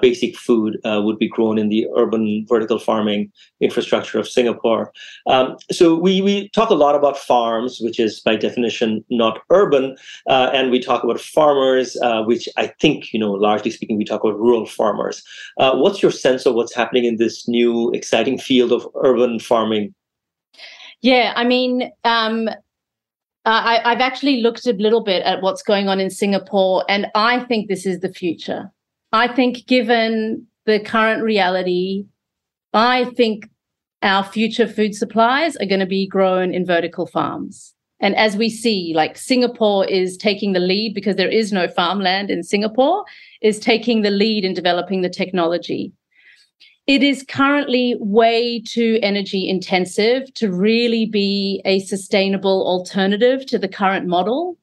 basic 0.00 0.36
food 0.36 0.78
would 0.84 1.18
be 1.18 1.28
grown 1.28 1.58
in 1.58 1.68
the 1.68 1.86
urban 1.96 2.46
vertical 2.48 2.78
farming 2.78 3.30
infrastructure 3.60 4.18
of 4.18 4.28
Singapore. 4.28 4.92
Um, 5.26 5.56
so 5.72 5.96
we, 5.96 6.20
we 6.20 6.48
talk 6.50 6.70
a 6.70 6.74
lot 6.74 6.94
about 6.94 7.16
farms, 7.16 7.80
which 7.80 7.98
is 7.98 8.20
by 8.20 8.36
definition 8.36 9.04
not 9.10 9.40
urban, 9.50 9.96
and 10.26 10.70
we 10.70 10.78
talk 10.80 11.02
about 11.02 11.20
farmers 11.20 11.96
which 12.26 12.48
I 12.56 12.68
think, 12.80 13.12
you 13.12 13.18
know, 13.18 13.32
largely 13.32 13.70
speaking, 13.70 13.96
we 13.96 14.04
talk 14.04 14.22
about 14.24 14.38
rural 14.38 14.66
farmers. 14.66 15.22
Uh, 15.58 15.76
what's 15.76 16.02
your 16.02 16.12
sense 16.12 16.46
of 16.46 16.54
what's 16.54 16.74
happening 16.74 17.04
in 17.04 17.16
this 17.16 17.48
new 17.48 17.90
exciting 17.92 18.38
field 18.38 18.72
of 18.72 18.86
urban 19.02 19.38
farming? 19.38 19.94
Yeah, 21.00 21.32
I 21.36 21.44
mean, 21.44 21.90
um, 22.04 22.48
I, 23.44 23.80
I've 23.84 24.00
actually 24.00 24.40
looked 24.40 24.66
a 24.66 24.72
little 24.72 25.02
bit 25.02 25.22
at 25.22 25.42
what's 25.42 25.62
going 25.62 25.88
on 25.88 26.00
in 26.00 26.10
Singapore, 26.10 26.84
and 26.88 27.06
I 27.14 27.40
think 27.44 27.68
this 27.68 27.84
is 27.84 28.00
the 28.00 28.12
future. 28.12 28.70
I 29.12 29.28
think, 29.28 29.66
given 29.66 30.46
the 30.64 30.80
current 30.80 31.22
reality, 31.22 32.06
I 32.72 33.04
think 33.16 33.48
our 34.02 34.24
future 34.24 34.66
food 34.66 34.94
supplies 34.94 35.56
are 35.56 35.66
going 35.66 35.80
to 35.80 35.86
be 35.86 36.06
grown 36.06 36.52
in 36.54 36.66
vertical 36.66 37.06
farms. 37.06 37.74
And 38.04 38.14
as 38.16 38.36
we 38.36 38.50
see, 38.50 38.92
like 38.94 39.16
Singapore 39.16 39.86
is 39.86 40.18
taking 40.18 40.52
the 40.52 40.60
lead 40.60 40.92
because 40.94 41.16
there 41.16 41.26
is 41.26 41.54
no 41.54 41.66
farmland 41.66 42.30
in 42.30 42.42
Singapore, 42.42 43.02
is 43.40 43.58
taking 43.58 44.02
the 44.02 44.10
lead 44.10 44.44
in 44.44 44.52
developing 44.52 45.00
the 45.00 45.08
technology. 45.08 45.90
it 46.86 47.02
is 47.02 47.24
currently 47.26 47.96
way 47.98 48.60
too 48.60 48.98
energy 49.02 49.48
intensive 49.48 50.22
to 50.34 50.52
really 50.52 51.06
be 51.06 51.62
a 51.64 51.78
sustainable 51.78 52.66
alternative 52.66 53.46
to 53.46 53.58
the 53.58 53.68
current 53.68 54.06
model. 54.06 54.58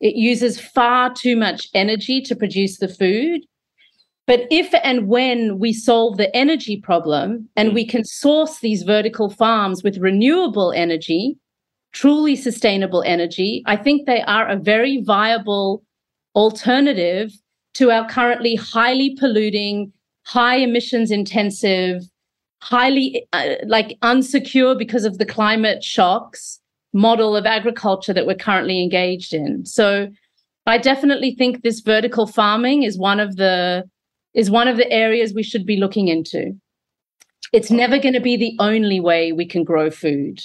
It 0.00 0.16
uses 0.16 0.58
far 0.60 1.14
too 1.14 1.36
much 1.36 1.68
energy 1.72 2.20
to 2.22 2.34
produce 2.34 2.78
the 2.78 2.88
food. 2.88 3.42
But 4.26 4.48
if 4.50 4.74
and 4.82 5.06
when 5.06 5.60
we 5.60 5.72
solve 5.72 6.16
the 6.16 6.34
energy 6.34 6.80
problem 6.80 7.48
and 7.54 7.72
we 7.72 7.86
can 7.86 8.04
source 8.04 8.58
these 8.58 8.82
vertical 8.82 9.30
farms 9.30 9.84
with 9.84 9.98
renewable 9.98 10.72
energy, 10.72 11.36
truly 11.92 12.36
sustainable 12.36 13.02
energy, 13.06 13.62
I 13.66 13.76
think 13.76 14.06
they 14.06 14.22
are 14.22 14.48
a 14.48 14.56
very 14.56 15.02
viable 15.02 15.82
alternative 16.34 17.32
to 17.74 17.90
our 17.90 18.08
currently 18.08 18.54
highly 18.54 19.16
polluting 19.18 19.92
high 20.24 20.56
emissions 20.56 21.10
intensive, 21.10 22.02
highly 22.62 23.26
uh, 23.32 23.54
like 23.66 23.98
unsecure 24.02 24.78
because 24.78 25.04
of 25.04 25.18
the 25.18 25.26
climate 25.26 25.82
shocks 25.82 26.60
model 26.92 27.36
of 27.36 27.46
agriculture 27.46 28.12
that 28.12 28.26
we're 28.26 28.34
currently 28.34 28.82
engaged 28.82 29.32
in. 29.32 29.64
So 29.64 30.08
I 30.66 30.78
definitely 30.78 31.34
think 31.34 31.62
this 31.62 31.80
vertical 31.80 32.26
farming 32.26 32.82
is 32.82 32.98
one 32.98 33.20
of 33.20 33.36
the 33.36 33.84
is 34.34 34.50
one 34.50 34.68
of 34.68 34.76
the 34.76 34.90
areas 34.92 35.34
we 35.34 35.42
should 35.42 35.66
be 35.66 35.76
looking 35.76 36.08
into. 36.08 36.52
It's 37.52 37.70
never 37.70 37.98
going 37.98 38.14
to 38.14 38.20
be 38.20 38.36
the 38.36 38.54
only 38.60 39.00
way 39.00 39.32
we 39.32 39.44
can 39.44 39.64
grow 39.64 39.90
food. 39.90 40.40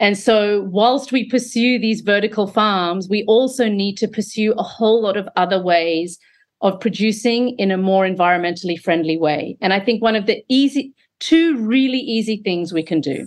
And 0.00 0.16
so, 0.16 0.62
whilst 0.70 1.10
we 1.10 1.28
pursue 1.28 1.78
these 1.78 2.02
vertical 2.02 2.46
farms, 2.46 3.08
we 3.08 3.24
also 3.24 3.68
need 3.68 3.96
to 3.98 4.08
pursue 4.08 4.52
a 4.56 4.62
whole 4.62 5.02
lot 5.02 5.16
of 5.16 5.28
other 5.36 5.60
ways 5.60 6.18
of 6.60 6.78
producing 6.80 7.50
in 7.58 7.70
a 7.70 7.76
more 7.76 8.04
environmentally 8.04 8.80
friendly 8.80 9.16
way. 9.16 9.56
And 9.60 9.72
I 9.72 9.80
think 9.80 10.02
one 10.02 10.16
of 10.16 10.26
the 10.26 10.44
easy, 10.48 10.92
two 11.20 11.56
really 11.56 11.98
easy 11.98 12.40
things 12.44 12.72
we 12.72 12.82
can 12.82 13.00
do. 13.00 13.26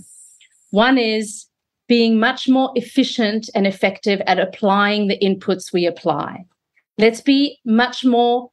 One 0.71 0.97
is 0.97 1.45
being 1.87 2.19
much 2.19 2.47
more 2.47 2.71
efficient 2.75 3.49
and 3.53 3.67
effective 3.67 4.21
at 4.25 4.39
applying 4.39 5.07
the 5.07 5.19
inputs 5.19 5.73
we 5.73 5.85
apply. 5.85 6.45
Let's 6.97 7.21
be 7.21 7.59
much 7.65 8.05
more 8.05 8.50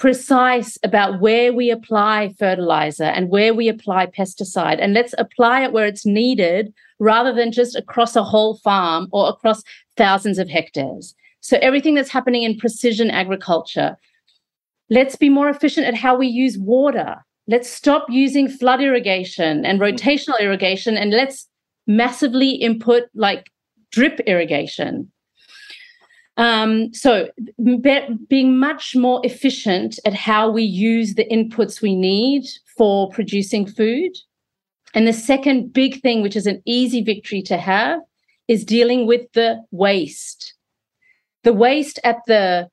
precise 0.00 0.78
about 0.82 1.20
where 1.20 1.52
we 1.52 1.70
apply 1.70 2.34
fertilizer 2.38 3.04
and 3.04 3.30
where 3.30 3.54
we 3.54 3.68
apply 3.68 4.06
pesticide. 4.06 4.78
And 4.80 4.94
let's 4.94 5.14
apply 5.18 5.62
it 5.62 5.72
where 5.72 5.86
it's 5.86 6.06
needed 6.06 6.72
rather 6.98 7.32
than 7.32 7.52
just 7.52 7.76
across 7.76 8.16
a 8.16 8.24
whole 8.24 8.56
farm 8.56 9.08
or 9.12 9.28
across 9.28 9.62
thousands 9.96 10.38
of 10.38 10.48
hectares. 10.48 11.14
So, 11.40 11.58
everything 11.62 11.94
that's 11.94 12.10
happening 12.10 12.42
in 12.42 12.58
precision 12.58 13.10
agriculture, 13.10 13.96
Let's 14.90 15.14
be 15.14 15.28
more 15.28 15.48
efficient 15.48 15.86
at 15.86 15.94
how 15.94 16.16
we 16.16 16.26
use 16.26 16.58
water. 16.58 17.24
Let's 17.46 17.70
stop 17.70 18.06
using 18.10 18.48
flood 18.48 18.82
irrigation 18.82 19.64
and 19.64 19.80
mm. 19.80 19.92
rotational 19.92 20.40
irrigation 20.40 20.96
and 20.96 21.12
let's 21.12 21.48
massively 21.86 22.50
input 22.50 23.04
like 23.14 23.50
drip 23.92 24.18
irrigation. 24.26 25.10
Um, 26.40 26.94
so, 26.94 27.28
be, 27.62 28.00
being 28.30 28.58
much 28.58 28.96
more 28.96 29.20
efficient 29.24 29.98
at 30.06 30.14
how 30.14 30.50
we 30.50 30.62
use 30.62 31.14
the 31.14 31.26
inputs 31.26 31.82
we 31.82 31.94
need 31.94 32.46
for 32.78 33.10
producing 33.10 33.66
food. 33.66 34.12
And 34.94 35.06
the 35.06 35.12
second 35.12 35.74
big 35.74 36.00
thing, 36.00 36.22
which 36.22 36.36
is 36.36 36.46
an 36.46 36.62
easy 36.64 37.02
victory 37.02 37.42
to 37.42 37.58
have, 37.58 38.00
is 38.48 38.64
dealing 38.64 39.06
with 39.06 39.30
the 39.34 39.62
waste. 39.70 40.54
The 41.44 41.52
waste 41.52 42.00
at 42.04 42.16
the 42.26 42.70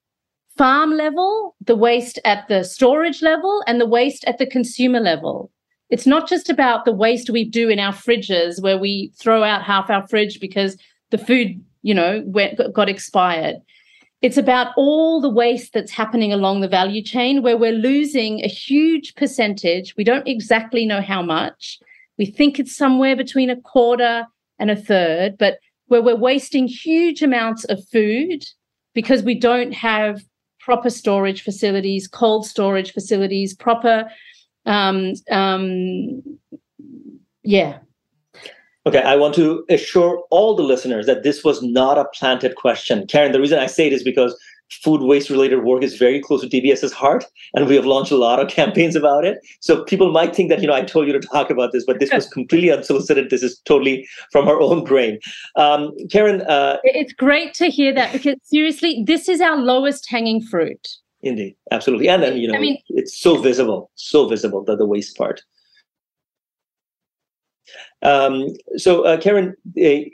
farm 0.57 0.91
level, 0.91 1.57
the 1.59 1.76
waste 1.76 2.20
at 2.24 2.47
the 2.47 2.63
storage 2.63 3.22
level, 3.22 3.61
and 3.68 3.82
the 3.82 3.86
waste 3.86 4.24
at 4.28 4.38
the 4.38 4.47
consumer 4.47 5.01
level. 5.01 5.51
It's 5.89 6.07
not 6.07 6.30
just 6.30 6.49
about 6.49 6.86
the 6.86 6.93
waste 6.93 7.30
we 7.30 7.43
do 7.43 7.68
in 7.68 7.80
our 7.80 7.93
fridges 7.93 8.63
where 8.63 8.78
we 8.78 9.11
throw 9.20 9.43
out 9.43 9.63
half 9.63 9.89
our 9.89 10.07
fridge 10.07 10.39
because 10.39 10.78
the 11.11 11.18
food, 11.18 11.61
you 11.88 11.93
know, 11.93 12.21
went, 12.25 12.59
got 12.73 12.89
expired. 12.89 13.55
It's 14.21 14.35
about 14.35 14.73
all 14.75 15.21
the 15.21 15.29
waste 15.29 15.71
that's 15.71 15.91
happening 15.91 16.33
along 16.33 16.59
the 16.59 16.67
value 16.67 17.01
chain 17.01 17.41
where 17.41 17.55
we're 17.55 17.71
losing 17.71 18.41
a 18.43 18.49
huge 18.49 19.15
percentage. 19.15 19.95
We 19.95 20.03
don't 20.03 20.27
exactly 20.27 20.85
know 20.85 20.99
how 20.99 21.21
much. 21.21 21.79
We 22.17 22.25
think 22.25 22.59
it's 22.59 22.75
somewhere 22.75 23.15
between 23.15 23.49
a 23.49 23.61
quarter 23.61 24.27
and 24.59 24.69
a 24.69 24.75
third, 24.75 25.38
but 25.38 25.59
where 25.85 26.01
we're 26.01 26.17
wasting 26.17 26.67
huge 26.67 27.21
amounts 27.21 27.63
of 27.65 27.79
food 27.88 28.43
because 28.93 29.23
we 29.23 29.35
don't 29.35 29.71
have 29.71 30.19
proper 30.59 30.89
storage 30.89 31.41
facilities, 31.41 32.05
cold 32.05 32.45
storage 32.45 32.91
facilities, 32.91 33.55
proper, 33.55 34.09
um, 34.65 35.13
um, 35.31 36.21
yeah. 37.43 37.77
Okay, 38.88 39.01
I 39.01 39.17
want 39.17 39.35
to 39.35 39.65
assure 39.69 40.23
all 40.29 40.55
the 40.55 40.63
listeners 40.63 41.07
that 41.07 41.21
this 41.21 41.43
was 41.43 41.61
not 41.61 41.97
a 41.97 42.05
planted 42.13 42.55
question. 42.55 43.05
Carin, 43.05 43.33
the 43.33 43.41
reason 43.41 43.59
I 43.59 43.65
say 43.65 43.88
it 43.88 43.91
is 43.91 44.01
because 44.01 44.33
food 44.69 45.01
waste 45.01 45.29
related 45.29 45.65
work 45.65 45.83
is 45.83 45.97
very 45.97 46.21
close 46.21 46.39
to 46.39 46.47
DBS's 46.47 46.93
heart, 46.93 47.25
and 47.53 47.67
we 47.67 47.75
have 47.75 47.85
launched 47.85 48.13
a 48.13 48.15
lot 48.15 48.39
of 48.39 48.47
campaigns 48.59 48.95
about 48.95 49.25
it. 49.25 49.39
So 49.59 49.83
people 49.83 50.09
might 50.13 50.33
think 50.33 50.47
that 50.47 50.61
you 50.61 50.67
know 50.67 50.73
I 50.73 50.83
told 50.83 51.05
you 51.05 51.11
to 51.11 51.19
talk 51.19 51.49
about 51.49 51.73
this, 51.73 51.83
but 51.85 51.99
this 51.99 52.13
was 52.13 52.29
completely 52.38 52.71
unsolicited. 52.71 53.29
This 53.29 53.43
is 53.43 53.59
totally 53.65 54.07
from 54.31 54.47
our 54.47 54.61
own 54.61 54.85
brain. 54.85 55.19
Um, 55.57 55.91
Carin, 56.09 56.39
uh, 56.43 56.77
it's 56.83 57.11
great 57.11 57.53
to 57.55 57.69
hear 57.69 57.93
that 57.93 58.13
because 58.13 58.35
seriously, 58.43 59.03
this 59.05 59.27
is 59.27 59.41
our 59.41 59.57
lowest 59.57 60.09
hanging 60.09 60.41
fruit. 60.41 60.88
Indeed, 61.23 61.57
absolutely, 61.71 62.07
and 62.07 62.23
then 62.23 62.38
you 62.38 62.47
know, 62.47 62.55
I 62.57 62.61
mean, 62.61 62.77
it's 62.88 63.19
so 63.19 63.35
visible, 63.35 63.91
so 63.95 64.29
visible 64.29 64.63
the 64.63 64.77
the 64.77 64.85
waste 64.85 65.17
part. 65.17 65.41
Um, 68.01 68.47
so, 68.76 69.03
uh, 69.03 69.18
Carin, 69.20 69.55
uh, 69.82 70.09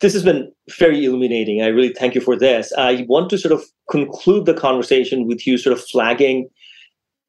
this 0.00 0.12
has 0.12 0.22
been 0.22 0.52
very 0.78 1.04
illuminating. 1.04 1.62
I 1.62 1.66
really 1.66 1.92
thank 1.92 2.14
you 2.14 2.20
for 2.20 2.36
this. 2.36 2.72
I 2.78 3.04
want 3.08 3.30
to 3.30 3.38
sort 3.38 3.52
of 3.52 3.64
conclude 3.90 4.46
the 4.46 4.54
conversation 4.54 5.26
with 5.26 5.46
you 5.46 5.58
sort 5.58 5.76
of 5.76 5.84
flagging 5.84 6.48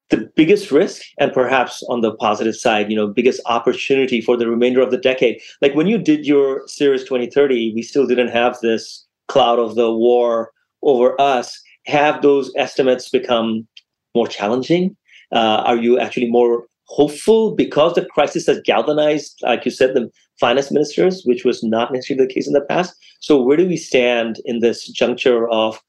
the 0.09 0.29
biggest 0.35 0.71
risk 0.71 1.03
and 1.19 1.31
perhaps 1.31 1.83
on 1.89 2.01
the 2.01 2.13
positive 2.15 2.55
side, 2.55 2.89
you 2.89 2.95
know, 2.95 3.07
biggest 3.07 3.41
opportunity 3.45 4.21
for 4.21 4.35
the 4.35 4.47
remainder 4.47 4.81
of 4.81 4.91
the 4.91 4.97
decade. 4.97 5.39
Like 5.61 5.75
when 5.75 5.87
you 5.87 5.97
did 5.97 6.25
your 6.25 6.67
Ceres 6.67 7.03
2030, 7.03 7.73
we 7.75 7.81
still 7.81 8.07
didn't 8.07 8.29
have 8.29 8.57
this 8.61 9.05
cloud 9.27 9.59
of 9.59 9.75
the 9.75 9.91
war 9.91 10.51
over 10.81 11.19
us. 11.21 11.61
Have 11.85 12.21
those 12.21 12.51
estimates 12.55 13.09
become 13.09 13.67
more 14.15 14.27
challenging? 14.27 14.95
Uh, 15.31 15.63
are 15.65 15.77
you 15.77 15.99
actually 15.99 16.29
more 16.29 16.65
hopeful 16.89 17.55
because 17.55 17.93
the 17.93 18.05
crisis 18.05 18.47
has 18.47 18.59
galvanized, 18.65 19.39
like 19.43 19.63
you 19.63 19.71
said, 19.71 19.93
the 19.93 20.09
finance 20.39 20.71
ministers, 20.71 21.23
which 21.23 21.45
was 21.45 21.63
not 21.63 21.93
necessarily 21.93 22.25
the 22.25 22.33
case 22.33 22.47
in 22.47 22.53
the 22.53 22.61
past. 22.61 22.95
So, 23.19 23.41
where 23.41 23.57
do 23.57 23.67
we 23.67 23.77
stand 23.77 24.39
in 24.45 24.59
this 24.59 24.87
juncture 24.87 25.47
of 25.49 25.81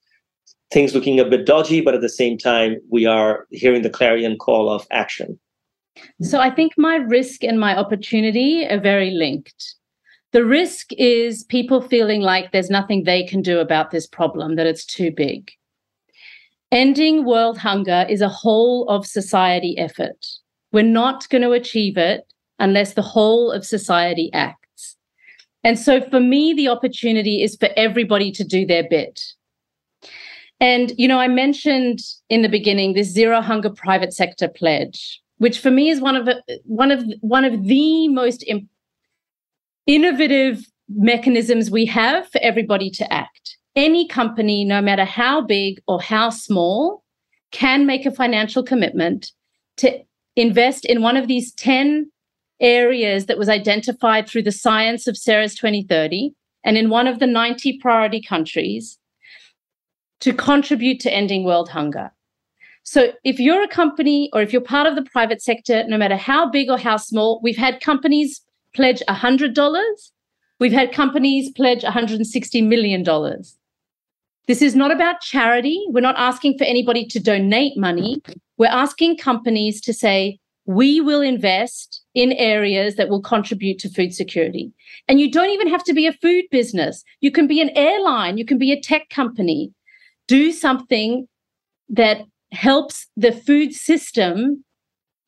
things 0.70 0.94
looking 0.94 1.18
a 1.18 1.24
bit 1.24 1.46
dodgy, 1.46 1.80
but 1.80 1.94
at 1.94 2.00
the 2.00 2.08
same 2.08 2.38
time, 2.38 2.76
we 2.90 3.06
are 3.06 3.46
hearing 3.50 3.82
the 3.82 3.90
clarion 3.90 4.36
call 4.36 4.70
of 4.70 4.86
action? 4.90 5.38
So, 6.20 6.38
I 6.38 6.50
think 6.50 6.72
my 6.76 6.96
risk 6.96 7.42
and 7.42 7.58
my 7.58 7.76
opportunity 7.76 8.66
are 8.66 8.80
very 8.80 9.10
linked. 9.10 9.74
The 10.32 10.44
risk 10.44 10.92
is 10.92 11.44
people 11.44 11.80
feeling 11.80 12.20
like 12.20 12.52
there's 12.52 12.70
nothing 12.70 13.02
they 13.02 13.24
can 13.24 13.42
do 13.42 13.58
about 13.58 13.90
this 13.90 14.06
problem, 14.06 14.56
that 14.56 14.66
it's 14.66 14.84
too 14.84 15.10
big. 15.10 15.50
Ending 16.70 17.24
world 17.24 17.58
hunger 17.58 18.06
is 18.08 18.20
a 18.20 18.28
whole 18.28 18.88
of 18.88 19.04
society 19.04 19.76
effort. 19.76 20.24
We're 20.72 20.82
not 20.82 21.28
going 21.28 21.42
to 21.42 21.52
achieve 21.52 21.96
it 21.96 22.32
unless 22.58 22.94
the 22.94 23.02
whole 23.02 23.50
of 23.50 23.64
society 23.64 24.30
acts. 24.32 24.96
And 25.64 25.78
so 25.78 26.00
for 26.00 26.20
me, 26.20 26.54
the 26.54 26.68
opportunity 26.68 27.42
is 27.42 27.56
for 27.56 27.68
everybody 27.76 28.30
to 28.32 28.44
do 28.44 28.64
their 28.64 28.86
bit. 28.88 29.20
And, 30.60 30.92
you 30.96 31.08
know, 31.08 31.18
I 31.18 31.28
mentioned 31.28 32.00
in 32.28 32.42
the 32.42 32.48
beginning 32.48 32.92
this 32.92 33.08
zero 33.08 33.40
hunger 33.40 33.70
private 33.70 34.12
sector 34.12 34.48
pledge, 34.48 35.20
which 35.38 35.58
for 35.58 35.70
me 35.70 35.88
is 35.88 36.00
one 36.00 36.16
of 36.16 36.28
one 36.64 36.90
of 36.90 37.02
one 37.20 37.44
of 37.44 37.64
the 37.64 38.08
most 38.08 38.44
innovative 39.86 40.64
mechanisms 40.88 41.70
we 41.70 41.86
have 41.86 42.28
for 42.28 42.40
everybody 42.42 42.90
to 42.90 43.12
act. 43.12 43.56
Any 43.76 44.06
company, 44.06 44.64
no 44.64 44.82
matter 44.82 45.04
how 45.04 45.40
big 45.40 45.80
or 45.86 46.00
how 46.00 46.28
small, 46.30 47.04
can 47.52 47.86
make 47.86 48.04
a 48.04 48.10
financial 48.10 48.62
commitment 48.62 49.32
to 49.78 49.98
invest 50.40 50.84
in 50.84 51.02
one 51.02 51.16
of 51.16 51.28
these 51.28 51.52
10 51.54 52.10
areas 52.60 53.26
that 53.26 53.38
was 53.38 53.48
identified 53.48 54.28
through 54.28 54.42
the 54.42 54.52
science 54.52 55.06
of 55.06 55.16
Ceres 55.16 55.54
2030 55.54 56.32
and 56.64 56.76
in 56.76 56.90
one 56.90 57.06
of 57.06 57.18
the 57.18 57.26
90 57.26 57.78
priority 57.78 58.20
countries 58.20 58.98
to 60.20 60.32
contribute 60.32 61.00
to 61.00 61.12
ending 61.12 61.44
world 61.44 61.70
hunger. 61.70 62.10
So, 62.82 63.12
if 63.24 63.38
you're 63.38 63.62
a 63.62 63.68
company 63.68 64.30
or 64.32 64.42
if 64.42 64.52
you're 64.52 64.62
part 64.62 64.86
of 64.86 64.94
the 64.94 65.02
private 65.02 65.42
sector, 65.42 65.84
no 65.86 65.96
matter 65.96 66.16
how 66.16 66.50
big 66.50 66.70
or 66.70 66.78
how 66.78 66.96
small, 66.96 67.40
we've 67.42 67.56
had 67.56 67.80
companies 67.80 68.40
pledge 68.74 69.02
$100, 69.08 70.10
we've 70.58 70.72
had 70.72 70.92
companies 70.92 71.50
pledge 71.50 71.82
$160 71.82 72.66
million. 72.66 73.04
This 74.46 74.62
is 74.62 74.74
not 74.74 74.90
about 74.90 75.20
charity. 75.20 75.84
We're 75.88 76.00
not 76.00 76.18
asking 76.18 76.58
for 76.58 76.64
anybody 76.64 77.06
to 77.06 77.20
donate 77.20 77.76
money. 77.76 78.22
We're 78.60 78.66
asking 78.66 79.16
companies 79.16 79.80
to 79.80 79.94
say, 79.94 80.38
we 80.66 81.00
will 81.00 81.22
invest 81.22 82.02
in 82.14 82.32
areas 82.32 82.96
that 82.96 83.08
will 83.08 83.22
contribute 83.22 83.78
to 83.78 83.88
food 83.88 84.12
security. 84.12 84.70
And 85.08 85.18
you 85.18 85.30
don't 85.30 85.48
even 85.48 85.70
have 85.70 85.82
to 85.84 85.94
be 85.94 86.06
a 86.06 86.12
food 86.12 86.44
business. 86.50 87.02
You 87.22 87.30
can 87.30 87.46
be 87.46 87.62
an 87.62 87.70
airline, 87.70 88.36
you 88.36 88.44
can 88.44 88.58
be 88.58 88.70
a 88.70 88.78
tech 88.78 89.08
company. 89.08 89.72
Do 90.28 90.52
something 90.52 91.26
that 91.88 92.26
helps 92.52 93.06
the 93.16 93.32
food 93.32 93.72
system 93.72 94.62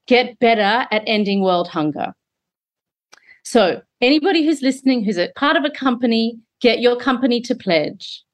get 0.07 0.39
better 0.39 0.87
at 0.91 1.03
ending 1.07 1.41
world 1.41 1.69
hunger. 1.69 2.13
So, 3.45 3.81
anybody 4.03 4.45
who's 4.45 4.61
listening 4.61 5.05
who's 5.05 5.17
a 5.17 5.33
part 5.37 5.57
of 5.57 5.65
a 5.65 5.71
company, 5.71 6.39
get 6.61 6.81
your 6.81 6.97
company 6.97 7.41
to 7.41 7.55
pledge. 7.55 8.25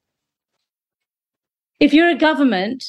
If 1.79 1.93
you're 1.93 2.09
a 2.09 2.17
government, 2.17 2.83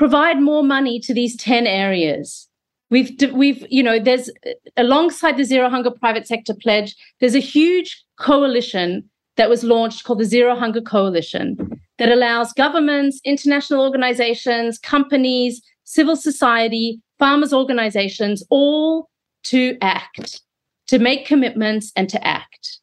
provide 0.00 0.40
more 0.40 0.64
money 0.64 0.98
to 0.98 1.12
these 1.12 1.36
10 1.36 1.66
areas. 1.66 2.48
We've, 2.88 3.10
we've, 3.34 3.66
you 3.68 3.82
know, 3.82 3.98
there's 3.98 4.30
alongside 4.78 5.36
the 5.36 5.44
Zero 5.44 5.68
Hunger 5.68 5.90
Private 5.90 6.26
Sector 6.26 6.54
Pledge, 6.54 6.96
there's 7.20 7.34
a 7.34 7.38
huge 7.38 8.02
coalition 8.18 9.10
that 9.36 9.50
was 9.50 9.62
launched 9.62 10.04
called 10.04 10.20
the 10.20 10.24
Zero 10.24 10.56
Hunger 10.56 10.80
Coalition 10.80 11.78
that 11.98 12.08
allows 12.08 12.54
governments, 12.54 13.20
international 13.26 13.82
organizations, 13.82 14.78
companies, 14.78 15.60
civil 15.84 16.16
society, 16.16 17.02
farmers' 17.18 17.52
organizations 17.52 18.42
all 18.48 19.10
to 19.42 19.76
act, 19.82 20.40
to 20.86 20.98
make 20.98 21.26
commitments 21.26 21.92
and 21.94 22.08
to 22.08 22.26
act. 22.26 22.79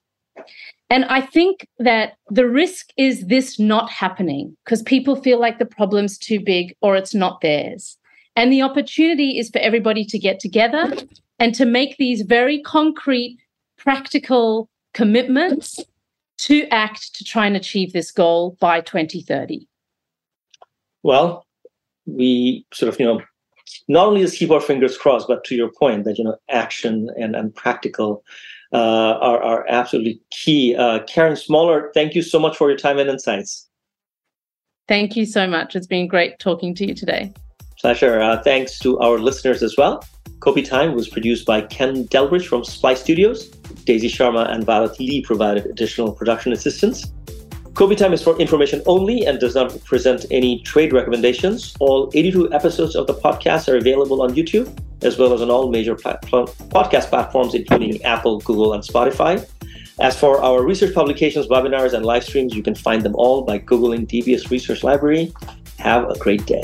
And 0.90 1.06
I 1.06 1.22
think 1.22 1.68
that 1.80 2.14
the 2.30 2.48
risk 2.48 2.92
is 2.98 3.28
this 3.28 3.60
not 3.60 3.90
happening 3.90 4.56
because 4.64 4.82
people 4.82 5.16
feel 5.16 5.40
like 5.40 5.60
the 5.60 5.66
problem's 5.66 6.18
too 6.18 6.40
big 6.40 6.76
or 6.82 6.96
it's 6.96 7.14
not 7.14 7.42
theirs. 7.42 7.98
And 8.36 8.54
the 8.54 8.62
opportunity 8.62 9.38
is 9.38 9.50
for 9.50 9.60
everybody 9.60 10.06
to 10.06 10.20
get 10.20 10.40
together 10.40 10.94
and 11.40 11.54
to 11.56 11.66
make 11.66 11.98
these 11.98 12.22
very 12.22 12.62
concrete, 12.62 13.38
practical 13.78 14.70
commitments 14.94 15.80
to 16.38 16.68
act 16.70 17.16
to 17.16 17.24
try 17.24 17.48
and 17.48 17.56
achieve 17.56 17.94
this 17.94 18.12
goal 18.12 18.56
by 18.60 18.80
2030. 18.82 19.68
Well, 21.04 21.46
we 22.06 22.66
sort 22.74 22.94
of, 22.94 23.00
you 23.00 23.06
know, 23.06 23.22
not 23.88 24.08
only 24.08 24.22
just 24.22 24.38
keep 24.38 24.52
our 24.52 24.62
fingers 24.62 24.98
crossed, 24.98 25.28
but 25.28 25.44
to 25.46 25.56
your 25.56 25.72
point 25.72 26.06
that, 26.06 26.18
you 26.18 26.24
know, 26.24 26.38
action 26.50 27.10
and, 27.18 27.36
and 27.36 27.54
practical 27.54 28.24
are, 28.74 29.42
are 29.42 29.66
absolutely 29.70 30.20
key. 30.32 30.76
Uh, 30.76 31.00
Carin 31.04 31.36
Smaller, 31.36 31.92
thank 31.94 32.16
you 32.16 32.22
so 32.22 32.40
much 32.40 32.58
for 32.58 32.70
your 32.70 32.78
time 32.78 33.00
and 33.00 33.10
insights. 33.10 33.68
Thank 34.88 35.16
you 35.16 35.26
so 35.26 35.48
much. 35.48 35.76
It's 35.76 35.88
been 35.88 36.08
great 36.08 36.40
talking 36.40 36.74
to 36.76 36.88
you 36.88 36.94
today. 36.94 37.34
Pleasure. 37.80 38.20
Uh, 38.22 38.42
thanks 38.42 38.80
to 38.80 38.98
our 39.00 39.20
listeners 39.20 39.62
as 39.62 39.76
well. 39.78 40.04
Kopi 40.40 40.68
Time 40.68 40.94
was 40.94 41.08
produced 41.10 41.46
by 41.46 41.62
Ken 41.62 42.06
Delbridge 42.06 42.48
from 42.48 42.64
Splice 42.64 43.02
Studios. 43.02 43.50
Daisy 43.86 44.08
Sharma 44.08 44.50
and 44.52 44.64
Violet 44.64 45.00
Lee 45.00 45.22
provided 45.22 45.66
additional 45.66 46.12
production 46.12 46.54
assistance. 46.54 47.12
Kopi 47.78 47.96
Time 47.96 48.12
is 48.12 48.24
for 48.24 48.36
information 48.40 48.82
only 48.88 49.28
and 49.28 49.40
does 49.40 49.54
not 49.54 49.70
present 49.86 50.26
any 50.32 50.64
trade 50.64 50.94
recommendations. 50.94 51.76
All 51.80 52.10
82 52.16 52.52
episodes 52.52 52.96
of 52.96 53.06
the 53.06 53.14
podcast 53.14 53.72
are 53.72 53.78
available 53.78 54.24
on 54.24 54.34
YouTube, 54.34 54.76
as 55.04 55.20
well 55.20 55.32
as 55.32 55.44
on 55.44 55.52
all 55.52 55.70
major 55.70 55.94
podcast 55.94 57.10
platforms, 57.10 57.54
including 57.54 58.02
Apple, 58.02 58.40
Google, 58.40 58.74
and 58.74 58.82
Spotify. 58.82 59.48
As 60.00 60.20
for 60.20 60.44
our 60.44 60.64
research 60.64 60.96
publications, 60.96 61.46
webinars, 61.50 61.94
and 61.94 62.04
live 62.04 62.24
streams, 62.24 62.56
you 62.56 62.64
can 62.64 62.74
find 62.74 63.04
them 63.04 63.14
all 63.14 63.44
by 63.44 63.60
Googling 63.60 64.08
DBS 64.08 64.50
Research 64.50 64.84
Library. 64.84 65.32
Have 65.78 66.10
a 66.10 66.18
great 66.18 66.48
day. 66.48 66.64